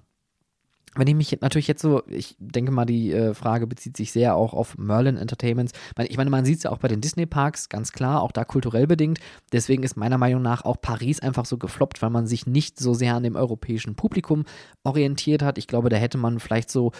wenn 0.95 1.07
ich 1.07 1.15
mich 1.15 1.41
natürlich 1.41 1.67
jetzt 1.67 1.81
so, 1.81 2.03
ich 2.07 2.35
denke 2.39 2.71
mal, 2.71 2.85
die 2.85 3.11
äh, 3.11 3.33
Frage 3.33 3.67
bezieht 3.67 3.97
sich 3.97 4.13
sehr 4.13 4.35
auch 4.35 4.53
auf 4.53 4.77
Merlin 4.77 5.17
Entertainments. 5.17 5.73
Ich 6.07 6.15
meine, 6.15 6.29
man 6.29 6.45
sieht 6.45 6.57
es 6.57 6.63
ja 6.63 6.71
auch 6.71 6.77
bei 6.77 6.87
den 6.87 7.01
Disney-Parks, 7.01 7.67
ganz 7.67 7.91
klar, 7.91 8.21
auch 8.21 8.31
da 8.31 8.45
kulturell 8.45 8.87
bedingt. 8.87 9.19
Deswegen 9.51 9.83
ist 9.83 9.97
meiner 9.97 10.17
Meinung 10.17 10.41
nach 10.41 10.63
auch 10.63 10.79
Paris 10.79 11.19
einfach 11.19 11.45
so 11.45 11.57
gefloppt, 11.57 12.01
weil 12.01 12.11
man 12.11 12.27
sich 12.27 12.47
nicht 12.47 12.79
so 12.79 12.93
sehr 12.93 13.15
an 13.15 13.23
dem 13.23 13.35
europäischen 13.35 13.95
Publikum 13.95 14.45
orientiert 14.83 15.41
hat. 15.41 15.57
Ich 15.57 15.67
glaube, 15.67 15.89
da 15.89 15.97
hätte 15.97 16.17
man 16.17 16.39
vielleicht 16.39 16.71
so 16.71 16.93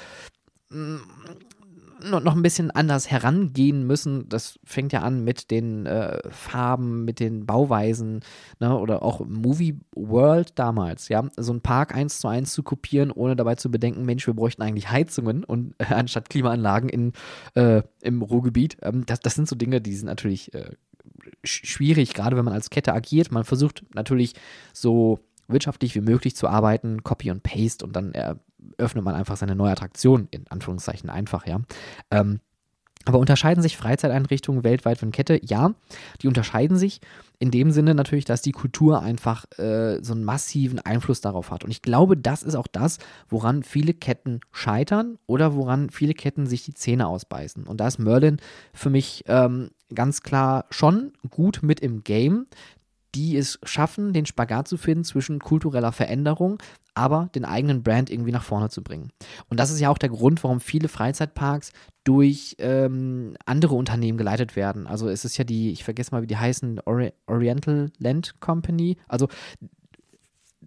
mm, 2.05 2.23
noch 2.23 2.35
ein 2.35 2.41
bisschen 2.41 2.71
anders 2.71 3.09
herangehen 3.09 3.85
müssen. 3.85 4.29
Das 4.29 4.59
fängt 4.63 4.93
ja 4.93 5.01
an 5.01 5.23
mit 5.23 5.51
den 5.51 5.85
äh, 5.85 6.19
Farben, 6.29 7.05
mit 7.05 7.19
den 7.19 7.45
Bauweisen 7.45 8.21
ne? 8.59 8.77
oder 8.77 9.03
auch 9.03 9.25
Movie 9.25 9.79
World 9.95 10.57
damals. 10.57 11.09
Ja, 11.09 11.23
so 11.37 11.53
ein 11.53 11.61
Park 11.61 11.95
eins 11.95 12.19
zu 12.19 12.27
eins 12.27 12.53
zu 12.53 12.63
kopieren, 12.63 13.11
ohne 13.11 13.35
dabei 13.35 13.55
zu 13.55 13.71
bedenken, 13.71 14.05
Mensch, 14.05 14.25
wir 14.27 14.33
bräuchten 14.33 14.61
eigentlich 14.61 14.89
Heizungen 14.89 15.43
und 15.43 15.75
äh, 15.77 15.93
anstatt 15.93 16.29
Klimaanlagen 16.29 16.89
in, 16.89 17.13
äh, 17.55 17.81
im 18.01 18.21
Ruhrgebiet. 18.21 18.77
Ähm, 18.81 19.05
das, 19.05 19.19
das 19.19 19.35
sind 19.35 19.47
so 19.47 19.55
Dinge, 19.55 19.81
die 19.81 19.95
sind 19.95 20.07
natürlich 20.07 20.53
äh, 20.53 20.71
schwierig, 21.43 22.13
gerade 22.13 22.37
wenn 22.37 22.45
man 22.45 22.53
als 22.53 22.69
Kette 22.69 22.93
agiert. 22.93 23.31
Man 23.31 23.43
versucht 23.43 23.83
natürlich 23.93 24.33
so 24.73 25.19
wirtschaftlich 25.47 25.95
wie 25.95 26.01
möglich 26.01 26.35
zu 26.35 26.47
arbeiten, 26.47 27.03
Copy 27.03 27.31
und 27.31 27.43
Paste 27.43 27.85
und 27.85 27.95
dann 27.95 28.13
äh, 28.13 28.35
öffnet 28.77 29.03
man 29.03 29.15
einfach 29.15 29.37
seine 29.37 29.55
neue 29.55 29.71
Attraktion, 29.71 30.27
in 30.31 30.45
Anführungszeichen 30.49 31.09
einfach, 31.09 31.45
ja. 31.47 31.61
Ähm, 32.11 32.39
aber 33.05 33.19
unterscheiden 33.19 33.61
sich 33.61 33.77
Freizeiteinrichtungen 33.77 34.63
weltweit 34.63 34.97
von 34.97 35.11
Kette? 35.11 35.39
Ja, 35.43 35.75
die 36.21 36.27
unterscheiden 36.27 36.75
sich 36.75 37.01
in 37.37 37.51
dem 37.51 37.69
Sinne 37.69 37.93
natürlich, 37.93 38.25
dass 38.25 38.41
die 38.41 38.51
Kultur 38.51 39.01
einfach 39.01 39.45
äh, 39.59 39.99
so 40.01 40.13
einen 40.13 40.23
massiven 40.23 40.79
Einfluss 40.79 41.21
darauf 41.21 41.51
hat. 41.51 41.63
Und 41.63 41.69
ich 41.69 41.83
glaube, 41.83 42.17
das 42.17 42.41
ist 42.41 42.55
auch 42.55 42.67
das, 42.67 42.97
woran 43.29 43.61
viele 43.61 43.93
Ketten 43.93 44.39
scheitern 44.51 45.19
oder 45.27 45.55
woran 45.55 45.91
viele 45.91 46.13
Ketten 46.13 46.47
sich 46.47 46.63
die 46.63 46.73
Zähne 46.73 47.07
ausbeißen. 47.07 47.67
Und 47.67 47.79
da 47.79 47.87
ist 47.87 47.99
Merlin 47.99 48.37
für 48.73 48.89
mich 48.89 49.23
ähm, 49.27 49.69
ganz 49.93 50.21
klar 50.21 50.65
schon 50.71 51.13
gut 51.29 51.59
mit 51.61 51.81
im 51.81 52.03
Game, 52.03 52.47
die 53.15 53.37
es 53.37 53.59
schaffen, 53.63 54.13
den 54.13 54.25
Spagat 54.25 54.67
zu 54.67 54.77
finden 54.77 55.03
zwischen 55.03 55.39
kultureller 55.39 55.91
Veränderung, 55.91 56.61
aber 56.93 57.29
den 57.33 57.45
eigenen 57.45 57.81
Brand 57.83 58.09
irgendwie 58.09 58.31
nach 58.31 58.43
vorne 58.43 58.69
zu 58.69 58.83
bringen. 58.83 59.11
Und 59.49 59.59
das 59.59 59.71
ist 59.71 59.79
ja 59.79 59.89
auch 59.89 59.97
der 59.97 60.09
Grund, 60.09 60.43
warum 60.43 60.59
viele 60.59 60.87
Freizeitparks 60.87 61.71
durch 62.03 62.55
ähm, 62.59 63.35
andere 63.45 63.75
Unternehmen 63.75 64.17
geleitet 64.17 64.55
werden. 64.55 64.85
Also 64.85 65.09
es 65.09 65.25
ist 65.25 65.37
ja 65.37 65.43
die, 65.43 65.71
ich 65.71 65.83
vergesse 65.83 66.11
mal, 66.11 66.21
wie 66.21 66.27
die 66.27 66.37
heißen, 66.37 66.81
Ori 66.85 67.13
Oriental 67.25 67.91
Land 67.97 68.39
Company. 68.39 68.97
Also 69.07 69.27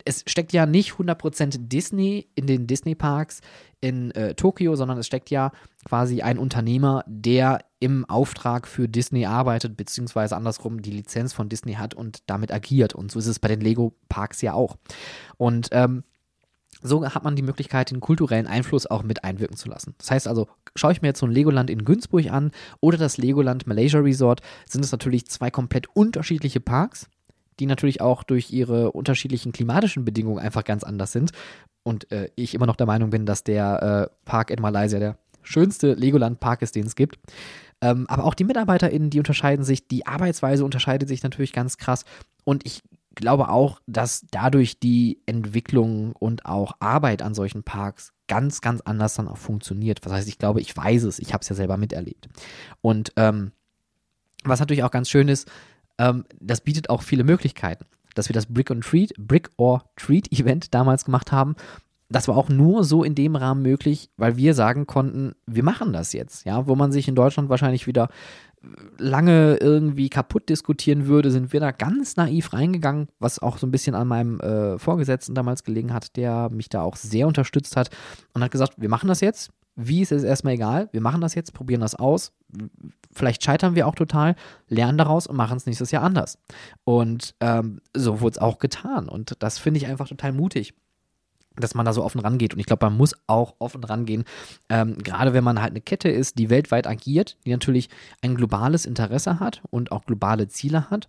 es 0.04 0.24
steckt 0.26 0.52
ja 0.52 0.66
nicht 0.66 0.92
100% 0.92 1.68
Disney 1.68 2.28
in 2.34 2.46
den 2.46 2.66
Disney-Parks 2.66 3.40
in 3.80 4.10
äh, 4.12 4.34
Tokio, 4.34 4.76
sondern 4.76 4.98
es 4.98 5.06
steckt 5.06 5.30
ja 5.30 5.52
quasi 5.84 6.22
ein 6.22 6.38
Unternehmer, 6.38 7.04
der 7.06 7.60
im 7.80 8.04
Auftrag 8.06 8.66
für 8.66 8.88
Disney 8.88 9.26
arbeitet, 9.26 9.76
beziehungsweise 9.76 10.36
andersrum 10.36 10.82
die 10.82 10.90
Lizenz 10.90 11.32
von 11.32 11.48
Disney 11.48 11.74
hat 11.74 11.94
und 11.94 12.22
damit 12.26 12.52
agiert. 12.52 12.94
Und 12.94 13.10
so 13.10 13.18
ist 13.18 13.26
es 13.26 13.38
bei 13.38 13.48
den 13.48 13.60
Lego-Parks 13.60 14.42
ja 14.42 14.54
auch. 14.54 14.76
Und 15.36 15.68
ähm, 15.72 16.02
so 16.82 17.04
hat 17.04 17.24
man 17.24 17.36
die 17.36 17.42
Möglichkeit, 17.42 17.90
den 17.90 18.00
kulturellen 18.00 18.46
Einfluss 18.46 18.86
auch 18.86 19.02
mit 19.02 19.24
einwirken 19.24 19.56
zu 19.56 19.68
lassen. 19.68 19.94
Das 19.98 20.10
heißt 20.10 20.28
also, 20.28 20.48
schaue 20.76 20.92
ich 20.92 21.02
mir 21.02 21.08
jetzt 21.08 21.20
so 21.20 21.26
ein 21.26 21.32
Legoland 21.32 21.70
in 21.70 21.84
Günzburg 21.84 22.30
an 22.30 22.52
oder 22.80 22.98
das 22.98 23.18
Legoland 23.18 23.66
Malaysia 23.66 24.00
Resort, 24.00 24.40
sind 24.68 24.84
es 24.84 24.92
natürlich 24.92 25.26
zwei 25.26 25.50
komplett 25.50 25.88
unterschiedliche 25.94 26.60
Parks 26.60 27.08
die 27.60 27.66
natürlich 27.66 28.00
auch 28.00 28.22
durch 28.22 28.50
ihre 28.50 28.92
unterschiedlichen 28.92 29.52
klimatischen 29.52 30.04
Bedingungen 30.04 30.38
einfach 30.38 30.64
ganz 30.64 30.84
anders 30.84 31.12
sind. 31.12 31.32
Und 31.82 32.10
äh, 32.12 32.30
ich 32.36 32.54
immer 32.54 32.66
noch 32.66 32.76
der 32.76 32.86
Meinung 32.86 33.10
bin, 33.10 33.26
dass 33.26 33.44
der 33.44 34.10
äh, 34.10 34.14
Park 34.24 34.50
in 34.50 34.60
Malaysia 34.60 34.98
der 34.98 35.18
schönste 35.42 35.94
Legoland-Park 35.94 36.62
ist, 36.62 36.76
den 36.76 36.86
es 36.86 36.96
gibt. 36.96 37.18
Ähm, 37.80 38.06
aber 38.08 38.24
auch 38.24 38.34
die 38.34 38.44
MitarbeiterInnen, 38.44 39.10
die 39.10 39.18
unterscheiden 39.18 39.64
sich, 39.64 39.88
die 39.88 40.06
Arbeitsweise 40.06 40.64
unterscheidet 40.64 41.08
sich 41.08 41.22
natürlich 41.22 41.52
ganz 41.52 41.78
krass. 41.78 42.04
Und 42.44 42.66
ich 42.66 42.82
glaube 43.14 43.48
auch, 43.48 43.80
dass 43.86 44.26
dadurch 44.30 44.78
die 44.78 45.20
Entwicklung 45.26 46.12
und 46.12 46.46
auch 46.46 46.72
Arbeit 46.80 47.22
an 47.22 47.34
solchen 47.34 47.62
Parks 47.62 48.12
ganz, 48.28 48.60
ganz 48.60 48.80
anders 48.82 49.14
dann 49.14 49.28
auch 49.28 49.38
funktioniert. 49.38 50.00
Was 50.04 50.12
heißt, 50.12 50.28
ich 50.28 50.38
glaube, 50.38 50.60
ich 50.60 50.76
weiß 50.76 51.04
es, 51.04 51.18
ich 51.18 51.32
habe 51.32 51.42
es 51.42 51.48
ja 51.48 51.56
selber 51.56 51.76
miterlebt. 51.76 52.28
Und 52.80 53.12
ähm, 53.16 53.52
was 54.44 54.60
natürlich 54.60 54.84
auch 54.84 54.90
ganz 54.90 55.08
schön 55.08 55.28
ist, 55.28 55.50
ähm, 55.98 56.24
das 56.40 56.60
bietet 56.60 56.90
auch 56.90 57.02
viele 57.02 57.24
Möglichkeiten. 57.24 57.84
Dass 58.14 58.28
wir 58.28 58.34
das 58.34 58.46
Brick 58.46 58.70
or 58.70 58.80
Treat, 58.80 59.12
Brick 59.18 59.50
or 59.56 59.84
Treat 59.96 60.32
Event 60.32 60.74
damals 60.74 61.04
gemacht 61.04 61.30
haben, 61.30 61.54
das 62.10 62.26
war 62.26 62.36
auch 62.36 62.48
nur 62.48 62.84
so 62.84 63.04
in 63.04 63.14
dem 63.14 63.36
Rahmen 63.36 63.62
möglich, 63.62 64.10
weil 64.16 64.36
wir 64.36 64.54
sagen 64.54 64.86
konnten, 64.86 65.34
wir 65.46 65.62
machen 65.62 65.92
das 65.92 66.14
jetzt. 66.14 66.46
Ja, 66.46 66.66
wo 66.66 66.74
man 66.74 66.90
sich 66.90 67.06
in 67.06 67.14
Deutschland 67.14 67.50
wahrscheinlich 67.50 67.86
wieder 67.86 68.08
lange 68.98 69.56
irgendwie 69.56 70.08
kaputt 70.08 70.48
diskutieren 70.48 71.06
würde, 71.06 71.30
sind 71.30 71.52
wir 71.52 71.60
da 71.60 71.70
ganz 71.70 72.16
naiv 72.16 72.52
reingegangen, 72.52 73.08
was 73.18 73.38
auch 73.38 73.58
so 73.58 73.66
ein 73.66 73.70
bisschen 73.70 73.94
an 73.94 74.08
meinem 74.08 74.40
äh, 74.40 74.78
Vorgesetzten 74.78 75.34
damals 75.34 75.64
gelegen 75.64 75.92
hat, 75.92 76.16
der 76.16 76.48
mich 76.50 76.68
da 76.68 76.82
auch 76.82 76.96
sehr 76.96 77.26
unterstützt 77.26 77.76
hat 77.76 77.90
und 78.32 78.42
hat 78.42 78.50
gesagt, 78.50 78.74
wir 78.76 78.88
machen 78.88 79.08
das 79.08 79.20
jetzt. 79.20 79.50
Wie 79.76 80.00
ist 80.00 80.10
es 80.10 80.24
erstmal 80.24 80.54
egal, 80.54 80.88
wir 80.92 81.00
machen 81.00 81.20
das 81.20 81.36
jetzt, 81.36 81.54
probieren 81.54 81.80
das 81.80 81.94
aus. 81.94 82.32
Vielleicht 83.12 83.42
scheitern 83.42 83.74
wir 83.74 83.86
auch 83.86 83.94
total, 83.94 84.36
lernen 84.68 84.98
daraus 84.98 85.26
und 85.26 85.36
machen 85.36 85.56
es 85.56 85.66
nächstes 85.66 85.90
Jahr 85.90 86.02
anders. 86.02 86.38
Und 86.84 87.34
ähm, 87.40 87.80
so 87.94 88.20
wurde 88.20 88.32
es 88.32 88.38
auch 88.38 88.58
getan. 88.58 89.08
Und 89.08 89.36
das 89.40 89.58
finde 89.58 89.78
ich 89.78 89.86
einfach 89.86 90.08
total 90.08 90.32
mutig 90.32 90.74
dass 91.60 91.74
man 91.74 91.84
da 91.84 91.92
so 91.92 92.04
offen 92.04 92.20
rangeht. 92.20 92.54
Und 92.54 92.60
ich 92.60 92.66
glaube, 92.66 92.86
man 92.86 92.96
muss 92.96 93.14
auch 93.26 93.54
offen 93.58 93.84
rangehen, 93.84 94.24
ähm, 94.68 94.96
gerade 94.98 95.32
wenn 95.32 95.44
man 95.44 95.60
halt 95.60 95.72
eine 95.72 95.80
Kette 95.80 96.08
ist, 96.08 96.38
die 96.38 96.50
weltweit 96.50 96.86
agiert, 96.86 97.36
die 97.44 97.50
natürlich 97.50 97.88
ein 98.22 98.34
globales 98.34 98.86
Interesse 98.86 99.40
hat 99.40 99.62
und 99.70 99.92
auch 99.92 100.04
globale 100.04 100.48
Ziele 100.48 100.90
hat, 100.90 101.08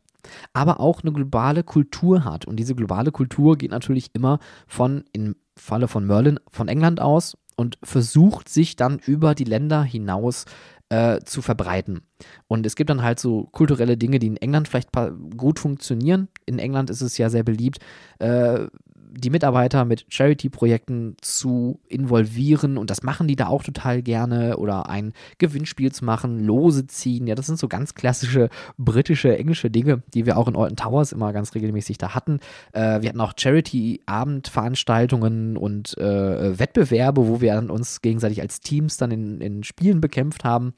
aber 0.53 0.79
auch 0.79 1.01
eine 1.01 1.11
globale 1.11 1.63
Kultur 1.63 2.23
hat. 2.25 2.45
Und 2.45 2.57
diese 2.57 2.75
globale 2.75 3.11
Kultur 3.11 3.57
geht 3.57 3.71
natürlich 3.71 4.09
immer 4.13 4.39
von, 4.67 5.03
im 5.13 5.35
Falle 5.55 5.87
von 5.87 6.05
Merlin, 6.05 6.39
von 6.51 6.67
England 6.67 6.99
aus 6.99 7.37
und 7.59 7.77
versucht 7.83 8.47
sich 8.47 8.77
dann 8.77 8.99
über 8.99 9.35
die 9.35 9.43
Länder 9.43 9.83
hinaus 9.83 10.45
äh, 10.87 11.19
zu 11.25 11.41
verbreiten. 11.41 12.03
Und 12.47 12.65
es 12.65 12.77
gibt 12.77 12.89
dann 12.89 13.03
halt 13.03 13.19
so 13.19 13.49
kulturelle 13.51 13.97
Dinge, 13.97 14.17
die 14.17 14.27
in 14.27 14.37
England 14.37 14.69
vielleicht 14.69 14.91
gut 15.35 15.59
funktionieren. 15.59 16.29
In 16.45 16.57
England 16.57 16.89
ist 16.89 17.01
es 17.01 17.17
ja 17.17 17.29
sehr 17.29 17.43
beliebt, 17.43 17.79
äh, 18.19 18.67
die 19.11 19.29
Mitarbeiter 19.29 19.85
mit 19.85 20.05
Charity-Projekten 20.09 21.15
zu 21.21 21.79
involvieren 21.87 22.77
und 22.77 22.89
das 22.89 23.03
machen 23.03 23.27
die 23.27 23.35
da 23.35 23.47
auch 23.47 23.63
total 23.63 24.01
gerne 24.01 24.57
oder 24.57 24.89
ein 24.89 25.13
Gewinnspiel 25.37 25.91
zu 25.91 26.05
machen, 26.05 26.43
Lose 26.43 26.87
ziehen. 26.87 27.27
Ja, 27.27 27.35
das 27.35 27.45
sind 27.47 27.59
so 27.59 27.67
ganz 27.67 27.95
klassische 27.95 28.49
britische, 28.77 29.37
englische 29.37 29.69
Dinge, 29.69 30.03
die 30.13 30.25
wir 30.25 30.37
auch 30.37 30.47
in 30.47 30.55
Alton 30.55 30.77
Towers 30.77 31.11
immer 31.11 31.33
ganz 31.33 31.53
regelmäßig 31.55 31.97
da 31.97 32.15
hatten. 32.15 32.39
Äh, 32.73 33.01
wir 33.01 33.09
hatten 33.09 33.21
auch 33.21 33.33
Charity-Abendveranstaltungen 33.35 35.57
und 35.57 35.97
äh, 35.97 36.59
Wettbewerbe, 36.59 37.27
wo 37.27 37.41
wir 37.41 37.55
dann 37.55 37.69
uns 37.69 38.01
gegenseitig 38.01 38.41
als 38.41 38.61
Teams 38.61 38.97
dann 38.97 39.11
in, 39.11 39.41
in 39.41 39.63
Spielen 39.63 40.01
bekämpft 40.01 40.43
haben. 40.43 40.73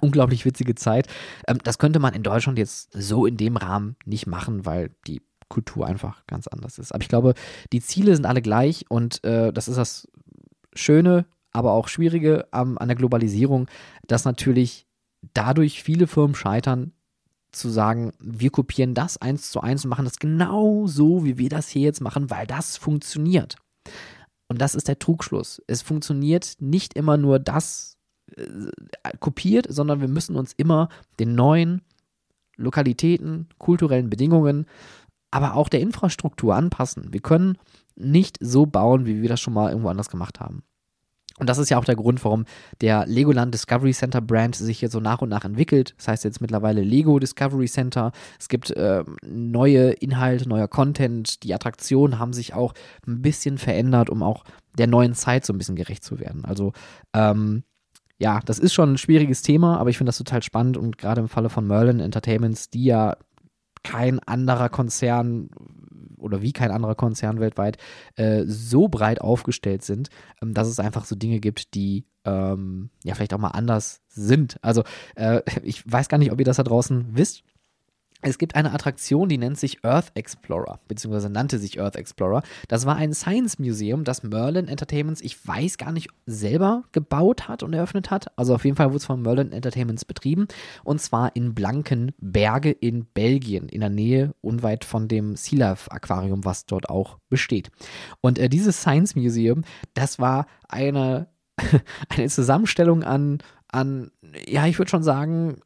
Unglaublich 0.00 0.44
witzige 0.44 0.74
Zeit. 0.74 1.06
Ähm, 1.46 1.58
das 1.64 1.78
könnte 1.78 1.98
man 1.98 2.14
in 2.14 2.22
Deutschland 2.22 2.58
jetzt 2.58 2.92
so 2.92 3.26
in 3.26 3.36
dem 3.36 3.56
Rahmen 3.56 3.96
nicht 4.04 4.26
machen, 4.26 4.66
weil 4.66 4.90
die 5.06 5.20
Kultur 5.48 5.86
einfach 5.86 6.26
ganz 6.26 6.46
anders 6.46 6.78
ist. 6.78 6.92
Aber 6.92 7.02
ich 7.02 7.08
glaube, 7.08 7.34
die 7.72 7.80
Ziele 7.80 8.14
sind 8.14 8.26
alle 8.26 8.42
gleich 8.42 8.84
und 8.88 9.24
äh, 9.24 9.52
das 9.52 9.68
ist 9.68 9.76
das 9.76 10.08
Schöne, 10.74 11.26
aber 11.52 11.72
auch 11.72 11.88
Schwierige 11.88 12.46
ähm, 12.52 12.78
an 12.78 12.88
der 12.88 12.96
Globalisierung, 12.96 13.68
dass 14.06 14.24
natürlich 14.24 14.86
dadurch 15.34 15.82
viele 15.82 16.06
Firmen 16.06 16.34
scheitern, 16.34 16.92
zu 17.50 17.70
sagen, 17.70 18.12
wir 18.20 18.50
kopieren 18.50 18.94
das 18.94 19.16
eins 19.16 19.50
zu 19.50 19.60
eins 19.60 19.84
und 19.84 19.88
machen 19.88 20.04
das 20.04 20.18
genau 20.18 20.86
so, 20.86 21.24
wie 21.24 21.38
wir 21.38 21.48
das 21.48 21.68
hier 21.68 21.82
jetzt 21.82 22.00
machen, 22.00 22.30
weil 22.30 22.46
das 22.46 22.76
funktioniert. 22.76 23.56
Und 24.48 24.60
das 24.60 24.74
ist 24.74 24.88
der 24.88 24.98
Trugschluss. 24.98 25.62
Es 25.66 25.82
funktioniert 25.82 26.56
nicht 26.60 26.94
immer 26.94 27.16
nur 27.16 27.38
das 27.38 27.96
äh, 28.36 28.70
kopiert, 29.20 29.66
sondern 29.68 30.00
wir 30.00 30.08
müssen 30.08 30.36
uns 30.36 30.52
immer 30.52 30.88
den 31.18 31.34
neuen 31.34 31.82
Lokalitäten, 32.56 33.48
kulturellen 33.58 34.10
Bedingungen 34.10 34.66
aber 35.30 35.54
auch 35.54 35.68
der 35.68 35.80
Infrastruktur 35.80 36.54
anpassen. 36.54 37.12
Wir 37.12 37.20
können 37.20 37.58
nicht 37.96 38.38
so 38.40 38.66
bauen, 38.66 39.06
wie 39.06 39.22
wir 39.22 39.28
das 39.28 39.40
schon 39.40 39.54
mal 39.54 39.70
irgendwo 39.70 39.88
anders 39.88 40.08
gemacht 40.08 40.40
haben. 40.40 40.62
Und 41.38 41.48
das 41.48 41.58
ist 41.58 41.70
ja 41.70 41.78
auch 41.78 41.84
der 41.84 41.96
Grund, 41.96 42.24
warum 42.24 42.44
der 42.80 43.06
Legoland 43.06 43.54
Discovery 43.54 43.92
Center 43.92 44.20
Brand 44.20 44.56
sich 44.56 44.80
hier 44.80 44.90
so 44.90 45.00
nach 45.00 45.22
und 45.22 45.28
nach 45.28 45.44
entwickelt. 45.44 45.94
Das 45.96 46.08
heißt 46.08 46.24
jetzt 46.24 46.40
mittlerweile 46.40 46.82
Lego 46.82 47.18
Discovery 47.18 47.68
Center. 47.68 48.12
Es 48.40 48.48
gibt 48.48 48.70
äh, 48.72 49.04
neue 49.24 49.90
Inhalte, 49.92 50.48
neuer 50.48 50.68
Content. 50.68 51.42
Die 51.44 51.54
Attraktionen 51.54 52.18
haben 52.18 52.32
sich 52.32 52.54
auch 52.54 52.74
ein 53.06 53.22
bisschen 53.22 53.58
verändert, 53.58 54.10
um 54.10 54.22
auch 54.22 54.44
der 54.76 54.88
neuen 54.88 55.14
Zeit 55.14 55.46
so 55.46 55.52
ein 55.52 55.58
bisschen 55.58 55.76
gerecht 55.76 56.02
zu 56.02 56.18
werden. 56.18 56.44
Also 56.44 56.72
ähm, 57.14 57.62
ja, 58.18 58.40
das 58.44 58.58
ist 58.58 58.74
schon 58.74 58.94
ein 58.94 58.98
schwieriges 58.98 59.42
Thema, 59.42 59.78
aber 59.78 59.90
ich 59.90 59.98
finde 59.98 60.08
das 60.08 60.18
total 60.18 60.42
spannend 60.42 60.76
und 60.76 60.98
gerade 60.98 61.20
im 61.20 61.28
Falle 61.28 61.50
von 61.50 61.66
Merlin 61.66 62.00
Entertainments, 62.00 62.68
die 62.68 62.84
ja 62.84 63.16
kein 63.82 64.18
anderer 64.20 64.68
Konzern 64.68 65.50
oder 66.18 66.42
wie 66.42 66.52
kein 66.52 66.70
anderer 66.70 66.94
Konzern 66.94 67.40
weltweit 67.40 67.78
äh, 68.16 68.44
so 68.46 68.88
breit 68.88 69.20
aufgestellt 69.20 69.82
sind, 69.82 70.08
ähm, 70.42 70.54
dass 70.54 70.68
es 70.68 70.80
einfach 70.80 71.04
so 71.04 71.14
Dinge 71.14 71.40
gibt, 71.40 71.74
die 71.74 72.06
ähm, 72.24 72.90
ja 73.04 73.14
vielleicht 73.14 73.34
auch 73.34 73.38
mal 73.38 73.48
anders 73.48 74.02
sind. 74.08 74.58
Also 74.62 74.82
äh, 75.14 75.42
ich 75.62 75.90
weiß 75.90 76.08
gar 76.08 76.18
nicht, 76.18 76.32
ob 76.32 76.38
ihr 76.38 76.44
das 76.44 76.56
da 76.56 76.62
draußen 76.62 77.08
wisst. 77.12 77.44
Es 78.20 78.38
gibt 78.38 78.56
eine 78.56 78.72
Attraktion, 78.72 79.28
die 79.28 79.38
nennt 79.38 79.58
sich 79.58 79.84
Earth 79.84 80.10
Explorer, 80.14 80.80
beziehungsweise 80.88 81.30
nannte 81.30 81.58
sich 81.58 81.80
Earth 81.80 81.94
Explorer. 81.94 82.42
Das 82.66 82.84
war 82.84 82.96
ein 82.96 83.14
Science 83.14 83.60
Museum, 83.60 84.02
das 84.02 84.24
Merlin 84.24 84.66
Entertainments, 84.66 85.20
ich 85.20 85.46
weiß 85.46 85.78
gar 85.78 85.92
nicht, 85.92 86.08
selber 86.26 86.82
gebaut 86.90 87.46
hat 87.46 87.62
und 87.62 87.74
eröffnet 87.74 88.10
hat. 88.10 88.36
Also 88.36 88.56
auf 88.56 88.64
jeden 88.64 88.76
Fall 88.76 88.88
wurde 88.88 88.96
es 88.96 89.04
von 89.04 89.22
Merlin 89.22 89.52
Entertainments 89.52 90.04
betrieben. 90.04 90.48
Und 90.82 91.00
zwar 91.00 91.36
in 91.36 91.54
Blankenberge 91.54 92.72
in 92.72 93.04
Belgien, 93.04 93.68
in 93.68 93.80
der 93.80 93.90
Nähe 93.90 94.34
unweit 94.40 94.84
von 94.84 95.06
dem 95.06 95.36
Sea 95.36 95.58
Life 95.58 95.90
Aquarium, 95.92 96.44
was 96.44 96.66
dort 96.66 96.90
auch 96.90 97.18
besteht. 97.28 97.70
Und 98.20 98.40
äh, 98.40 98.48
dieses 98.48 98.80
Science 98.80 99.14
Museum, 99.14 99.62
das 99.94 100.18
war 100.18 100.46
eine, 100.68 101.28
eine 102.08 102.28
Zusammenstellung 102.28 103.04
an 103.04 103.38
an, 103.70 104.10
ja, 104.46 104.66
ich 104.66 104.78
würde 104.78 104.90
schon 104.90 105.02
sagen, 105.02 105.60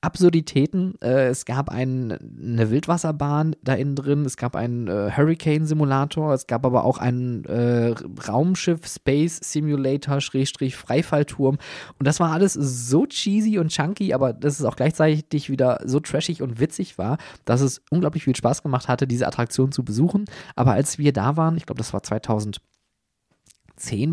Absurditäten. 0.00 0.94
Äh, 1.00 1.26
es 1.26 1.44
gab 1.44 1.70
ein, 1.70 2.12
eine 2.12 2.70
Wildwasserbahn 2.70 3.56
da 3.64 3.74
innen 3.74 3.96
drin, 3.96 4.24
es 4.24 4.36
gab 4.36 4.54
einen 4.54 4.86
äh, 4.86 5.10
Hurricane-Simulator, 5.10 6.32
es 6.34 6.46
gab 6.46 6.64
aber 6.64 6.84
auch 6.84 6.98
einen 6.98 7.44
äh, 7.46 7.94
Raumschiff-Space-Simulator, 8.28 10.20
Schrägstrich 10.20 10.76
Freifallturm. 10.76 11.58
Und 11.98 12.06
das 12.06 12.20
war 12.20 12.30
alles 12.30 12.52
so 12.52 13.06
cheesy 13.06 13.58
und 13.58 13.72
chunky, 13.72 14.14
aber 14.14 14.32
dass 14.32 14.60
es 14.60 14.64
auch 14.64 14.76
gleichzeitig 14.76 15.50
wieder 15.50 15.80
so 15.84 15.98
trashig 15.98 16.42
und 16.42 16.60
witzig 16.60 16.96
war, 16.96 17.18
dass 17.44 17.60
es 17.60 17.82
unglaublich 17.90 18.22
viel 18.22 18.36
Spaß 18.36 18.62
gemacht 18.62 18.86
hatte, 18.86 19.08
diese 19.08 19.26
Attraktion 19.26 19.72
zu 19.72 19.84
besuchen. 19.84 20.26
Aber 20.54 20.74
als 20.74 20.98
wir 20.98 21.12
da 21.12 21.36
waren, 21.36 21.56
ich 21.56 21.66
glaube, 21.66 21.78
das 21.78 21.92
war 21.92 22.04
2010, 22.04 22.60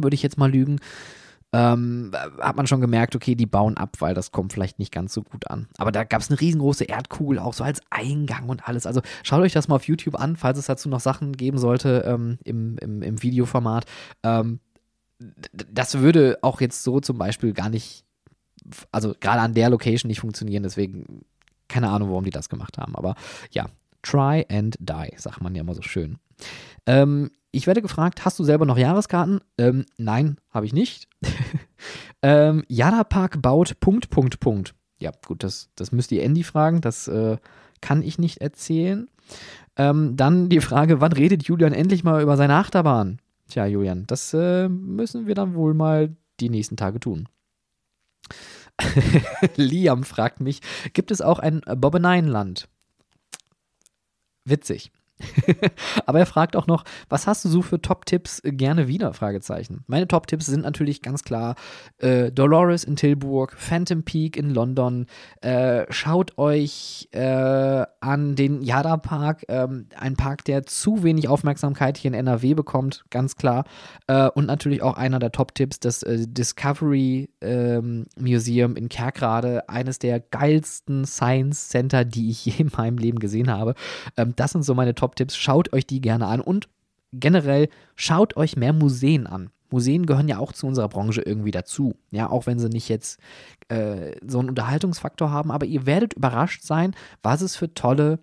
würde 0.03 0.15
ich 0.15 0.23
jetzt 0.23 0.39
mal 0.39 0.51
lügen, 0.51 0.79
ähm, 1.55 2.11
hat 2.41 2.57
man 2.57 2.67
schon 2.67 2.81
gemerkt, 2.81 3.15
okay, 3.15 3.33
die 3.33 3.45
bauen 3.45 3.77
ab, 3.77 3.95
weil 3.99 4.13
das 4.13 4.33
kommt 4.33 4.51
vielleicht 4.51 4.77
nicht 4.77 4.91
ganz 4.91 5.13
so 5.13 5.23
gut 5.23 5.49
an. 5.49 5.67
Aber 5.77 5.93
da 5.93 6.03
gab 6.03 6.19
es 6.19 6.29
eine 6.29 6.41
riesengroße 6.41 6.83
Erdkugel, 6.83 7.39
auch 7.39 7.53
so 7.53 7.63
als 7.63 7.79
Eingang 7.89 8.49
und 8.49 8.67
alles. 8.67 8.85
Also 8.85 9.01
schaut 9.23 9.41
euch 9.41 9.53
das 9.53 9.69
mal 9.69 9.75
auf 9.75 9.87
YouTube 9.87 10.19
an, 10.19 10.35
falls 10.35 10.57
es 10.57 10.65
dazu 10.65 10.89
noch 10.89 10.99
Sachen 10.99 11.31
geben 11.31 11.57
sollte 11.57 12.03
ähm, 12.05 12.39
im, 12.43 12.77
im, 12.79 13.01
im, 13.01 13.23
Videoformat. 13.23 13.85
Ähm, 14.23 14.59
das 15.49 15.99
würde 15.99 16.39
auch 16.41 16.59
jetzt 16.59 16.83
so 16.83 16.99
zum 16.99 17.17
Beispiel 17.17 17.53
gar 17.53 17.69
nicht, 17.69 18.03
also 18.91 19.15
gerade 19.17 19.39
an 19.39 19.53
der 19.53 19.69
Location 19.69 20.09
nicht 20.09 20.19
funktionieren, 20.19 20.63
deswegen 20.63 21.21
keine 21.69 21.89
Ahnung, 21.89 22.09
warum 22.09 22.25
die 22.25 22.31
das 22.31 22.49
gemacht 22.49 22.77
haben. 22.77 22.97
Aber 22.97 23.15
ja, 23.51 23.67
try 24.01 24.45
and 24.51 24.77
die, 24.77 25.17
sagt 25.17 25.41
man 25.41 25.55
ja 25.55 25.61
immer 25.61 25.73
so 25.73 25.81
schön. 25.81 26.17
Ähm, 26.85 27.31
ich 27.55 27.67
werde 27.67 27.81
gefragt, 27.81 28.25
hast 28.25 28.37
du 28.37 28.43
selber 28.43 28.65
noch 28.65 28.77
Jahreskarten? 28.77 29.39
Ähm, 29.57 29.85
nein, 29.97 30.37
habe 30.49 30.65
ich 30.65 30.73
nicht. 30.73 31.07
ähm, 32.21 32.63
Jana 32.67 33.03
Park 33.03 33.41
baut 33.41 33.79
Punkt, 33.79 34.09
Punkt, 34.09 34.39
Punkt. 34.39 34.75
Ja, 34.99 35.11
gut, 35.25 35.43
das, 35.43 35.69
das 35.75 35.91
müsst 35.91 36.11
ihr 36.11 36.23
Andy 36.23 36.43
fragen. 36.43 36.81
Das 36.81 37.07
äh, 37.07 37.37
kann 37.81 38.01
ich 38.01 38.19
nicht 38.19 38.41
erzählen. 38.41 39.09
Ähm, 39.77 40.15
dann 40.17 40.49
die 40.49 40.59
Frage, 40.59 41.01
wann 41.01 41.13
redet 41.13 41.43
Julian 41.43 41.73
endlich 41.73 42.03
mal 42.03 42.21
über 42.21 42.37
seine 42.37 42.55
Achterbahn? 42.55 43.19
Tja, 43.47 43.65
Julian, 43.65 44.05
das 44.07 44.33
äh, 44.33 44.67
müssen 44.67 45.27
wir 45.27 45.35
dann 45.35 45.55
wohl 45.55 45.73
mal 45.73 46.15
die 46.39 46.49
nächsten 46.49 46.77
Tage 46.77 46.99
tun. 46.99 47.29
Liam 49.55 50.03
fragt 50.03 50.41
mich, 50.41 50.61
gibt 50.93 51.11
es 51.11 51.21
auch 51.21 51.39
ein 51.39 51.61
Bobbeneinland? 51.61 52.67
Witzig. 54.43 54.91
Aber 56.05 56.19
er 56.19 56.25
fragt 56.25 56.55
auch 56.55 56.67
noch, 56.67 56.83
was 57.07 57.25
hast 57.25 57.45
du 57.45 57.49
so 57.49 57.61
für 57.61 57.81
Top-Tipps 57.81 58.41
gerne 58.43 58.87
wieder? 58.87 59.13
Fragezeichen. 59.13 59.83
Meine 59.87 60.07
Top-Tipps 60.07 60.45
sind 60.45 60.63
natürlich 60.63 61.01
ganz 61.01 61.23
klar 61.23 61.55
äh, 61.99 62.31
Dolores 62.31 62.83
in 62.83 62.95
Tilburg, 62.95 63.53
Phantom 63.57 64.03
Peak 64.03 64.35
in 64.35 64.49
London. 64.49 65.05
Äh, 65.41 65.85
schaut 65.89 66.37
euch 66.37 67.07
äh, 67.11 67.85
an 67.99 68.35
den 68.35 68.61
Yada 68.61 68.97
Park, 68.97 69.45
ähm, 69.47 69.87
ein 69.97 70.15
Park, 70.15 70.43
der 70.45 70.65
zu 70.65 71.03
wenig 71.03 71.29
Aufmerksamkeit 71.29 71.97
hier 71.97 72.09
in 72.09 72.15
NRW 72.15 72.53
bekommt, 72.53 73.05
ganz 73.09 73.35
klar. 73.35 73.63
Äh, 74.07 74.29
und 74.29 74.45
natürlich 74.45 74.81
auch 74.81 74.97
einer 74.97 75.19
der 75.19 75.31
Top-Tipps, 75.31 75.79
das 75.79 76.03
äh, 76.03 76.27
Discovery 76.27 77.29
ähm, 77.41 78.07
Museum 78.19 78.75
in 78.75 78.89
Kerkrade, 78.89 79.69
eines 79.69 79.99
der 79.99 80.19
geilsten 80.19 81.05
Science 81.05 81.69
Center, 81.69 82.03
die 82.03 82.29
ich 82.31 82.45
je 82.45 82.53
in 82.57 82.71
meinem 82.75 82.97
Leben 82.97 83.19
gesehen 83.19 83.49
habe. 83.49 83.75
Ähm, 84.17 84.33
das 84.35 84.51
sind 84.51 84.63
so 84.63 84.75
meine 84.75 84.93
Top 84.93 85.04
Top-Tipps. 85.05 85.35
Schaut 85.35 85.71
euch 85.71 85.85
die 85.85 86.01
gerne 86.01 86.25
an 86.25 86.41
und 86.41 86.67
generell 87.13 87.69
schaut 87.95 88.35
euch 88.37 88.57
mehr 88.57 88.73
Museen 88.73 89.27
an. 89.27 89.51
Museen 89.69 90.05
gehören 90.05 90.27
ja 90.27 90.39
auch 90.39 90.51
zu 90.51 90.65
unserer 90.67 90.89
Branche 90.89 91.21
irgendwie 91.21 91.51
dazu. 91.51 91.95
Ja, 92.11 92.29
auch 92.29 92.47
wenn 92.47 92.59
sie 92.59 92.69
nicht 92.69 92.89
jetzt 92.89 93.19
äh, 93.67 94.15
so 94.25 94.39
einen 94.39 94.49
Unterhaltungsfaktor 94.49 95.31
haben, 95.31 95.51
aber 95.51 95.65
ihr 95.65 95.85
werdet 95.85 96.13
überrascht 96.13 96.63
sein, 96.63 96.95
was 97.21 97.41
es 97.41 97.55
für 97.55 97.73
tolle, 97.73 98.19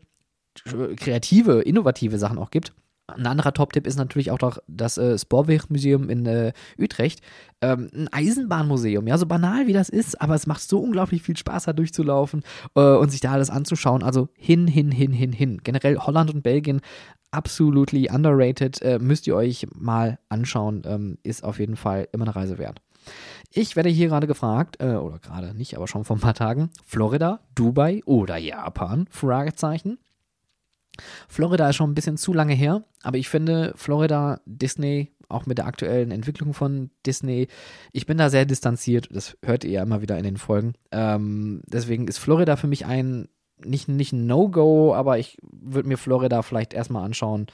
kreative, 0.96 1.62
innovative 1.62 2.18
Sachen 2.18 2.38
auch 2.38 2.50
gibt. 2.50 2.72
Ein 3.08 3.26
anderer 3.26 3.52
Top-Tipp 3.52 3.86
ist 3.86 3.96
natürlich 3.96 4.30
auch 4.30 4.38
doch 4.38 4.58
das 4.68 4.96
äh, 4.96 5.18
Spoorwegmuseum 5.18 6.08
in 6.08 6.24
äh, 6.26 6.52
Utrecht. 6.78 7.20
Ähm, 7.60 7.90
ein 7.94 8.08
Eisenbahnmuseum, 8.12 9.06
ja, 9.06 9.18
so 9.18 9.26
banal 9.26 9.66
wie 9.66 9.72
das 9.72 9.88
ist, 9.88 10.20
aber 10.20 10.34
es 10.34 10.46
macht 10.46 10.62
so 10.62 10.78
unglaublich 10.78 11.22
viel 11.22 11.36
Spaß, 11.36 11.64
da 11.64 11.72
durchzulaufen 11.72 12.42
äh, 12.74 12.80
und 12.80 13.10
sich 13.10 13.20
da 13.20 13.32
alles 13.32 13.50
anzuschauen. 13.50 14.02
Also 14.02 14.28
hin, 14.36 14.66
hin, 14.66 14.90
hin, 14.90 15.12
hin, 15.12 15.32
hin. 15.32 15.60
Generell 15.62 15.98
Holland 15.98 16.32
und 16.32 16.42
Belgien 16.42 16.80
absolutely 17.32 18.08
underrated. 18.10 18.80
Äh, 18.82 18.98
müsst 18.98 19.26
ihr 19.26 19.34
euch 19.34 19.66
mal 19.74 20.18
anschauen. 20.28 20.82
Ähm, 20.86 21.18
ist 21.22 21.44
auf 21.44 21.58
jeden 21.58 21.76
Fall 21.76 22.08
immer 22.12 22.24
eine 22.24 22.36
Reise 22.36 22.58
wert. 22.58 22.80
Ich 23.50 23.76
werde 23.76 23.88
hier 23.88 24.08
gerade 24.08 24.26
gefragt, 24.26 24.76
äh, 24.80 24.94
oder 24.94 25.18
gerade 25.18 25.54
nicht, 25.54 25.76
aber 25.76 25.88
schon 25.88 26.04
vor 26.04 26.16
ein 26.16 26.20
paar 26.20 26.34
Tagen, 26.34 26.70
Florida, 26.84 27.40
Dubai 27.54 28.02
oder 28.06 28.36
Japan? 28.36 29.06
Fragezeichen. 29.10 29.98
Florida 31.28 31.68
ist 31.68 31.76
schon 31.76 31.90
ein 31.90 31.94
bisschen 31.94 32.16
zu 32.16 32.32
lange 32.32 32.54
her, 32.54 32.84
aber 33.02 33.18
ich 33.18 33.28
finde 33.28 33.72
Florida, 33.76 34.40
Disney, 34.46 35.10
auch 35.28 35.46
mit 35.46 35.58
der 35.58 35.66
aktuellen 35.66 36.10
Entwicklung 36.10 36.52
von 36.52 36.90
Disney, 37.06 37.48
ich 37.92 38.06
bin 38.06 38.18
da 38.18 38.28
sehr 38.28 38.44
distanziert. 38.44 39.08
Das 39.10 39.36
hört 39.42 39.64
ihr 39.64 39.70
ja 39.70 39.82
immer 39.82 40.02
wieder 40.02 40.18
in 40.18 40.24
den 40.24 40.36
Folgen. 40.36 40.74
Ähm, 40.90 41.62
deswegen 41.66 42.06
ist 42.06 42.18
Florida 42.18 42.56
für 42.56 42.66
mich 42.66 42.84
ein, 42.84 43.28
nicht, 43.64 43.88
nicht 43.88 44.12
ein 44.12 44.26
No-Go, 44.26 44.94
aber 44.94 45.18
ich 45.18 45.38
würde 45.42 45.88
mir 45.88 45.96
Florida 45.96 46.42
vielleicht 46.42 46.74
erstmal 46.74 47.04
anschauen 47.04 47.46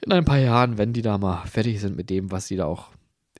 in 0.00 0.12
ein 0.12 0.24
paar 0.24 0.38
Jahren, 0.38 0.78
wenn 0.78 0.92
die 0.92 1.02
da 1.02 1.18
mal 1.18 1.44
fertig 1.46 1.80
sind 1.80 1.96
mit 1.96 2.10
dem, 2.10 2.30
was 2.30 2.46
sie 2.46 2.56
da 2.56 2.66
auch 2.66 2.90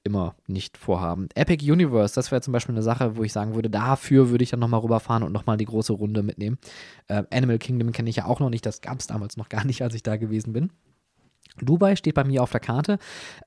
immer 0.05 0.35
nicht 0.47 0.77
vorhaben. 0.77 1.29
Epic 1.35 1.71
Universe, 1.71 2.15
das 2.15 2.31
wäre 2.31 2.41
zum 2.41 2.53
Beispiel 2.53 2.75
eine 2.75 2.83
Sache, 2.83 3.17
wo 3.17 3.25
ich 3.25 3.33
sagen 3.33 3.55
würde, 3.55 3.71
dafür 3.71 4.31
würde 4.31 4.45
ich 4.45 4.51
dann 4.51 4.61
nochmal 4.61 4.81
rüberfahren 4.81 5.23
und 5.23 5.33
nochmal 5.33 5.57
die 5.57 5.65
große 5.65 5.93
Runde 5.93 6.23
mitnehmen. 6.23 6.59
Äh, 7.09 7.25
Animal 7.31 7.59
Kingdom 7.59 7.93
kenne 7.93 8.11
ich 8.11 8.17
ja 8.17 8.27
auch 8.27 8.41
noch 8.41 8.51
nicht, 8.51 8.65
das 8.67 8.81
gab 8.81 9.01
es 9.01 9.07
damals 9.07 9.37
noch 9.37 9.49
gar 9.49 9.65
nicht, 9.65 9.83
als 9.83 9.95
ich 9.95 10.03
da 10.03 10.17
gewesen 10.17 10.53
bin. 10.53 10.71
Dubai 11.61 11.97
steht 11.97 12.15
bei 12.15 12.25
mir 12.25 12.43
auf 12.43 12.51
der 12.51 12.61
Karte. 12.61 12.99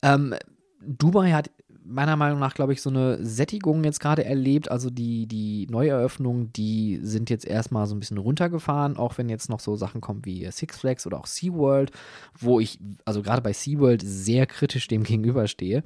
Ähm, 0.01 0.35
Dubai 0.81 1.31
hat 1.31 1.51
meiner 1.83 2.15
Meinung 2.15 2.39
nach, 2.39 2.53
glaube 2.53 2.73
ich, 2.73 2.81
so 2.81 2.89
eine 2.89 3.23
Sättigung 3.23 3.83
jetzt 3.83 3.99
gerade 3.99 4.25
erlebt. 4.25 4.69
Also 4.69 4.89
die, 4.89 5.27
die 5.27 5.67
Neueröffnungen, 5.69 6.51
die 6.53 6.99
sind 7.01 7.29
jetzt 7.29 7.45
erstmal 7.45 7.87
so 7.87 7.95
ein 7.95 7.99
bisschen 7.99 8.17
runtergefahren, 8.17 8.97
auch 8.97 9.17
wenn 9.17 9.29
jetzt 9.29 9.49
noch 9.49 9.59
so 9.59 9.75
Sachen 9.75 10.01
kommen 10.01 10.25
wie 10.25 10.49
Six 10.51 10.79
Flags 10.79 11.07
oder 11.07 11.19
auch 11.19 11.27
SeaWorld, 11.27 11.91
wo 12.37 12.59
ich, 12.59 12.79
also 13.05 13.21
gerade 13.21 13.41
bei 13.41 13.53
SeaWorld, 13.53 14.01
sehr 14.03 14.45
kritisch 14.45 14.87
dem 14.87 15.03
gegenüberstehe. 15.11 15.83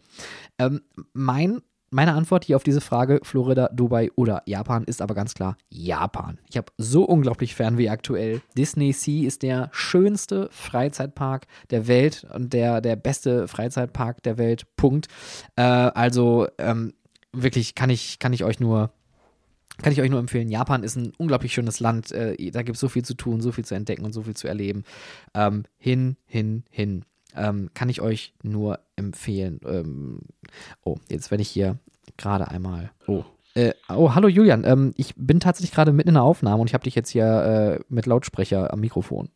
Ähm, 0.59 0.81
mein 1.13 1.61
meine 1.91 2.13
Antwort 2.13 2.45
hier 2.45 2.55
auf 2.55 2.63
diese 2.63 2.81
Frage, 2.81 3.19
Florida, 3.23 3.69
Dubai 3.73 4.09
oder 4.15 4.43
Japan, 4.45 4.83
ist 4.83 5.01
aber 5.01 5.15
ganz 5.15 5.33
klar 5.33 5.57
Japan. 5.69 6.39
Ich 6.49 6.57
habe 6.57 6.71
so 6.77 7.03
unglaublich 7.03 7.55
Fernweh 7.55 7.89
aktuell. 7.89 8.41
Disney 8.57 8.91
Sea 8.91 9.27
ist 9.27 9.43
der 9.43 9.69
schönste 9.71 10.49
Freizeitpark 10.51 11.47
der 11.69 11.87
Welt 11.87 12.25
und 12.33 12.53
der, 12.53 12.81
der 12.81 12.95
beste 12.95 13.47
Freizeitpark 13.47 14.23
der 14.23 14.37
Welt. 14.37 14.65
Punkt. 14.75 15.07
Äh, 15.55 15.61
also 15.61 16.47
ähm, 16.57 16.93
wirklich 17.31 17.75
kann 17.75 17.89
ich, 17.89 18.19
kann 18.19 18.33
ich 18.33 18.43
euch 18.43 18.59
nur 18.59 18.91
kann 19.81 19.91
ich 19.91 20.01
euch 20.01 20.09
nur 20.09 20.19
empfehlen. 20.19 20.49
Japan 20.49 20.83
ist 20.83 20.95
ein 20.95 21.11
unglaublich 21.17 21.53
schönes 21.53 21.81
Land. 21.81 22.11
Äh, 22.11 22.51
da 22.51 22.61
gibt 22.61 22.75
es 22.75 22.79
so 22.79 22.87
viel 22.87 23.03
zu 23.03 23.13
tun, 23.13 23.41
so 23.41 23.51
viel 23.51 23.65
zu 23.65 23.75
entdecken 23.75 24.05
und 24.05 24.13
so 24.13 24.23
viel 24.23 24.35
zu 24.35 24.47
erleben. 24.47 24.83
Ähm, 25.33 25.63
hin, 25.77 26.15
hin, 26.25 26.63
hin. 26.69 27.03
Ähm, 27.35 27.69
kann 27.73 27.89
ich 27.89 28.01
euch 28.01 28.33
nur 28.43 28.79
empfehlen. 28.95 29.59
Ähm, 29.65 30.19
oh, 30.83 30.97
jetzt 31.09 31.31
werde 31.31 31.41
ich 31.41 31.49
hier 31.49 31.77
gerade 32.17 32.47
einmal. 32.47 32.91
Oh. 33.07 33.23
Äh, 33.55 33.73
oh, 33.89 34.13
hallo 34.13 34.27
Julian. 34.27 34.63
Ähm, 34.65 34.93
ich 34.97 35.13
bin 35.15 35.39
tatsächlich 35.39 35.73
gerade 35.73 35.93
mitten 35.93 36.09
in 36.09 36.15
der 36.15 36.23
Aufnahme 36.23 36.61
und 36.61 36.67
ich 36.67 36.73
habe 36.73 36.83
dich 36.83 36.95
jetzt 36.95 37.09
hier 37.09 37.25
äh, 37.25 37.83
mit 37.87 38.05
Lautsprecher 38.05 38.71
am 38.73 38.81
Mikrofon. 38.81 39.29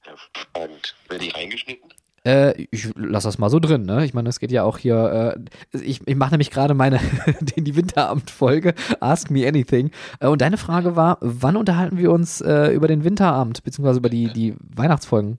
Hervorragend. 0.00 0.94
Werde 1.08 1.24
ich 1.24 1.34
reingeschnitten? 1.34 1.90
Äh, 2.26 2.66
ich 2.72 2.92
lasse 2.96 3.28
das 3.28 3.38
mal 3.38 3.50
so 3.50 3.60
drin, 3.60 3.86
ne? 3.86 4.04
Ich 4.04 4.12
meine, 4.12 4.28
es 4.28 4.40
geht 4.40 4.50
ja 4.50 4.64
auch 4.64 4.78
hier, 4.78 5.36
äh, 5.72 5.78
ich, 5.78 6.00
ich 6.06 6.16
mache 6.16 6.32
nämlich 6.32 6.50
gerade 6.50 6.74
meine, 6.74 6.98
die 7.40 7.76
Winterabend-Folge, 7.76 8.74
Ask 8.98 9.30
Me 9.30 9.46
Anything. 9.46 9.92
Äh, 10.18 10.26
und 10.26 10.40
deine 10.40 10.56
Frage 10.58 10.96
war, 10.96 11.18
wann 11.20 11.56
unterhalten 11.56 11.98
wir 11.98 12.10
uns 12.10 12.40
äh, 12.40 12.72
über 12.72 12.88
den 12.88 13.04
Winterabend, 13.04 13.62
beziehungsweise 13.62 14.00
über 14.00 14.08
die, 14.08 14.32
die 14.32 14.56
Weihnachtsfolgen? 14.58 15.38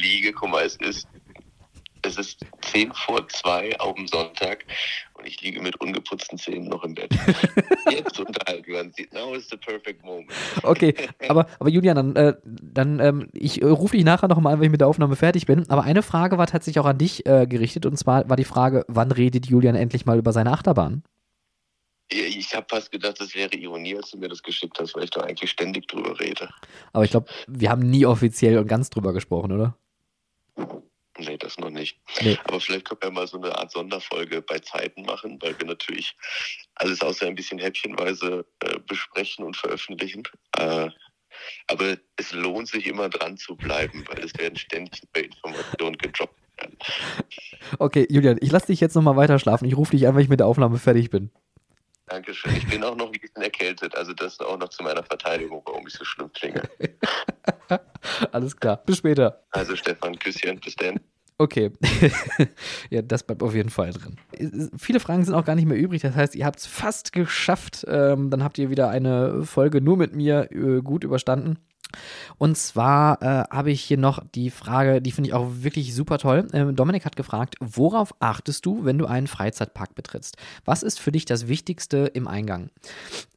Liege, 0.00 0.32
guck 0.32 0.50
mal, 0.50 0.64
es 0.64 0.76
ist, 0.76 1.06
es 2.02 2.16
ist 2.16 2.44
10 2.62 2.92
vor 2.94 3.28
2 3.28 3.78
auf 3.78 3.94
dem 3.94 4.06
Sonntag 4.06 4.64
und 5.14 5.26
ich 5.26 5.40
liege 5.42 5.60
mit 5.60 5.78
ungeputzten 5.80 6.38
Zähnen 6.38 6.68
noch 6.68 6.82
im 6.82 6.94
Bett. 6.94 7.10
Jetzt 7.90 8.18
unterhalten 8.18 8.66
wir 8.66 8.80
uns. 8.80 8.96
Now 9.12 9.34
is 9.34 9.48
the 9.50 9.56
perfect 9.56 10.02
moment. 10.02 10.30
Okay, 10.62 10.94
aber, 11.28 11.46
aber 11.58 11.68
Julian, 11.68 11.96
dann, 11.96 12.16
äh, 12.16 12.34
dann 12.44 13.00
ähm, 13.00 13.28
ich 13.32 13.60
äh, 13.60 13.66
rufe 13.66 13.96
dich 13.96 14.04
nachher 14.04 14.28
nochmal 14.28 14.54
an, 14.54 14.60
wenn 14.60 14.66
ich 14.66 14.72
mit 14.72 14.80
der 14.80 14.88
Aufnahme 14.88 15.16
fertig 15.16 15.46
bin. 15.46 15.68
Aber 15.68 15.82
eine 15.84 16.02
Frage 16.02 16.38
war 16.38 16.46
tatsächlich 16.46 16.80
auch 16.80 16.88
an 16.88 16.98
dich 16.98 17.26
äh, 17.26 17.46
gerichtet 17.46 17.84
und 17.84 17.96
zwar 17.96 18.28
war 18.28 18.36
die 18.36 18.44
Frage, 18.44 18.84
wann 18.88 19.12
redet 19.12 19.46
Julian 19.46 19.74
endlich 19.74 20.06
mal 20.06 20.18
über 20.18 20.32
seine 20.32 20.52
Achterbahn? 20.52 21.02
Ich 22.10 22.54
habe 22.54 22.66
fast 22.68 22.90
gedacht, 22.90 23.20
das 23.20 23.34
wäre 23.34 23.54
Ironie, 23.54 23.96
als 23.96 24.10
du 24.10 24.18
mir 24.18 24.28
das 24.28 24.42
geschickt 24.42 24.78
hast, 24.80 24.94
weil 24.94 25.04
ich 25.04 25.10
da 25.10 25.20
eigentlich 25.20 25.50
ständig 25.50 25.86
drüber 25.86 26.18
rede. 26.18 26.48
Aber 26.92 27.04
ich 27.04 27.10
glaube, 27.10 27.30
wir 27.46 27.70
haben 27.70 27.88
nie 27.88 28.04
offiziell 28.04 28.58
und 28.58 28.66
ganz 28.66 28.90
drüber 28.90 29.12
gesprochen, 29.12 29.52
oder? 29.52 29.76
Nee, 31.18 31.36
das 31.36 31.58
noch 31.58 31.70
nicht. 31.70 31.98
Nee. 32.20 32.38
Aber 32.44 32.60
vielleicht 32.60 32.86
können 32.86 33.00
wir 33.02 33.10
mal 33.10 33.26
so 33.26 33.36
eine 33.36 33.56
Art 33.56 33.70
Sonderfolge 33.70 34.42
bei 34.42 34.58
Zeiten 34.58 35.02
machen, 35.02 35.38
weil 35.40 35.58
wir 35.58 35.66
natürlich 35.66 36.16
alles 36.76 37.00
außer 37.02 37.26
ein 37.26 37.34
bisschen 37.34 37.58
häppchenweise 37.58 38.44
äh, 38.60 38.78
besprechen 38.86 39.44
und 39.44 39.56
veröffentlichen. 39.56 40.22
Äh, 40.56 40.90
aber 41.68 41.96
es 42.16 42.32
lohnt 42.32 42.68
sich 42.68 42.86
immer 42.86 43.08
dran 43.08 43.36
zu 43.36 43.54
bleiben, 43.54 44.04
weil 44.08 44.24
es 44.24 44.36
werden 44.38 44.56
ständig 44.56 45.02
neue 45.14 45.24
Informationen 45.24 45.96
gedroppt. 45.98 46.34
Okay, 47.78 48.06
Julian, 48.10 48.38
ich 48.40 48.50
lasse 48.50 48.66
dich 48.66 48.80
jetzt 48.80 48.94
nochmal 48.94 49.16
weiter 49.16 49.38
schlafen. 49.38 49.64
Ich 49.66 49.76
rufe 49.76 49.92
dich 49.92 50.06
an, 50.06 50.14
wenn 50.14 50.22
ich 50.22 50.28
mit 50.28 50.40
der 50.40 50.46
Aufnahme 50.46 50.78
fertig 50.78 51.10
bin. 51.10 51.30
Dankeschön. 52.10 52.56
Ich 52.56 52.66
bin 52.66 52.82
auch 52.82 52.96
noch 52.96 53.06
ein 53.06 53.12
bisschen 53.12 53.40
erkältet, 53.40 53.94
also 53.94 54.12
das 54.12 54.40
auch 54.40 54.58
noch 54.58 54.68
zu 54.68 54.82
meiner 54.82 55.04
Verteidigung, 55.04 55.62
warum 55.64 55.86
ich 55.86 55.94
so 55.94 56.04
schlimm 56.04 56.32
klinge. 56.32 56.62
Alles 58.32 58.56
klar. 58.56 58.78
Bis 58.84 58.98
später. 58.98 59.44
Also 59.52 59.76
Stefan, 59.76 60.18
Küsschen, 60.18 60.58
bis 60.58 60.74
dann. 60.74 60.98
Okay. 61.38 61.70
ja, 62.90 63.00
das 63.00 63.22
bleibt 63.22 63.44
auf 63.44 63.54
jeden 63.54 63.70
Fall 63.70 63.92
drin. 63.92 64.16
Viele 64.76 64.98
Fragen 64.98 65.24
sind 65.24 65.34
auch 65.34 65.44
gar 65.44 65.54
nicht 65.54 65.66
mehr 65.66 65.78
übrig. 65.78 66.02
Das 66.02 66.16
heißt, 66.16 66.34
ihr 66.34 66.44
habt 66.44 66.58
es 66.58 66.66
fast 66.66 67.12
geschafft. 67.12 67.86
Ähm, 67.88 68.28
dann 68.28 68.42
habt 68.42 68.58
ihr 68.58 68.70
wieder 68.70 68.90
eine 68.90 69.44
Folge 69.44 69.80
nur 69.80 69.96
mit 69.96 70.14
mir 70.14 70.50
äh, 70.50 70.82
gut 70.82 71.04
überstanden. 71.04 71.58
Und 72.38 72.56
zwar 72.56 73.22
äh, 73.22 73.44
habe 73.50 73.70
ich 73.70 73.82
hier 73.82 73.98
noch 73.98 74.24
die 74.34 74.50
Frage, 74.50 75.02
die 75.02 75.12
finde 75.12 75.28
ich 75.28 75.34
auch 75.34 75.48
wirklich 75.50 75.94
super 75.94 76.18
toll. 76.18 76.46
Ähm, 76.52 76.74
Dominik 76.76 77.04
hat 77.04 77.16
gefragt, 77.16 77.56
worauf 77.60 78.14
achtest 78.20 78.66
du, 78.66 78.84
wenn 78.84 78.98
du 78.98 79.06
einen 79.06 79.26
Freizeitpark 79.26 79.94
betrittst? 79.94 80.36
Was 80.64 80.82
ist 80.82 81.00
für 81.00 81.12
dich 81.12 81.24
das 81.24 81.48
Wichtigste 81.48 82.10
im 82.14 82.28
Eingang? 82.28 82.70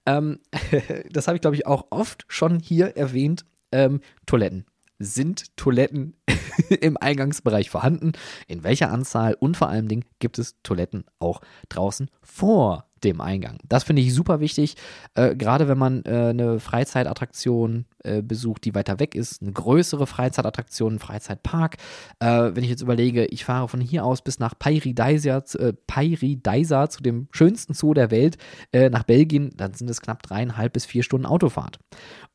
Ähm, 0.05 0.39
das 1.11 1.27
habe 1.27 1.37
ich, 1.37 1.41
glaube 1.41 1.55
ich, 1.55 1.67
auch 1.67 1.87
oft 1.89 2.25
schon 2.27 2.59
hier 2.59 2.97
erwähnt. 2.97 3.45
Ähm, 3.71 4.01
Toiletten. 4.25 4.65
Sind 4.99 5.57
Toiletten 5.57 6.15
im 6.81 6.97
Eingangsbereich 6.97 7.69
vorhanden? 7.69 8.13
In 8.47 8.63
welcher 8.63 8.91
Anzahl? 8.91 9.35
Und 9.39 9.57
vor 9.57 9.69
allen 9.69 9.87
Dingen 9.87 10.05
gibt 10.19 10.39
es 10.39 10.55
Toiletten 10.63 11.05
auch 11.19 11.41
draußen 11.69 12.09
vor 12.21 12.85
dem 13.03 13.21
Eingang. 13.21 13.57
Das 13.67 13.83
finde 13.83 14.01
ich 14.01 14.13
super 14.13 14.39
wichtig, 14.39 14.75
äh, 15.15 15.35
gerade 15.35 15.67
wenn 15.67 15.77
man 15.77 16.03
äh, 16.05 16.29
eine 16.29 16.59
Freizeitattraktion 16.59 17.85
äh, 18.03 18.21
besucht, 18.21 18.65
die 18.65 18.75
weiter 18.75 18.99
weg 18.99 19.15
ist, 19.15 19.41
eine 19.41 19.51
größere 19.51 20.07
Freizeitattraktion, 20.07 20.93
einen 20.93 20.99
Freizeitpark. 20.99 21.77
Äh, 22.19 22.51
wenn 22.53 22.63
ich 22.63 22.69
jetzt 22.69 22.81
überlege, 22.81 23.25
ich 23.25 23.45
fahre 23.45 23.67
von 23.67 23.79
hier 23.79 24.03
aus 24.03 24.21
bis 24.21 24.39
nach 24.39 24.57
Pairidaisa, 24.57 25.43
äh, 25.57 25.73
Pairidaisa 25.87 26.89
zu 26.89 27.01
dem 27.01 27.27
schönsten 27.31 27.73
Zoo 27.73 27.93
der 27.93 28.11
Welt, 28.11 28.37
äh, 28.71 28.89
nach 28.89 29.03
Belgien, 29.03 29.51
dann 29.55 29.73
sind 29.73 29.89
es 29.89 30.01
knapp 30.01 30.21
dreieinhalb 30.23 30.73
bis 30.73 30.85
vier 30.85 31.03
Stunden 31.03 31.25
Autofahrt. 31.25 31.79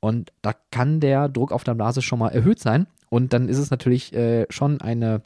Und 0.00 0.32
da 0.42 0.54
kann 0.70 1.00
der 1.00 1.28
Druck 1.28 1.52
auf 1.52 1.64
der 1.64 1.74
Blase 1.74 2.02
schon 2.02 2.18
mal 2.18 2.28
erhöht 2.28 2.60
sein. 2.60 2.86
Und 3.10 3.32
dann 3.32 3.48
ist 3.48 3.58
es 3.58 3.70
natürlich 3.70 4.12
schon 4.50 4.80
eine 4.82 5.22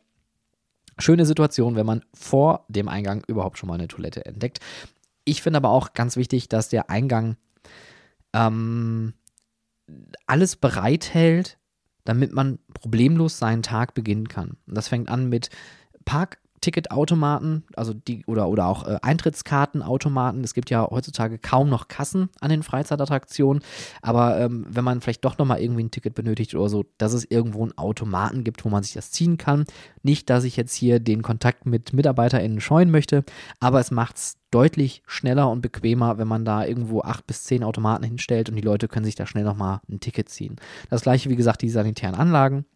schöne 0.98 1.26
Situation, 1.26 1.76
wenn 1.76 1.86
man 1.86 2.04
vor 2.14 2.64
dem 2.68 2.88
Eingang 2.88 3.24
überhaupt 3.26 3.58
schon 3.58 3.68
mal 3.68 3.74
eine 3.74 3.88
Toilette 3.88 4.24
entdeckt. 4.24 4.60
Ich 5.24 5.42
finde 5.42 5.58
aber 5.58 5.70
auch 5.70 5.92
ganz 5.92 6.16
wichtig, 6.16 6.48
dass 6.48 6.68
der 6.68 6.90
Eingang 6.90 7.36
ähm, 8.32 9.14
alles 10.26 10.56
bereithält, 10.56 11.58
damit 12.04 12.32
man 12.32 12.58
problemlos 12.74 13.38
seinen 13.38 13.62
Tag 13.62 13.94
beginnen 13.94 14.28
kann. 14.28 14.56
Und 14.66 14.76
das 14.76 14.88
fängt 14.88 15.08
an 15.08 15.28
mit 15.28 15.50
Parkticketautomaten, 16.62 17.64
also 17.74 17.92
die 17.92 18.24
oder, 18.26 18.48
oder 18.48 18.66
auch 18.66 18.86
äh, 18.86 18.98
Eintrittskartenautomaten. 19.02 20.44
Es 20.44 20.54
gibt 20.54 20.70
ja 20.70 20.88
heutzutage 20.88 21.38
kaum 21.38 21.68
noch 21.68 21.88
Kassen 21.88 22.28
an 22.40 22.50
den 22.50 22.62
Freizeitattraktionen, 22.62 23.64
aber 24.00 24.38
ähm, 24.38 24.64
wenn 24.68 24.84
man 24.84 25.00
vielleicht 25.00 25.24
doch 25.24 25.38
nochmal 25.38 25.60
irgendwie 25.60 25.82
ein 25.82 25.90
Ticket 25.90 26.14
benötigt 26.14 26.54
oder 26.54 26.68
so, 26.68 26.84
dass 26.98 27.14
es 27.14 27.28
irgendwo 27.28 27.62
einen 27.62 27.76
Automaten 27.76 28.44
gibt, 28.44 28.64
wo 28.64 28.68
man 28.68 28.84
sich 28.84 28.92
das 28.92 29.10
ziehen 29.10 29.38
kann. 29.38 29.64
Nicht, 30.04 30.30
dass 30.30 30.44
ich 30.44 30.56
jetzt 30.56 30.74
hier 30.74 31.00
den 31.00 31.22
Kontakt 31.22 31.66
mit 31.66 31.92
MitarbeiterInnen 31.92 32.60
scheuen 32.60 32.92
möchte, 32.92 33.24
aber 33.58 33.80
es 33.80 33.90
macht 33.90 34.16
es 34.16 34.38
deutlich 34.52 35.02
schneller 35.06 35.50
und 35.50 35.62
bequemer, 35.62 36.18
wenn 36.18 36.28
man 36.28 36.44
da 36.44 36.64
irgendwo 36.64 37.00
acht 37.00 37.26
bis 37.26 37.42
zehn 37.42 37.64
Automaten 37.64 38.04
hinstellt 38.04 38.48
und 38.48 38.54
die 38.54 38.62
Leute 38.62 38.86
können 38.86 39.04
sich 39.04 39.16
da 39.16 39.26
schnell 39.26 39.44
nochmal 39.44 39.80
ein 39.90 39.98
Ticket 39.98 40.28
ziehen. 40.28 40.56
Das 40.90 41.02
gleiche, 41.02 41.28
wie 41.28 41.36
gesagt, 41.36 41.62
die 41.62 41.70
sanitären 41.70 42.14
Anlagen 42.14 42.66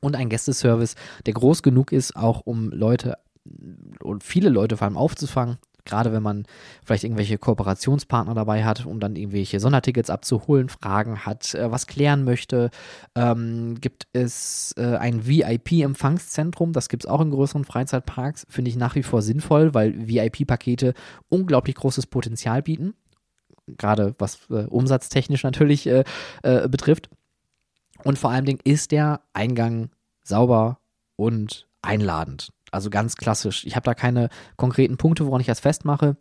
und 0.00 0.16
ein 0.16 0.28
Gästeservice, 0.28 0.94
der 1.26 1.34
groß 1.34 1.62
genug 1.62 1.92
ist, 1.92 2.16
auch 2.16 2.40
um 2.44 2.70
Leute 2.70 3.18
und 4.02 4.24
viele 4.24 4.50
Leute 4.50 4.76
vor 4.76 4.86
allem 4.86 4.96
aufzufangen. 4.96 5.58
Gerade 5.84 6.12
wenn 6.12 6.22
man 6.22 6.44
vielleicht 6.84 7.04
irgendwelche 7.04 7.38
Kooperationspartner 7.38 8.34
dabei 8.34 8.62
hat, 8.62 8.84
um 8.84 9.00
dann 9.00 9.16
irgendwelche 9.16 9.58
Sondertickets 9.58 10.10
abzuholen, 10.10 10.68
Fragen 10.68 11.24
hat, 11.24 11.54
äh, 11.54 11.70
was 11.70 11.86
klären 11.86 12.24
möchte, 12.24 12.70
ähm, 13.14 13.76
gibt 13.80 14.06
es 14.12 14.74
äh, 14.76 14.96
ein 14.96 15.26
VIP-Empfangszentrum. 15.26 16.74
Das 16.74 16.90
gibt 16.90 17.04
es 17.04 17.10
auch 17.10 17.22
in 17.22 17.30
größeren 17.30 17.64
Freizeitparks. 17.64 18.46
Finde 18.50 18.70
ich 18.70 18.76
nach 18.76 18.96
wie 18.96 19.02
vor 19.02 19.22
sinnvoll, 19.22 19.72
weil 19.72 20.06
VIP-Pakete 20.06 20.92
unglaublich 21.30 21.76
großes 21.76 22.06
Potenzial 22.06 22.62
bieten. 22.62 22.92
Gerade 23.66 24.14
was 24.18 24.40
äh, 24.50 24.64
umsatztechnisch 24.66 25.42
natürlich 25.42 25.86
äh, 25.86 26.04
äh, 26.42 26.68
betrifft. 26.68 27.08
Und 28.04 28.18
vor 28.18 28.30
allen 28.30 28.44
Dingen 28.44 28.60
ist 28.64 28.92
der 28.92 29.20
Eingang 29.32 29.90
sauber 30.22 30.78
und 31.16 31.66
einladend. 31.82 32.50
Also 32.70 32.90
ganz 32.90 33.16
klassisch. 33.16 33.64
Ich 33.64 33.76
habe 33.76 33.84
da 33.84 33.94
keine 33.94 34.28
konkreten 34.56 34.96
Punkte, 34.96 35.26
woran 35.26 35.40
ich 35.40 35.46
das 35.46 35.60
festmache. 35.60 36.16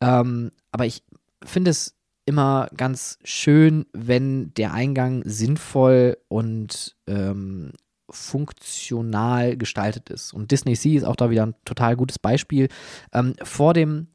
Ähm, 0.00 0.50
aber 0.72 0.86
ich 0.86 1.02
finde 1.44 1.70
es 1.70 1.94
immer 2.26 2.68
ganz 2.76 3.18
schön, 3.22 3.86
wenn 3.92 4.52
der 4.54 4.72
Eingang 4.72 5.22
sinnvoll 5.24 6.16
und 6.28 6.96
ähm, 7.06 7.72
funktional 8.10 9.56
gestaltet 9.56 10.10
ist. 10.10 10.32
Und 10.32 10.50
Disney 10.50 10.74
Sea 10.74 10.96
ist 10.96 11.04
auch 11.04 11.16
da 11.16 11.30
wieder 11.30 11.46
ein 11.46 11.54
total 11.64 11.96
gutes 11.96 12.18
Beispiel. 12.18 12.68
Ähm, 13.12 13.34
vor 13.42 13.74
dem 13.74 14.08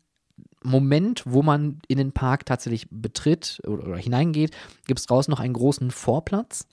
Moment, 0.64 1.24
wo 1.26 1.41
man 1.41 1.80
in 1.88 1.97
den 1.97 2.12
Park 2.12 2.45
tatsächlich 2.45 2.88
betritt 2.89 3.62
oder, 3.66 3.88
oder 3.88 3.97
hineingeht, 3.97 4.55
gibt 4.88 4.99
es 4.99 5.05
draußen 5.05 5.32
noch 5.32 5.39
einen 5.39 5.53
großen 5.53 5.91
Vorplatz. 5.91 6.68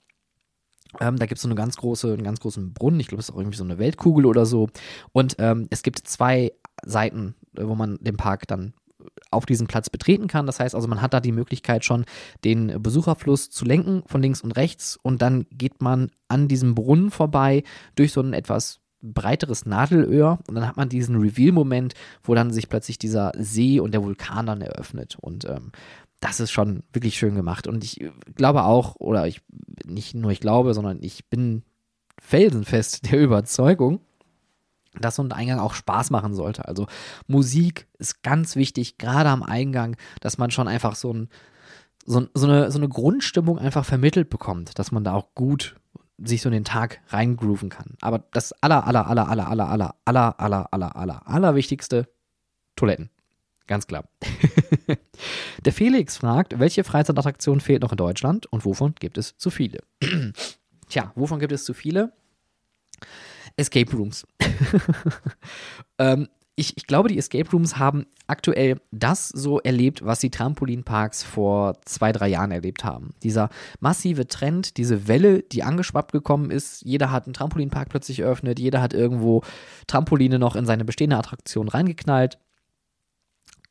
Ähm, 0.99 1.17
da 1.17 1.25
gibt 1.25 1.37
es 1.37 1.43
so 1.43 1.47
eine 1.47 1.55
ganz 1.55 1.77
große, 1.77 2.13
einen 2.13 2.23
ganz 2.23 2.39
großen 2.39 2.73
Brunnen. 2.73 2.99
Ich 2.99 3.07
glaube, 3.07 3.21
es 3.21 3.29
ist 3.29 3.35
auch 3.35 3.39
irgendwie 3.39 3.57
so 3.57 3.63
eine 3.63 3.77
Weltkugel 3.79 4.25
oder 4.25 4.45
so. 4.45 4.69
Und 5.11 5.35
ähm, 5.39 5.67
es 5.69 5.83
gibt 5.83 5.99
zwei 5.99 6.51
Seiten, 6.83 7.35
äh, 7.55 7.67
wo 7.67 7.75
man 7.75 7.97
den 8.01 8.17
Park 8.17 8.47
dann 8.47 8.73
auf 9.31 9.45
diesen 9.45 9.67
Platz 9.67 9.89
betreten 9.89 10.27
kann. 10.27 10.45
Das 10.45 10.59
heißt 10.59 10.75
also, 10.75 10.87
man 10.87 11.01
hat 11.01 11.13
da 11.13 11.19
die 11.19 11.31
Möglichkeit 11.31 11.85
schon, 11.85 12.05
den 12.43 12.81
Besucherfluss 12.81 13.49
zu 13.49 13.65
lenken 13.65 14.03
von 14.05 14.21
links 14.21 14.41
und 14.41 14.51
rechts 14.53 14.97
und 15.01 15.21
dann 15.21 15.45
geht 15.51 15.81
man 15.81 16.11
an 16.27 16.47
diesem 16.47 16.75
Brunnen 16.75 17.11
vorbei 17.11 17.63
durch 17.95 18.11
so 18.11 18.21
ein 18.21 18.33
etwas 18.33 18.79
breiteres 19.01 19.65
Nadelöhr 19.65 20.39
und 20.47 20.55
dann 20.55 20.67
hat 20.67 20.77
man 20.77 20.89
diesen 20.89 21.17
Reveal-Moment, 21.17 21.93
wo 22.23 22.35
dann 22.35 22.51
sich 22.51 22.67
plötzlich 22.67 22.97
dieser 22.97 23.31
See 23.37 23.79
und 23.79 23.93
der 23.93 24.03
Vulkan 24.03 24.47
dann 24.47 24.61
eröffnet 24.61 25.17
und 25.21 25.45
ähm, 25.45 25.71
das 26.19 26.39
ist 26.39 26.51
schon 26.51 26.83
wirklich 26.93 27.17
schön 27.17 27.35
gemacht 27.35 27.67
und 27.67 27.83
ich 27.83 28.03
glaube 28.35 28.63
auch, 28.63 28.95
oder 28.95 29.27
ich 29.27 29.41
nicht 29.85 30.15
nur 30.15 30.31
ich 30.31 30.39
glaube, 30.39 30.73
sondern 30.73 31.01
ich 31.01 31.29
bin 31.29 31.63
felsenfest 32.19 33.05
der 33.11 33.21
Überzeugung, 33.21 34.01
dass 34.99 35.15
so 35.15 35.23
ein 35.23 35.31
Eingang 35.31 35.59
auch 35.59 35.73
Spaß 35.73 36.09
machen 36.09 36.33
sollte. 36.33 36.67
Also 36.67 36.87
Musik 37.27 37.87
ist 37.99 38.23
ganz 38.23 38.55
wichtig, 38.55 38.97
gerade 38.97 39.29
am 39.29 39.43
Eingang, 39.43 39.95
dass 40.21 40.37
man 40.37 40.49
schon 40.49 40.67
einfach 40.67 40.95
so, 40.95 41.13
ein, 41.13 41.29
so, 42.05 42.27
so, 42.33 42.47
eine, 42.47 42.71
so 42.71 42.79
eine 42.79 42.89
Grundstimmung 42.89 43.59
einfach 43.59 43.85
vermittelt 43.85 44.29
bekommt, 44.29 44.79
dass 44.79 44.91
man 44.91 45.03
da 45.03 45.13
auch 45.13 45.35
gut 45.35 45.75
sich 46.17 46.41
so 46.41 46.49
in 46.49 46.53
den 46.53 46.65
Tag 46.65 46.99
reingrooven 47.09 47.69
kann. 47.69 47.95
Aber 48.01 48.23
das 48.31 48.53
aller, 48.63 48.87
aller, 48.87 49.07
aller, 49.07 49.29
aller, 49.29 49.47
aller, 49.47 49.69
aller, 49.69 49.95
aller, 50.05 50.39
aller, 50.39 50.73
aller, 50.73 50.95
aller, 50.95 51.27
aller 51.27 51.55
wichtigste, 51.55 52.09
Toiletten. 52.75 53.11
Ganz 53.67 53.85
klar. 53.85 54.05
Der 55.65 55.73
Felix 55.73 56.17
fragt, 56.17 56.59
welche 56.59 56.83
Freizeitattraktion 56.83 57.59
fehlt 57.59 57.81
noch 57.81 57.91
in 57.91 57.97
Deutschland 57.97 58.45
und 58.47 58.65
wovon 58.65 58.95
gibt 58.95 59.17
es 59.17 59.37
zu 59.37 59.49
viele? 59.49 59.79
Tja, 60.89 61.11
wovon 61.15 61.39
gibt 61.39 61.51
es 61.51 61.65
zu 61.65 61.73
viele? 61.73 62.13
Escape 63.57 63.91
Rooms. 63.95 64.25
ähm, 65.97 66.27
ich, 66.55 66.75
ich 66.75 66.87
glaube, 66.87 67.09
die 67.09 67.17
Escape 67.17 67.49
Rooms 67.51 67.77
haben 67.77 68.07
aktuell 68.25 68.81
das 68.91 69.29
so 69.29 69.59
erlebt, 69.59 70.03
was 70.03 70.19
die 70.19 70.31
Trampolinparks 70.31 71.23
vor 71.23 71.79
zwei, 71.85 72.11
drei 72.11 72.29
Jahren 72.29 72.51
erlebt 72.51 72.83
haben. 72.83 73.13
Dieser 73.21 73.49
massive 73.79 74.27
Trend, 74.27 74.77
diese 74.77 75.07
Welle, 75.07 75.43
die 75.43 75.63
angeschwappt 75.63 76.11
gekommen 76.11 76.49
ist. 76.49 76.81
Jeder 76.83 77.11
hat 77.11 77.25
einen 77.25 77.33
Trampolinpark 77.33 77.89
plötzlich 77.89 78.19
eröffnet, 78.19 78.59
jeder 78.59 78.81
hat 78.81 78.93
irgendwo 78.93 79.43
Trampoline 79.85 80.39
noch 80.39 80.55
in 80.55 80.65
seine 80.65 80.83
bestehende 80.83 81.17
Attraktion 81.17 81.67
reingeknallt. 81.67 82.39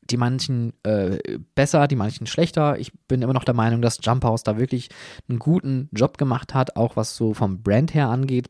Die 0.09 0.17
manchen 0.17 0.73
äh, 0.83 1.39
besser, 1.55 1.87
die 1.87 1.95
manchen 1.95 2.27
schlechter. 2.27 2.79
Ich 2.79 2.91
bin 3.07 3.21
immer 3.21 3.33
noch 3.33 3.43
der 3.43 3.53
Meinung, 3.53 3.81
dass 3.81 3.99
Jump 4.01 4.23
House 4.23 4.43
da 4.43 4.57
wirklich 4.57 4.89
einen 5.29 5.39
guten 5.39 5.89
Job 5.91 6.17
gemacht 6.17 6.53
hat, 6.53 6.75
auch 6.75 6.95
was 6.95 7.15
so 7.15 7.33
vom 7.33 7.61
Brand 7.61 7.93
her 7.93 8.09
angeht. 8.09 8.49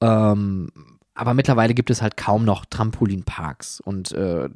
Ähm, 0.00 0.68
aber 1.16 1.32
mittlerweile 1.32 1.72
gibt 1.72 1.90
es 1.90 2.02
halt 2.02 2.18
kaum 2.18 2.44
noch 2.44 2.66
Trampolinparks. 2.66 3.80
Und 3.80 4.12
äh, 4.12 4.50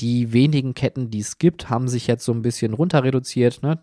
die 0.00 0.32
wenigen 0.32 0.74
Ketten, 0.74 1.10
die 1.10 1.18
es 1.18 1.38
gibt, 1.38 1.68
haben 1.68 1.88
sich 1.88 2.06
jetzt 2.06 2.24
so 2.24 2.32
ein 2.32 2.42
bisschen 2.42 2.74
runter 2.74 3.02
reduziert. 3.02 3.60
Ne? 3.62 3.80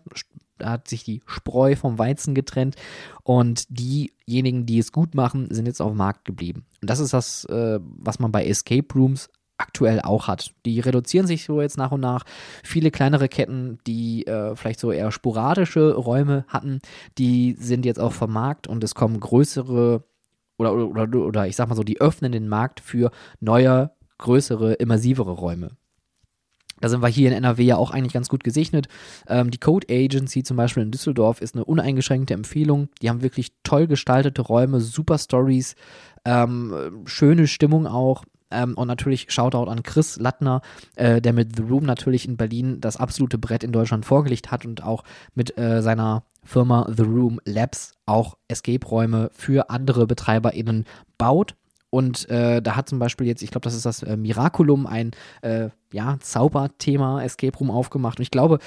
Da 0.56 0.70
hat 0.70 0.88
sich 0.88 1.04
die 1.04 1.22
Spreu 1.26 1.76
vom 1.76 1.98
Weizen 1.98 2.34
getrennt. 2.34 2.76
Und 3.24 3.66
diejenigen, 3.68 4.64
die 4.64 4.78
es 4.78 4.90
gut 4.90 5.14
machen, 5.14 5.48
sind 5.50 5.66
jetzt 5.66 5.82
auf 5.82 5.90
dem 5.90 5.98
Markt 5.98 6.24
geblieben. 6.24 6.64
Und 6.80 6.88
das 6.88 6.98
ist 6.98 7.12
das, 7.12 7.44
äh, 7.44 7.78
was 7.82 8.18
man 8.18 8.32
bei 8.32 8.46
Escape 8.46 8.88
Rooms 8.94 9.28
aktuell 9.62 10.00
auch 10.00 10.28
hat. 10.28 10.52
Die 10.66 10.80
reduzieren 10.80 11.26
sich 11.26 11.44
so 11.44 11.62
jetzt 11.62 11.78
nach 11.78 11.92
und 11.92 12.00
nach. 12.00 12.24
Viele 12.62 12.90
kleinere 12.90 13.28
Ketten, 13.28 13.78
die 13.86 14.26
äh, 14.26 14.54
vielleicht 14.56 14.80
so 14.80 14.92
eher 14.92 15.10
sporadische 15.12 15.94
Räume 15.94 16.44
hatten, 16.48 16.80
die 17.18 17.56
sind 17.58 17.86
jetzt 17.86 18.00
auch 18.00 18.12
vom 18.12 18.32
Markt 18.32 18.66
und 18.66 18.84
es 18.84 18.94
kommen 18.94 19.20
größere 19.20 20.04
oder, 20.58 20.74
oder, 20.74 21.18
oder 21.18 21.46
ich 21.46 21.56
sag 21.56 21.68
mal 21.68 21.74
so, 21.74 21.82
die 21.82 22.00
öffnen 22.00 22.32
den 22.32 22.48
Markt 22.48 22.80
für 22.80 23.10
neue, 23.40 23.90
größere, 24.18 24.74
immersivere 24.74 25.32
Räume. 25.32 25.70
Da 26.80 26.88
sind 26.88 27.00
wir 27.00 27.08
hier 27.08 27.28
in 27.28 27.34
NRW 27.34 27.62
ja 27.62 27.76
auch 27.76 27.92
eigentlich 27.92 28.12
ganz 28.12 28.28
gut 28.28 28.42
gesegnet. 28.42 28.88
Ähm, 29.28 29.52
die 29.52 29.58
Code 29.58 29.86
Agency 29.88 30.42
zum 30.42 30.56
Beispiel 30.56 30.82
in 30.82 30.90
Düsseldorf 30.90 31.40
ist 31.40 31.54
eine 31.54 31.64
uneingeschränkte 31.64 32.34
Empfehlung. 32.34 32.88
Die 33.00 33.08
haben 33.08 33.22
wirklich 33.22 33.52
toll 33.62 33.86
gestaltete 33.86 34.42
Räume, 34.42 34.80
super 34.80 35.16
Stories, 35.18 35.76
ähm, 36.24 37.04
schöne 37.04 37.46
Stimmung 37.46 37.86
auch. 37.86 38.24
Ähm, 38.52 38.74
und 38.74 38.88
natürlich 38.88 39.26
Shoutout 39.30 39.70
an 39.70 39.82
Chris 39.82 40.18
Lattner, 40.18 40.60
äh, 40.96 41.20
der 41.20 41.32
mit 41.32 41.56
The 41.56 41.62
Room 41.62 41.84
natürlich 41.84 42.26
in 42.26 42.36
Berlin 42.36 42.80
das 42.80 42.96
absolute 42.96 43.38
Brett 43.38 43.64
in 43.64 43.72
Deutschland 43.72 44.04
vorgelegt 44.04 44.50
hat 44.50 44.64
und 44.64 44.82
auch 44.82 45.04
mit 45.34 45.56
äh, 45.58 45.82
seiner 45.82 46.24
Firma 46.44 46.86
The 46.94 47.02
Room 47.02 47.40
Labs 47.44 47.92
auch 48.06 48.36
Escape-Räume 48.48 49.30
für 49.32 49.70
andere 49.70 50.06
BetreiberInnen 50.06 50.86
baut. 51.18 51.54
Und 51.90 52.28
äh, 52.30 52.62
da 52.62 52.74
hat 52.74 52.88
zum 52.88 52.98
Beispiel 52.98 53.26
jetzt, 53.26 53.42
ich 53.42 53.50
glaube, 53.50 53.64
das 53.64 53.74
ist 53.74 53.84
das 53.84 54.02
äh, 54.02 54.16
Miraculum, 54.16 54.86
ein 54.86 55.10
äh, 55.42 55.68
ja, 55.92 56.16
Zauberthema 56.20 57.22
Escape 57.22 57.56
Room 57.58 57.70
aufgemacht. 57.70 58.18
Und 58.18 58.22
ich 58.22 58.30
glaube, 58.30 58.58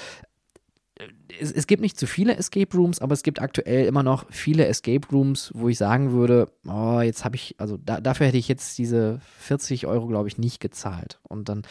es, 1.38 1.52
es, 1.52 1.66
gibt 1.66 1.82
nicht 1.82 1.98
zu 1.98 2.06
viele 2.06 2.36
Escape 2.36 2.74
Rooms, 2.74 3.00
aber 3.00 3.12
es 3.12 3.22
gibt 3.22 3.40
aktuell 3.40 3.86
immer 3.86 4.02
noch 4.02 4.24
viele 4.30 4.66
Escape 4.66 5.06
Rooms, 5.12 5.50
wo 5.54 5.68
ich 5.68 5.76
sagen 5.76 6.12
würde, 6.12 6.50
oh, 6.66 7.00
jetzt 7.00 7.24
habe 7.24 7.36
ich, 7.36 7.54
also 7.58 7.76
da, 7.76 8.00
dafür 8.00 8.26
hätte 8.28 8.38
ich 8.38 8.48
jetzt 8.48 8.78
diese 8.78 9.20
40 9.40 9.86
Euro, 9.86 10.06
glaube 10.06 10.28
ich, 10.28 10.38
nicht 10.38 10.60
gezahlt. 10.60 11.20
Und 11.22 11.48
dann 11.48 11.62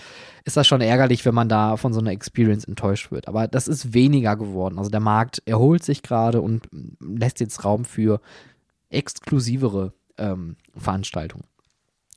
ist 0.44 0.58
das 0.58 0.68
schon 0.68 0.82
ärgerlich, 0.82 1.26
wenn 1.26 1.34
man 1.34 1.50
da 1.50 1.78
von 1.78 1.94
so 1.94 2.00
einer 2.00 2.12
Experience 2.12 2.66
enttäuscht 2.66 3.12
wird. 3.12 3.28
Aber 3.28 3.48
das 3.48 3.68
ist 3.68 3.94
weniger 3.94 4.36
geworden. 4.36 4.78
Also 4.78 4.92
der 4.92 5.00
Markt 5.00 5.42
erholt 5.46 5.84
sich 5.84 6.04
gerade 6.04 6.42
und 6.42 6.68
lässt 7.00 7.40
jetzt 7.40 7.64
Raum 7.64 7.86
für 7.86 8.22
exklusivere 8.90 9.94
ähm, 10.18 10.56
Veranstaltungen. 10.76 11.46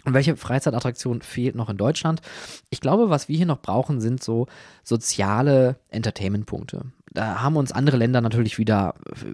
Und 0.05 0.15
welche 0.15 0.37
Freizeitattraktion 0.37 1.23
fehlt 1.23 1.55
noch 1.55 1.69
in 1.69 1.77
Deutschland? 1.77 2.23
Ich 2.71 2.81
glaube, 2.81 3.11
was 3.11 3.29
wir 3.29 3.37
hier 3.37 3.47
noch 3.47 3.61
brauchen, 3.61 4.01
sind 4.01 4.23
so 4.23 4.47
soziale 4.83 5.81
Entertainment-Punkte. 5.89 6.93
Da 7.13 7.43
haben 7.43 7.57
uns 7.57 7.73
andere 7.73 7.97
Länder 7.97 8.21
natürlich 8.21 8.59
wieder 8.59 8.95
äh, 9.07 9.33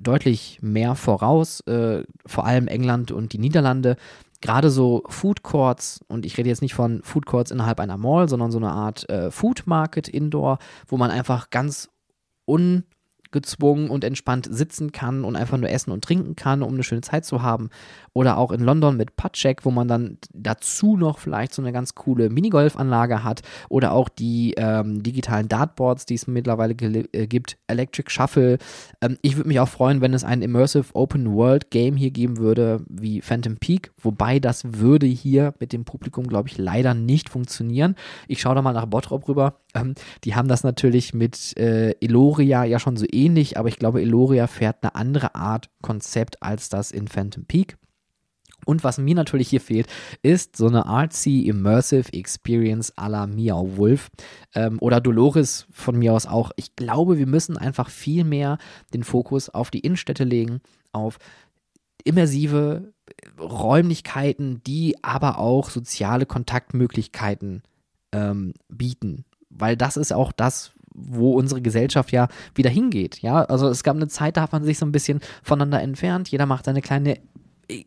deutlich 0.00 0.58
mehr 0.62 0.94
voraus, 0.94 1.60
äh, 1.60 2.04
vor 2.26 2.46
allem 2.46 2.68
England 2.68 3.12
und 3.12 3.32
die 3.32 3.38
Niederlande. 3.38 3.96
Gerade 4.40 4.70
so 4.70 5.02
Food 5.08 5.42
Courts, 5.42 6.00
und 6.08 6.26
ich 6.26 6.36
rede 6.36 6.48
jetzt 6.48 6.62
nicht 6.62 6.74
von 6.74 7.02
Food 7.02 7.26
Courts 7.26 7.50
innerhalb 7.50 7.80
einer 7.80 7.96
Mall, 7.96 8.28
sondern 8.28 8.50
so 8.50 8.58
eine 8.58 8.70
Art 8.70 9.08
äh, 9.08 9.30
Food 9.30 9.66
Market 9.66 10.08
Indoor, 10.08 10.58
wo 10.86 10.96
man 10.96 11.10
einfach 11.10 11.50
ganz 11.50 11.88
un 12.46 12.84
gezwungen 13.30 13.90
und 13.90 14.04
entspannt 14.04 14.48
sitzen 14.50 14.92
kann 14.92 15.24
und 15.24 15.36
einfach 15.36 15.58
nur 15.58 15.70
essen 15.70 15.90
und 15.90 16.04
trinken 16.04 16.36
kann, 16.36 16.62
um 16.62 16.74
eine 16.74 16.82
schöne 16.82 17.00
Zeit 17.00 17.24
zu 17.24 17.42
haben. 17.42 17.70
Oder 18.12 18.38
auch 18.38 18.50
in 18.50 18.60
London 18.60 18.96
mit 18.96 19.16
Putcheck, 19.16 19.64
wo 19.64 19.70
man 19.70 19.88
dann 19.88 20.16
dazu 20.32 20.96
noch 20.96 21.18
vielleicht 21.18 21.52
so 21.52 21.60
eine 21.60 21.72
ganz 21.72 21.94
coole 21.94 22.30
Minigolfanlage 22.30 23.22
hat. 23.24 23.42
Oder 23.68 23.92
auch 23.92 24.08
die 24.08 24.54
ähm, 24.56 25.02
digitalen 25.02 25.48
Dartboards, 25.48 26.06
die 26.06 26.14
es 26.14 26.26
mittlerweile 26.26 26.72
äh, 26.72 27.26
gibt. 27.26 27.58
Electric 27.66 28.10
Shuffle. 28.10 28.56
Ähm, 29.02 29.18
ich 29.20 29.36
würde 29.36 29.48
mich 29.48 29.60
auch 29.60 29.68
freuen, 29.68 30.00
wenn 30.00 30.14
es 30.14 30.24
ein 30.24 30.40
Immersive 30.40 30.94
Open 30.94 31.34
World 31.34 31.70
Game 31.70 31.96
hier 31.96 32.10
geben 32.10 32.38
würde, 32.38 32.82
wie 32.88 33.20
Phantom 33.20 33.58
Peak. 33.58 33.92
Wobei 34.00 34.38
das 34.38 34.62
würde 34.64 35.06
hier 35.06 35.52
mit 35.60 35.74
dem 35.74 35.84
Publikum, 35.84 36.26
glaube 36.26 36.48
ich, 36.48 36.56
leider 36.56 36.94
nicht 36.94 37.28
funktionieren. 37.28 37.96
Ich 38.28 38.40
schaue 38.40 38.54
da 38.54 38.62
mal 38.62 38.72
nach 38.72 38.86
Bottrop 38.86 39.28
rüber. 39.28 39.60
Ähm, 39.74 39.94
die 40.24 40.34
haben 40.34 40.48
das 40.48 40.64
natürlich 40.64 41.12
mit 41.12 41.56
äh, 41.58 41.90
Eloria 42.00 42.64
ja 42.64 42.78
schon 42.78 42.96
so 42.96 43.04
ähnlich, 43.16 43.58
aber 43.58 43.68
ich 43.68 43.78
glaube, 43.78 44.02
Eloria 44.02 44.46
fährt 44.46 44.82
eine 44.82 44.94
andere 44.94 45.34
Art 45.34 45.70
Konzept 45.82 46.42
als 46.42 46.68
das 46.68 46.90
in 46.90 47.08
Phantom 47.08 47.44
Peak. 47.44 47.76
Und 48.66 48.82
was 48.82 48.98
mir 48.98 49.14
natürlich 49.14 49.48
hier 49.48 49.60
fehlt, 49.60 49.86
ist 50.22 50.56
so 50.56 50.66
eine 50.66 50.86
artsy 50.86 51.42
Immersive 51.42 52.12
Experience 52.12 52.92
à 52.98 53.08
la 53.08 53.26
Miau 53.26 53.76
Wolf 53.76 54.10
ähm, 54.54 54.78
oder 54.80 55.00
Dolores 55.00 55.66
von 55.70 55.96
mir 55.96 56.12
aus 56.12 56.26
auch. 56.26 56.50
Ich 56.56 56.74
glaube, 56.74 57.16
wir 57.16 57.26
müssen 57.26 57.56
einfach 57.56 57.88
viel 57.88 58.24
mehr 58.24 58.58
den 58.92 59.04
Fokus 59.04 59.48
auf 59.48 59.70
die 59.70 59.80
Innenstädte 59.80 60.24
legen, 60.24 60.60
auf 60.92 61.18
immersive 62.04 62.92
Räumlichkeiten, 63.38 64.62
die 64.64 64.96
aber 65.02 65.38
auch 65.38 65.70
soziale 65.70 66.26
Kontaktmöglichkeiten 66.26 67.62
ähm, 68.12 68.52
bieten. 68.68 69.24
Weil 69.48 69.76
das 69.76 69.96
ist 69.96 70.12
auch 70.12 70.32
das, 70.32 70.72
wo 70.96 71.32
unsere 71.32 71.60
Gesellschaft 71.60 72.12
ja 72.12 72.28
wieder 72.54 72.70
hingeht. 72.70 73.20
Ja, 73.20 73.44
also 73.44 73.68
es 73.68 73.82
gab 73.82 73.96
eine 73.96 74.08
Zeit, 74.08 74.36
da 74.36 74.42
hat 74.42 74.52
man 74.52 74.64
sich 74.64 74.78
so 74.78 74.86
ein 74.86 74.92
bisschen 74.92 75.20
voneinander 75.42 75.82
entfernt. 75.82 76.28
Jeder 76.28 76.46
macht 76.46 76.64
seine 76.64 76.82
kleine 76.82 77.18
äh, 77.68 77.84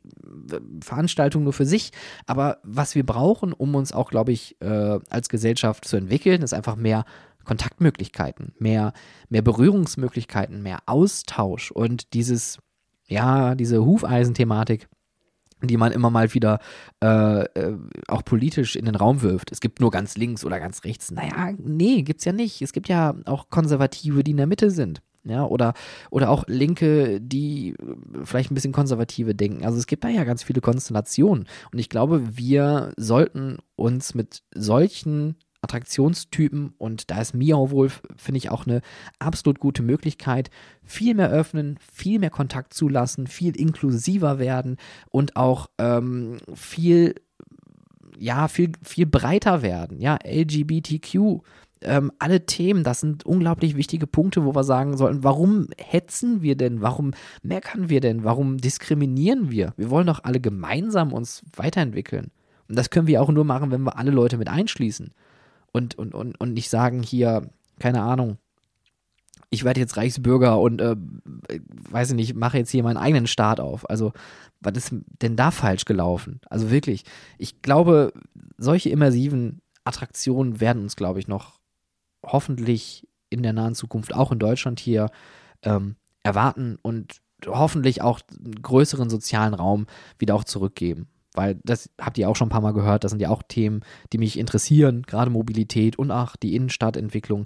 Veranstaltung 0.81 1.43
nur 1.43 1.53
für 1.53 1.65
sich. 1.65 1.91
Aber 2.27 2.59
was 2.63 2.95
wir 2.95 3.05
brauchen, 3.05 3.53
um 3.53 3.75
uns 3.75 3.91
auch, 3.91 4.09
glaube 4.09 4.31
ich, 4.31 4.55
äh, 4.61 4.99
als 5.09 5.29
Gesellschaft 5.29 5.85
zu 5.85 5.97
entwickeln, 5.97 6.41
ist 6.41 6.53
einfach 6.53 6.75
mehr 6.75 7.05
Kontaktmöglichkeiten, 7.45 8.53
mehr, 8.59 8.93
mehr 9.29 9.41
Berührungsmöglichkeiten, 9.41 10.61
mehr 10.61 10.79
Austausch 10.85 11.71
und 11.71 12.13
dieses, 12.13 12.59
ja, 13.07 13.55
diese 13.55 13.83
Hufeisenthematik 13.83 14.87
die 15.61 15.77
man 15.77 15.91
immer 15.91 16.09
mal 16.09 16.33
wieder 16.33 16.59
äh, 17.03 17.43
äh, 17.43 17.77
auch 18.07 18.23
politisch 18.23 18.75
in 18.75 18.85
den 18.85 18.95
Raum 18.95 19.21
wirft. 19.21 19.51
Es 19.51 19.59
gibt 19.59 19.79
nur 19.79 19.91
ganz 19.91 20.17
links 20.17 20.45
oder 20.45 20.59
ganz 20.59 20.83
rechts. 20.83 21.11
Naja, 21.11 21.53
nee, 21.57 22.01
gibt's 22.01 22.25
ja 22.25 22.31
nicht. 22.31 22.61
Es 22.61 22.73
gibt 22.73 22.87
ja 22.87 23.15
auch 23.25 23.49
Konservative, 23.49 24.23
die 24.23 24.31
in 24.31 24.37
der 24.37 24.47
Mitte 24.47 24.71
sind. 24.71 25.01
Ja, 25.25 25.45
oder, 25.45 25.73
oder 26.11 26.29
auch 26.29 26.45
Linke, 26.47 27.19
die 27.19 27.75
vielleicht 28.23 28.51
ein 28.51 28.55
bisschen 28.55 28.71
konservative 28.71 29.35
denken. 29.35 29.65
Also 29.65 29.77
es 29.77 29.85
gibt 29.85 30.03
da 30.05 30.09
ja 30.09 30.23
ganz 30.23 30.43
viele 30.43 30.61
Konstellationen. 30.61 31.45
Und 31.71 31.79
ich 31.79 31.89
glaube, 31.89 32.37
wir 32.37 32.93
sollten 32.95 33.57
uns 33.75 34.15
mit 34.15 34.43
solchen 34.55 35.35
Attraktionstypen 35.61 36.73
und 36.77 37.11
da 37.11 37.21
ist 37.21 37.33
Miau 37.33 37.71
wohl, 37.71 37.89
finde 38.15 38.37
ich, 38.37 38.49
auch 38.49 38.65
eine 38.65 38.81
absolut 39.19 39.59
gute 39.59 39.83
Möglichkeit. 39.83 40.49
Viel 40.83 41.15
mehr 41.15 41.29
öffnen, 41.29 41.77
viel 41.91 42.19
mehr 42.19 42.29
Kontakt 42.29 42.73
zulassen, 42.73 43.27
viel 43.27 43.55
inklusiver 43.59 44.39
werden 44.39 44.77
und 45.09 45.35
auch 45.35 45.69
ähm, 45.77 46.37
viel, 46.53 47.15
ja, 48.17 48.47
viel, 48.47 48.71
viel 48.83 49.05
breiter 49.05 49.61
werden. 49.61 49.99
Ja, 49.99 50.17
LGBTQ 50.25 51.41
ähm, 51.81 52.11
alle 52.19 52.45
Themen, 52.45 52.83
das 52.83 52.99
sind 52.99 53.25
unglaublich 53.25 53.75
wichtige 53.75 54.07
Punkte, 54.07 54.43
wo 54.45 54.53
wir 54.55 54.63
sagen 54.63 54.97
sollten, 54.97 55.23
warum 55.23 55.67
hetzen 55.77 56.41
wir 56.41 56.55
denn? 56.55 56.81
Warum 56.81 57.11
meckern 57.41 57.89
wir 57.89 58.01
denn? 58.01 58.23
Warum 58.23 58.57
diskriminieren 58.57 59.49
wir? 59.49 59.73
Wir 59.77 59.89
wollen 59.89 60.07
doch 60.07 60.23
alle 60.23 60.39
gemeinsam 60.39 61.13
uns 61.13 61.43
weiterentwickeln. 61.55 62.31
Und 62.67 62.77
das 62.77 62.89
können 62.89 63.07
wir 63.07 63.21
auch 63.21 63.31
nur 63.31 63.45
machen, 63.45 63.71
wenn 63.71 63.81
wir 63.81 63.97
alle 63.97 64.11
Leute 64.11 64.37
mit 64.37 64.49
einschließen. 64.49 65.11
Und, 65.71 65.97
und, 65.97 66.13
und, 66.15 66.39
und 66.39 66.53
nicht 66.53 66.69
sagen 66.69 67.03
hier, 67.03 67.49
keine 67.79 68.01
Ahnung, 68.01 68.37
ich 69.49 69.63
werde 69.63 69.79
jetzt 69.79 69.97
Reichsbürger 69.97 70.59
und 70.59 70.79
äh, 70.79 70.95
weiß 71.89 72.11
ich 72.11 72.15
nicht, 72.15 72.35
mache 72.35 72.57
jetzt 72.57 72.69
hier 72.69 72.83
meinen 72.83 72.97
eigenen 72.97 73.27
Staat 73.27 73.59
auf. 73.59 73.89
Also, 73.89 74.13
was 74.59 74.77
ist 74.77 74.93
denn 75.21 75.35
da 75.35 75.51
falsch 75.51 75.85
gelaufen? 75.85 76.41
Also 76.49 76.69
wirklich, 76.69 77.03
ich 77.37 77.61
glaube, 77.61 78.13
solche 78.57 78.89
immersiven 78.89 79.61
Attraktionen 79.85 80.59
werden 80.59 80.83
uns, 80.83 80.95
glaube 80.95 81.19
ich, 81.19 81.27
noch 81.27 81.59
hoffentlich 82.23 83.07
in 83.29 83.41
der 83.41 83.53
nahen 83.53 83.75
Zukunft 83.75 84.13
auch 84.13 84.31
in 84.31 84.39
Deutschland 84.39 84.79
hier 84.79 85.09
ähm, 85.63 85.95
erwarten 86.23 86.77
und 86.81 87.21
hoffentlich 87.45 88.01
auch 88.01 88.19
einen 88.37 88.61
größeren 88.61 89.09
sozialen 89.09 89.53
Raum 89.53 89.87
wieder 90.17 90.35
auch 90.35 90.43
zurückgeben. 90.43 91.07
Weil 91.39 91.57
das 91.63 91.89
habt 92.01 92.17
ihr 92.17 92.27
auch 92.27 92.35
schon 92.35 92.47
ein 92.47 92.51
paar 92.51 92.59
Mal 92.59 92.73
gehört, 92.73 93.05
das 93.05 93.11
sind 93.11 93.21
ja 93.21 93.29
auch 93.29 93.41
Themen, 93.47 93.79
die 94.11 94.17
mich 94.17 94.37
interessieren, 94.37 95.03
gerade 95.03 95.31
Mobilität 95.31 95.97
und 95.97 96.11
auch 96.11 96.35
die 96.35 96.53
Innenstadtentwicklung. 96.53 97.45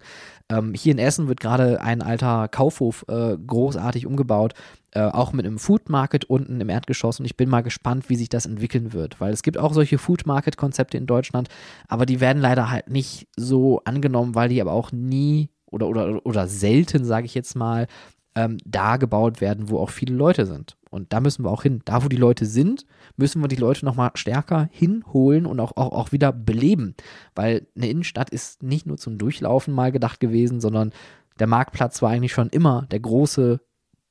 Ähm, 0.49 0.73
hier 0.73 0.93
in 0.93 0.97
Essen 0.97 1.27
wird 1.27 1.39
gerade 1.39 1.79
ein 1.79 2.01
alter 2.01 2.47
Kaufhof 2.47 3.05
äh, 3.07 3.37
großartig 3.37 4.07
umgebaut, 4.07 4.55
äh, 4.93 5.01
auch 5.01 5.31
mit 5.31 5.45
einem 5.45 5.59
Food 5.59 5.89
Market 5.89 6.25
unten 6.25 6.59
im 6.59 6.69
Erdgeschoss 6.69 7.19
und 7.19 7.25
ich 7.27 7.37
bin 7.37 7.49
mal 7.49 7.61
gespannt, 7.61 8.09
wie 8.09 8.15
sich 8.15 8.29
das 8.29 8.47
entwickeln 8.47 8.93
wird, 8.93 9.21
weil 9.21 9.31
es 9.31 9.43
gibt 9.43 9.59
auch 9.59 9.73
solche 9.73 9.99
Food 9.99 10.25
Market 10.25 10.57
Konzepte 10.57 10.97
in 10.97 11.05
Deutschland, 11.05 11.49
aber 11.87 12.07
die 12.07 12.19
werden 12.19 12.41
leider 12.41 12.71
halt 12.71 12.89
nicht 12.89 13.27
so 13.37 13.79
angenommen, 13.85 14.33
weil 14.33 14.49
die 14.49 14.59
aber 14.59 14.71
auch 14.71 14.91
nie 14.91 15.51
oder, 15.67 15.87
oder, 15.87 16.25
oder 16.25 16.47
selten, 16.47 17.05
sage 17.05 17.27
ich 17.27 17.35
jetzt 17.35 17.55
mal, 17.55 17.85
ähm, 18.33 18.57
da 18.65 18.97
gebaut 18.97 19.39
werden, 19.39 19.69
wo 19.69 19.77
auch 19.77 19.91
viele 19.91 20.15
Leute 20.15 20.47
sind. 20.47 20.77
Und 20.93 21.11
da 21.11 21.19
müssen 21.19 21.43
wir 21.43 21.49
auch 21.49 21.63
hin. 21.63 21.81
Da, 21.85 22.03
wo 22.03 22.07
die 22.07 22.17
Leute 22.17 22.45
sind, 22.45 22.85
müssen 23.17 23.41
wir 23.41 23.47
die 23.47 23.55
Leute 23.55 23.83
nochmal 23.83 24.11
stärker 24.13 24.69
hinholen 24.71 25.47
und 25.47 25.59
auch, 25.59 25.75
auch, 25.75 25.91
auch 25.91 26.11
wieder 26.11 26.31
beleben. 26.31 26.93
Weil 27.33 27.65
eine 27.75 27.89
Innenstadt 27.89 28.29
ist 28.29 28.61
nicht 28.61 28.85
nur 28.85 28.97
zum 28.97 29.17
Durchlaufen 29.17 29.73
mal 29.73 29.91
gedacht 29.91 30.19
gewesen, 30.19 30.61
sondern 30.61 30.93
der 31.39 31.47
Marktplatz 31.47 32.03
war 32.03 32.11
eigentlich 32.11 32.31
schon 32.31 32.49
immer 32.49 32.85
der 32.91 32.99
große 32.99 33.59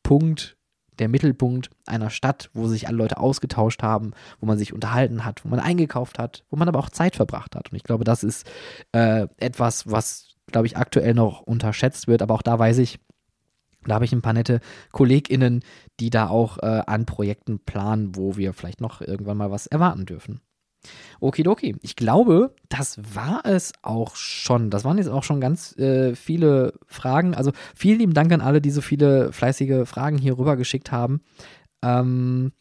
Punkt, 0.03 0.57
der 0.99 1.09
Mittelpunkt 1.09 1.70
einer 1.87 2.11
Stadt, 2.11 2.51
wo 2.53 2.66
sich 2.66 2.89
alle 2.89 2.97
Leute 2.97 3.18
ausgetauscht 3.18 3.85
haben, 3.85 4.11
wo 4.41 4.47
man 4.47 4.59
sich 4.59 4.72
unterhalten 4.72 5.24
hat, 5.24 5.45
wo 5.45 5.49
man 5.51 5.61
eingekauft 5.61 6.18
hat, 6.18 6.43
wo 6.51 6.57
man 6.57 6.66
aber 6.66 6.80
auch 6.80 6.91
Zeit 6.91 7.14
verbracht 7.14 7.55
hat. 7.55 7.70
Und 7.70 7.76
ich 7.76 7.85
glaube, 7.85 8.03
das 8.03 8.24
ist 8.24 8.45
äh, 8.91 9.28
etwas, 9.37 9.89
was, 9.89 10.35
glaube 10.51 10.66
ich, 10.66 10.76
aktuell 10.76 11.14
noch 11.14 11.43
unterschätzt 11.43 12.09
wird. 12.09 12.22
Aber 12.22 12.35
auch 12.35 12.43
da 12.43 12.59
weiß 12.59 12.78
ich, 12.78 12.99
da 13.87 13.95
habe 13.95 14.05
ich 14.05 14.12
ein 14.12 14.22
paar 14.22 14.33
nette 14.33 14.61
KollegInnen, 14.93 15.61
die 16.01 16.11
da 16.11 16.28
auch 16.28 16.59
äh, 16.59 16.83
an 16.87 17.07
Projekten 17.07 17.59
planen, 17.59 18.16
wo 18.16 18.37
wir 18.37 18.53
vielleicht 18.53 18.80
noch 18.80 19.01
irgendwann 19.01 19.37
mal 19.37 19.51
was 19.51 19.66
erwarten 19.66 20.07
dürfen. 20.07 20.41
Okidoki. 21.20 21.76
Ich 21.83 21.95
glaube, 21.95 22.55
das 22.68 22.99
war 23.14 23.43
es 23.45 23.72
auch 23.83 24.16
schon. 24.16 24.70
Das 24.70 24.85
waren 24.85 24.99
jetzt 24.99 25.09
auch 25.09 25.22
schon 25.22 25.41
ganz 25.41 25.76
äh, 25.78 26.16
viele 26.16 26.74
Fragen. 26.87 27.35
Also 27.35 27.53
vielen 27.74 27.99
lieben 27.99 28.14
Dank 28.14 28.33
an 28.33 28.41
alle, 28.41 28.61
die 28.61 28.70
so 28.70 28.80
viele 28.80 29.33
fleißige 29.33 29.87
Fragen 29.87 30.18
hier 30.18 30.39
rüber 30.39 30.57
geschickt 30.57 30.91
haben. 30.91 31.20
Ähm, 31.83 32.53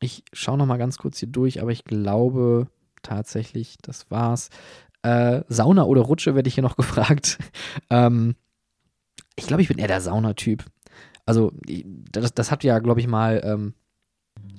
ich 0.00 0.24
schaue 0.32 0.58
noch 0.58 0.66
mal 0.66 0.76
ganz 0.78 0.98
kurz 0.98 1.18
hier 1.18 1.28
durch, 1.28 1.62
aber 1.62 1.70
ich 1.70 1.84
glaube 1.84 2.68
tatsächlich, 3.02 3.76
das 3.80 4.10
war's. 4.10 4.50
Äh, 5.02 5.42
Sauna 5.48 5.84
oder 5.84 6.02
Rutsche 6.02 6.34
werde 6.34 6.48
ich 6.48 6.54
hier 6.54 6.62
noch 6.62 6.76
gefragt. 6.76 7.38
ähm, 7.90 8.34
ich 9.36 9.46
glaube, 9.46 9.62
ich 9.62 9.68
bin 9.68 9.78
eher 9.78 9.88
der 9.88 10.00
Saunatyp. 10.00 10.64
Also, 11.26 11.52
das, 12.10 12.34
das 12.34 12.50
habt 12.50 12.64
ja, 12.64 12.78
glaube 12.78 13.00
ich, 13.00 13.06
mal. 13.06 13.40
Ähm, 13.44 13.74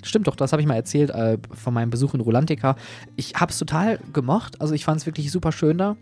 stimmt 0.02 0.26
doch, 0.26 0.36
das 0.36 0.52
habe 0.52 0.62
ich 0.62 0.68
mal 0.68 0.74
erzählt 0.74 1.10
äh, 1.10 1.38
von 1.52 1.74
meinem 1.74 1.90
Besuch 1.90 2.14
in 2.14 2.20
Rolantica. 2.20 2.76
Ich 3.16 3.34
habe 3.34 3.52
es 3.52 3.58
total 3.58 3.98
gemocht. 4.12 4.60
Also, 4.60 4.74
ich 4.74 4.84
fand 4.84 5.00
es 5.00 5.06
wirklich 5.06 5.30
super 5.30 5.52
schön 5.52 5.78
da. 5.78 5.96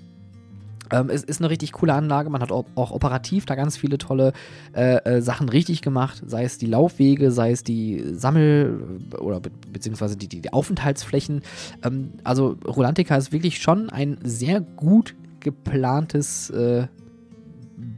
Ähm, 0.92 1.08
es 1.08 1.24
ist 1.24 1.40
eine 1.40 1.50
richtig 1.50 1.72
coole 1.72 1.94
Anlage. 1.94 2.30
Man 2.30 2.42
hat 2.42 2.52
auch, 2.52 2.66
auch 2.74 2.90
operativ 2.90 3.46
da 3.46 3.54
ganz 3.54 3.76
viele 3.76 3.98
tolle 3.98 4.32
äh, 4.74 4.96
äh, 5.04 5.22
Sachen 5.22 5.48
richtig 5.48 5.82
gemacht. 5.82 6.22
Sei 6.24 6.44
es 6.44 6.58
die 6.58 6.66
Laufwege, 6.66 7.30
sei 7.30 7.50
es 7.50 7.64
die 7.64 8.02
Sammel- 8.12 9.00
oder 9.18 9.40
be 9.40 9.50
beziehungsweise 9.72 10.16
die, 10.16 10.28
die, 10.28 10.42
die 10.42 10.52
Aufenthaltsflächen. 10.52 11.42
Ähm, 11.82 12.12
also 12.24 12.56
Rolantica 12.66 13.16
ist 13.16 13.32
wirklich 13.32 13.60
schon 13.60 13.90
ein 13.90 14.18
sehr 14.22 14.60
gut 14.60 15.14
geplantes 15.40 16.50
äh, 16.50 16.86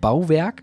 Bauwerk. 0.01 0.63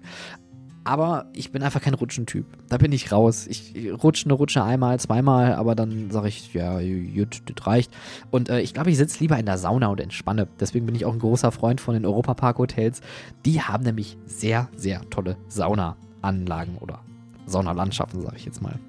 Aber 0.84 1.28
ich 1.34 1.52
bin 1.52 1.62
einfach 1.62 1.82
kein 1.82 1.94
Rutschentyp. 1.94 2.46
Da 2.68 2.78
bin 2.78 2.92
ich 2.92 3.12
raus. 3.12 3.46
Ich 3.48 3.76
rutsche 4.02 4.26
eine 4.26 4.34
Rutsche 4.34 4.64
einmal, 4.64 5.00
zweimal, 5.00 5.54
aber 5.54 5.76
dann 5.76 6.10
sage 6.10 6.28
ich, 6.28 6.56
ja, 6.56 6.80
gut, 6.80 7.44
das 7.46 7.68
reicht. 7.68 7.94
Und 8.32 8.50
äh, 8.50 8.62
ich 8.62 8.74
glaube, 8.74 8.90
ich 8.90 8.98
sitze 8.98 9.20
lieber 9.20 9.38
in 9.38 9.46
der 9.46 9.60
Sauna 9.60 9.88
und 9.88 10.02
entspanne. 10.02 10.48
Deswegen 10.60 10.88
bin 10.88 10.96
ich 10.96 11.06
auch 11.06 11.14
ein 11.14 11.20
großer 11.20 11.52
Freund 11.52 11.82
von 11.82 11.94
den 11.94 12.04
Europapark-Hotels. 12.06 13.02
Die 13.46 13.62
haben 13.62 13.84
nämlich 13.84 14.18
sehr, 14.26 14.70
sehr 14.76 15.08
tolle 15.12 15.38
Saunaanlagen 15.50 16.78
oder 16.80 17.02
Saunalandschaften, 17.46 18.22
sage 18.22 18.38
ich 18.38 18.46
jetzt 18.46 18.64
mal. 18.64 18.80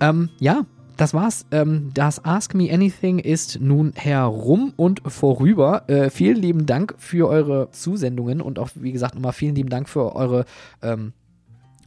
Ähm, 0.00 0.30
ja, 0.38 0.64
das 0.96 1.14
war's. 1.14 1.46
Ähm, 1.50 1.90
das 1.94 2.24
Ask 2.24 2.54
Me 2.54 2.72
Anything 2.72 3.18
ist 3.18 3.60
nun 3.60 3.92
herum 3.94 4.72
und 4.76 5.02
vorüber. 5.06 5.88
Äh, 5.88 6.10
vielen 6.10 6.36
lieben 6.36 6.66
Dank 6.66 6.94
für 6.98 7.28
eure 7.28 7.70
Zusendungen 7.70 8.40
und 8.40 8.58
auch, 8.58 8.70
wie 8.74 8.92
gesagt, 8.92 9.14
nochmal 9.14 9.32
vielen 9.32 9.54
lieben 9.54 9.70
Dank 9.70 9.88
für 9.88 10.14
eure. 10.14 10.44
Ähm, 10.82 11.12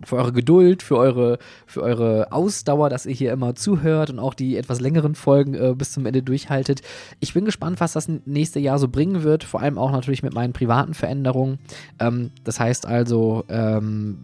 für 0.04 0.18
eure 0.18 0.32
Geduld, 0.32 0.84
für 0.84 0.98
eure, 0.98 1.40
für 1.66 1.82
eure 1.82 2.32
Ausdauer, 2.32 2.90
dass 2.90 3.08
ihr 3.08 3.16
hier 3.16 3.34
immer 3.34 3.56
zuhört 3.56 4.12
und 4.12 4.20
auch 4.20 4.36
die 4.36 4.56
etwas 4.56 4.80
längeren 4.80 5.16
Folgen 5.16 5.56
äh, 5.56 5.74
bis 5.76 5.92
zum 5.92 6.06
Ende 6.06 6.22
durchhaltet. 6.22 6.82
Ich 7.20 7.34
bin 7.34 7.46
gespannt, 7.46 7.80
was 7.80 7.94
das 7.94 8.08
nächste 8.26 8.60
Jahr 8.60 8.78
so 8.78 8.90
bringen 8.90 9.24
wird, 9.24 9.44
vor 9.44 9.62
allem 9.62 9.80
auch 9.80 9.92
natürlich 9.92 10.22
mit 10.22 10.36
meinen 10.36 10.54
privaten 10.54 10.94
Veränderungen. 10.94 11.58
Ähm, 12.00 12.30
das 12.44 12.60
heißt 12.60 12.86
also, 12.86 13.44
ähm, 13.50 14.20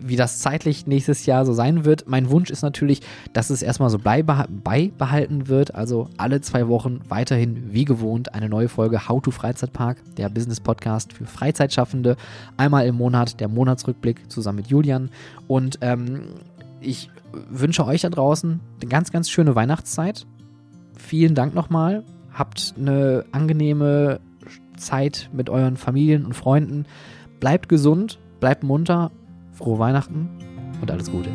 wie 0.00 0.16
das 0.16 0.38
zeitlich 0.40 0.86
nächstes 0.86 1.26
Jahr 1.26 1.44
so 1.44 1.52
sein 1.52 1.84
wird. 1.84 2.08
Mein 2.08 2.30
Wunsch 2.30 2.50
ist 2.50 2.62
natürlich, 2.62 3.00
dass 3.32 3.50
es 3.50 3.62
erstmal 3.62 3.90
so 3.90 3.98
beibehalten 3.98 5.48
wird. 5.48 5.74
Also 5.74 6.08
alle 6.16 6.40
zwei 6.40 6.68
Wochen 6.68 7.00
weiterhin 7.08 7.72
wie 7.72 7.84
gewohnt 7.84 8.34
eine 8.34 8.48
neue 8.48 8.68
Folge 8.68 9.08
How 9.08 9.22
to 9.22 9.30
Freizeitpark, 9.30 9.98
der 10.16 10.28
Business 10.28 10.60
Podcast 10.60 11.12
für 11.12 11.26
Freizeitschaffende. 11.26 12.16
Einmal 12.56 12.86
im 12.86 12.96
Monat 12.96 13.40
der 13.40 13.48
Monatsrückblick 13.48 14.30
zusammen 14.30 14.56
mit 14.56 14.68
Julian. 14.68 15.10
Und 15.48 15.78
ähm, 15.80 16.22
ich 16.80 17.10
wünsche 17.50 17.86
euch 17.86 18.02
da 18.02 18.10
draußen 18.10 18.60
eine 18.80 18.88
ganz, 18.88 19.12
ganz 19.12 19.30
schöne 19.30 19.54
Weihnachtszeit. 19.54 20.26
Vielen 20.96 21.34
Dank 21.34 21.54
nochmal. 21.54 22.04
Habt 22.32 22.74
eine 22.78 23.24
angenehme 23.32 24.20
Zeit 24.76 25.30
mit 25.32 25.50
euren 25.50 25.76
Familien 25.76 26.24
und 26.24 26.34
Freunden. 26.34 26.86
Bleibt 27.38 27.68
gesund, 27.68 28.18
bleibt 28.40 28.64
munter 28.64 29.10
frohe 29.60 29.78
Weihnachten 29.78 30.28
und 30.80 30.90
alles 30.90 31.10
Gute. 31.10 31.30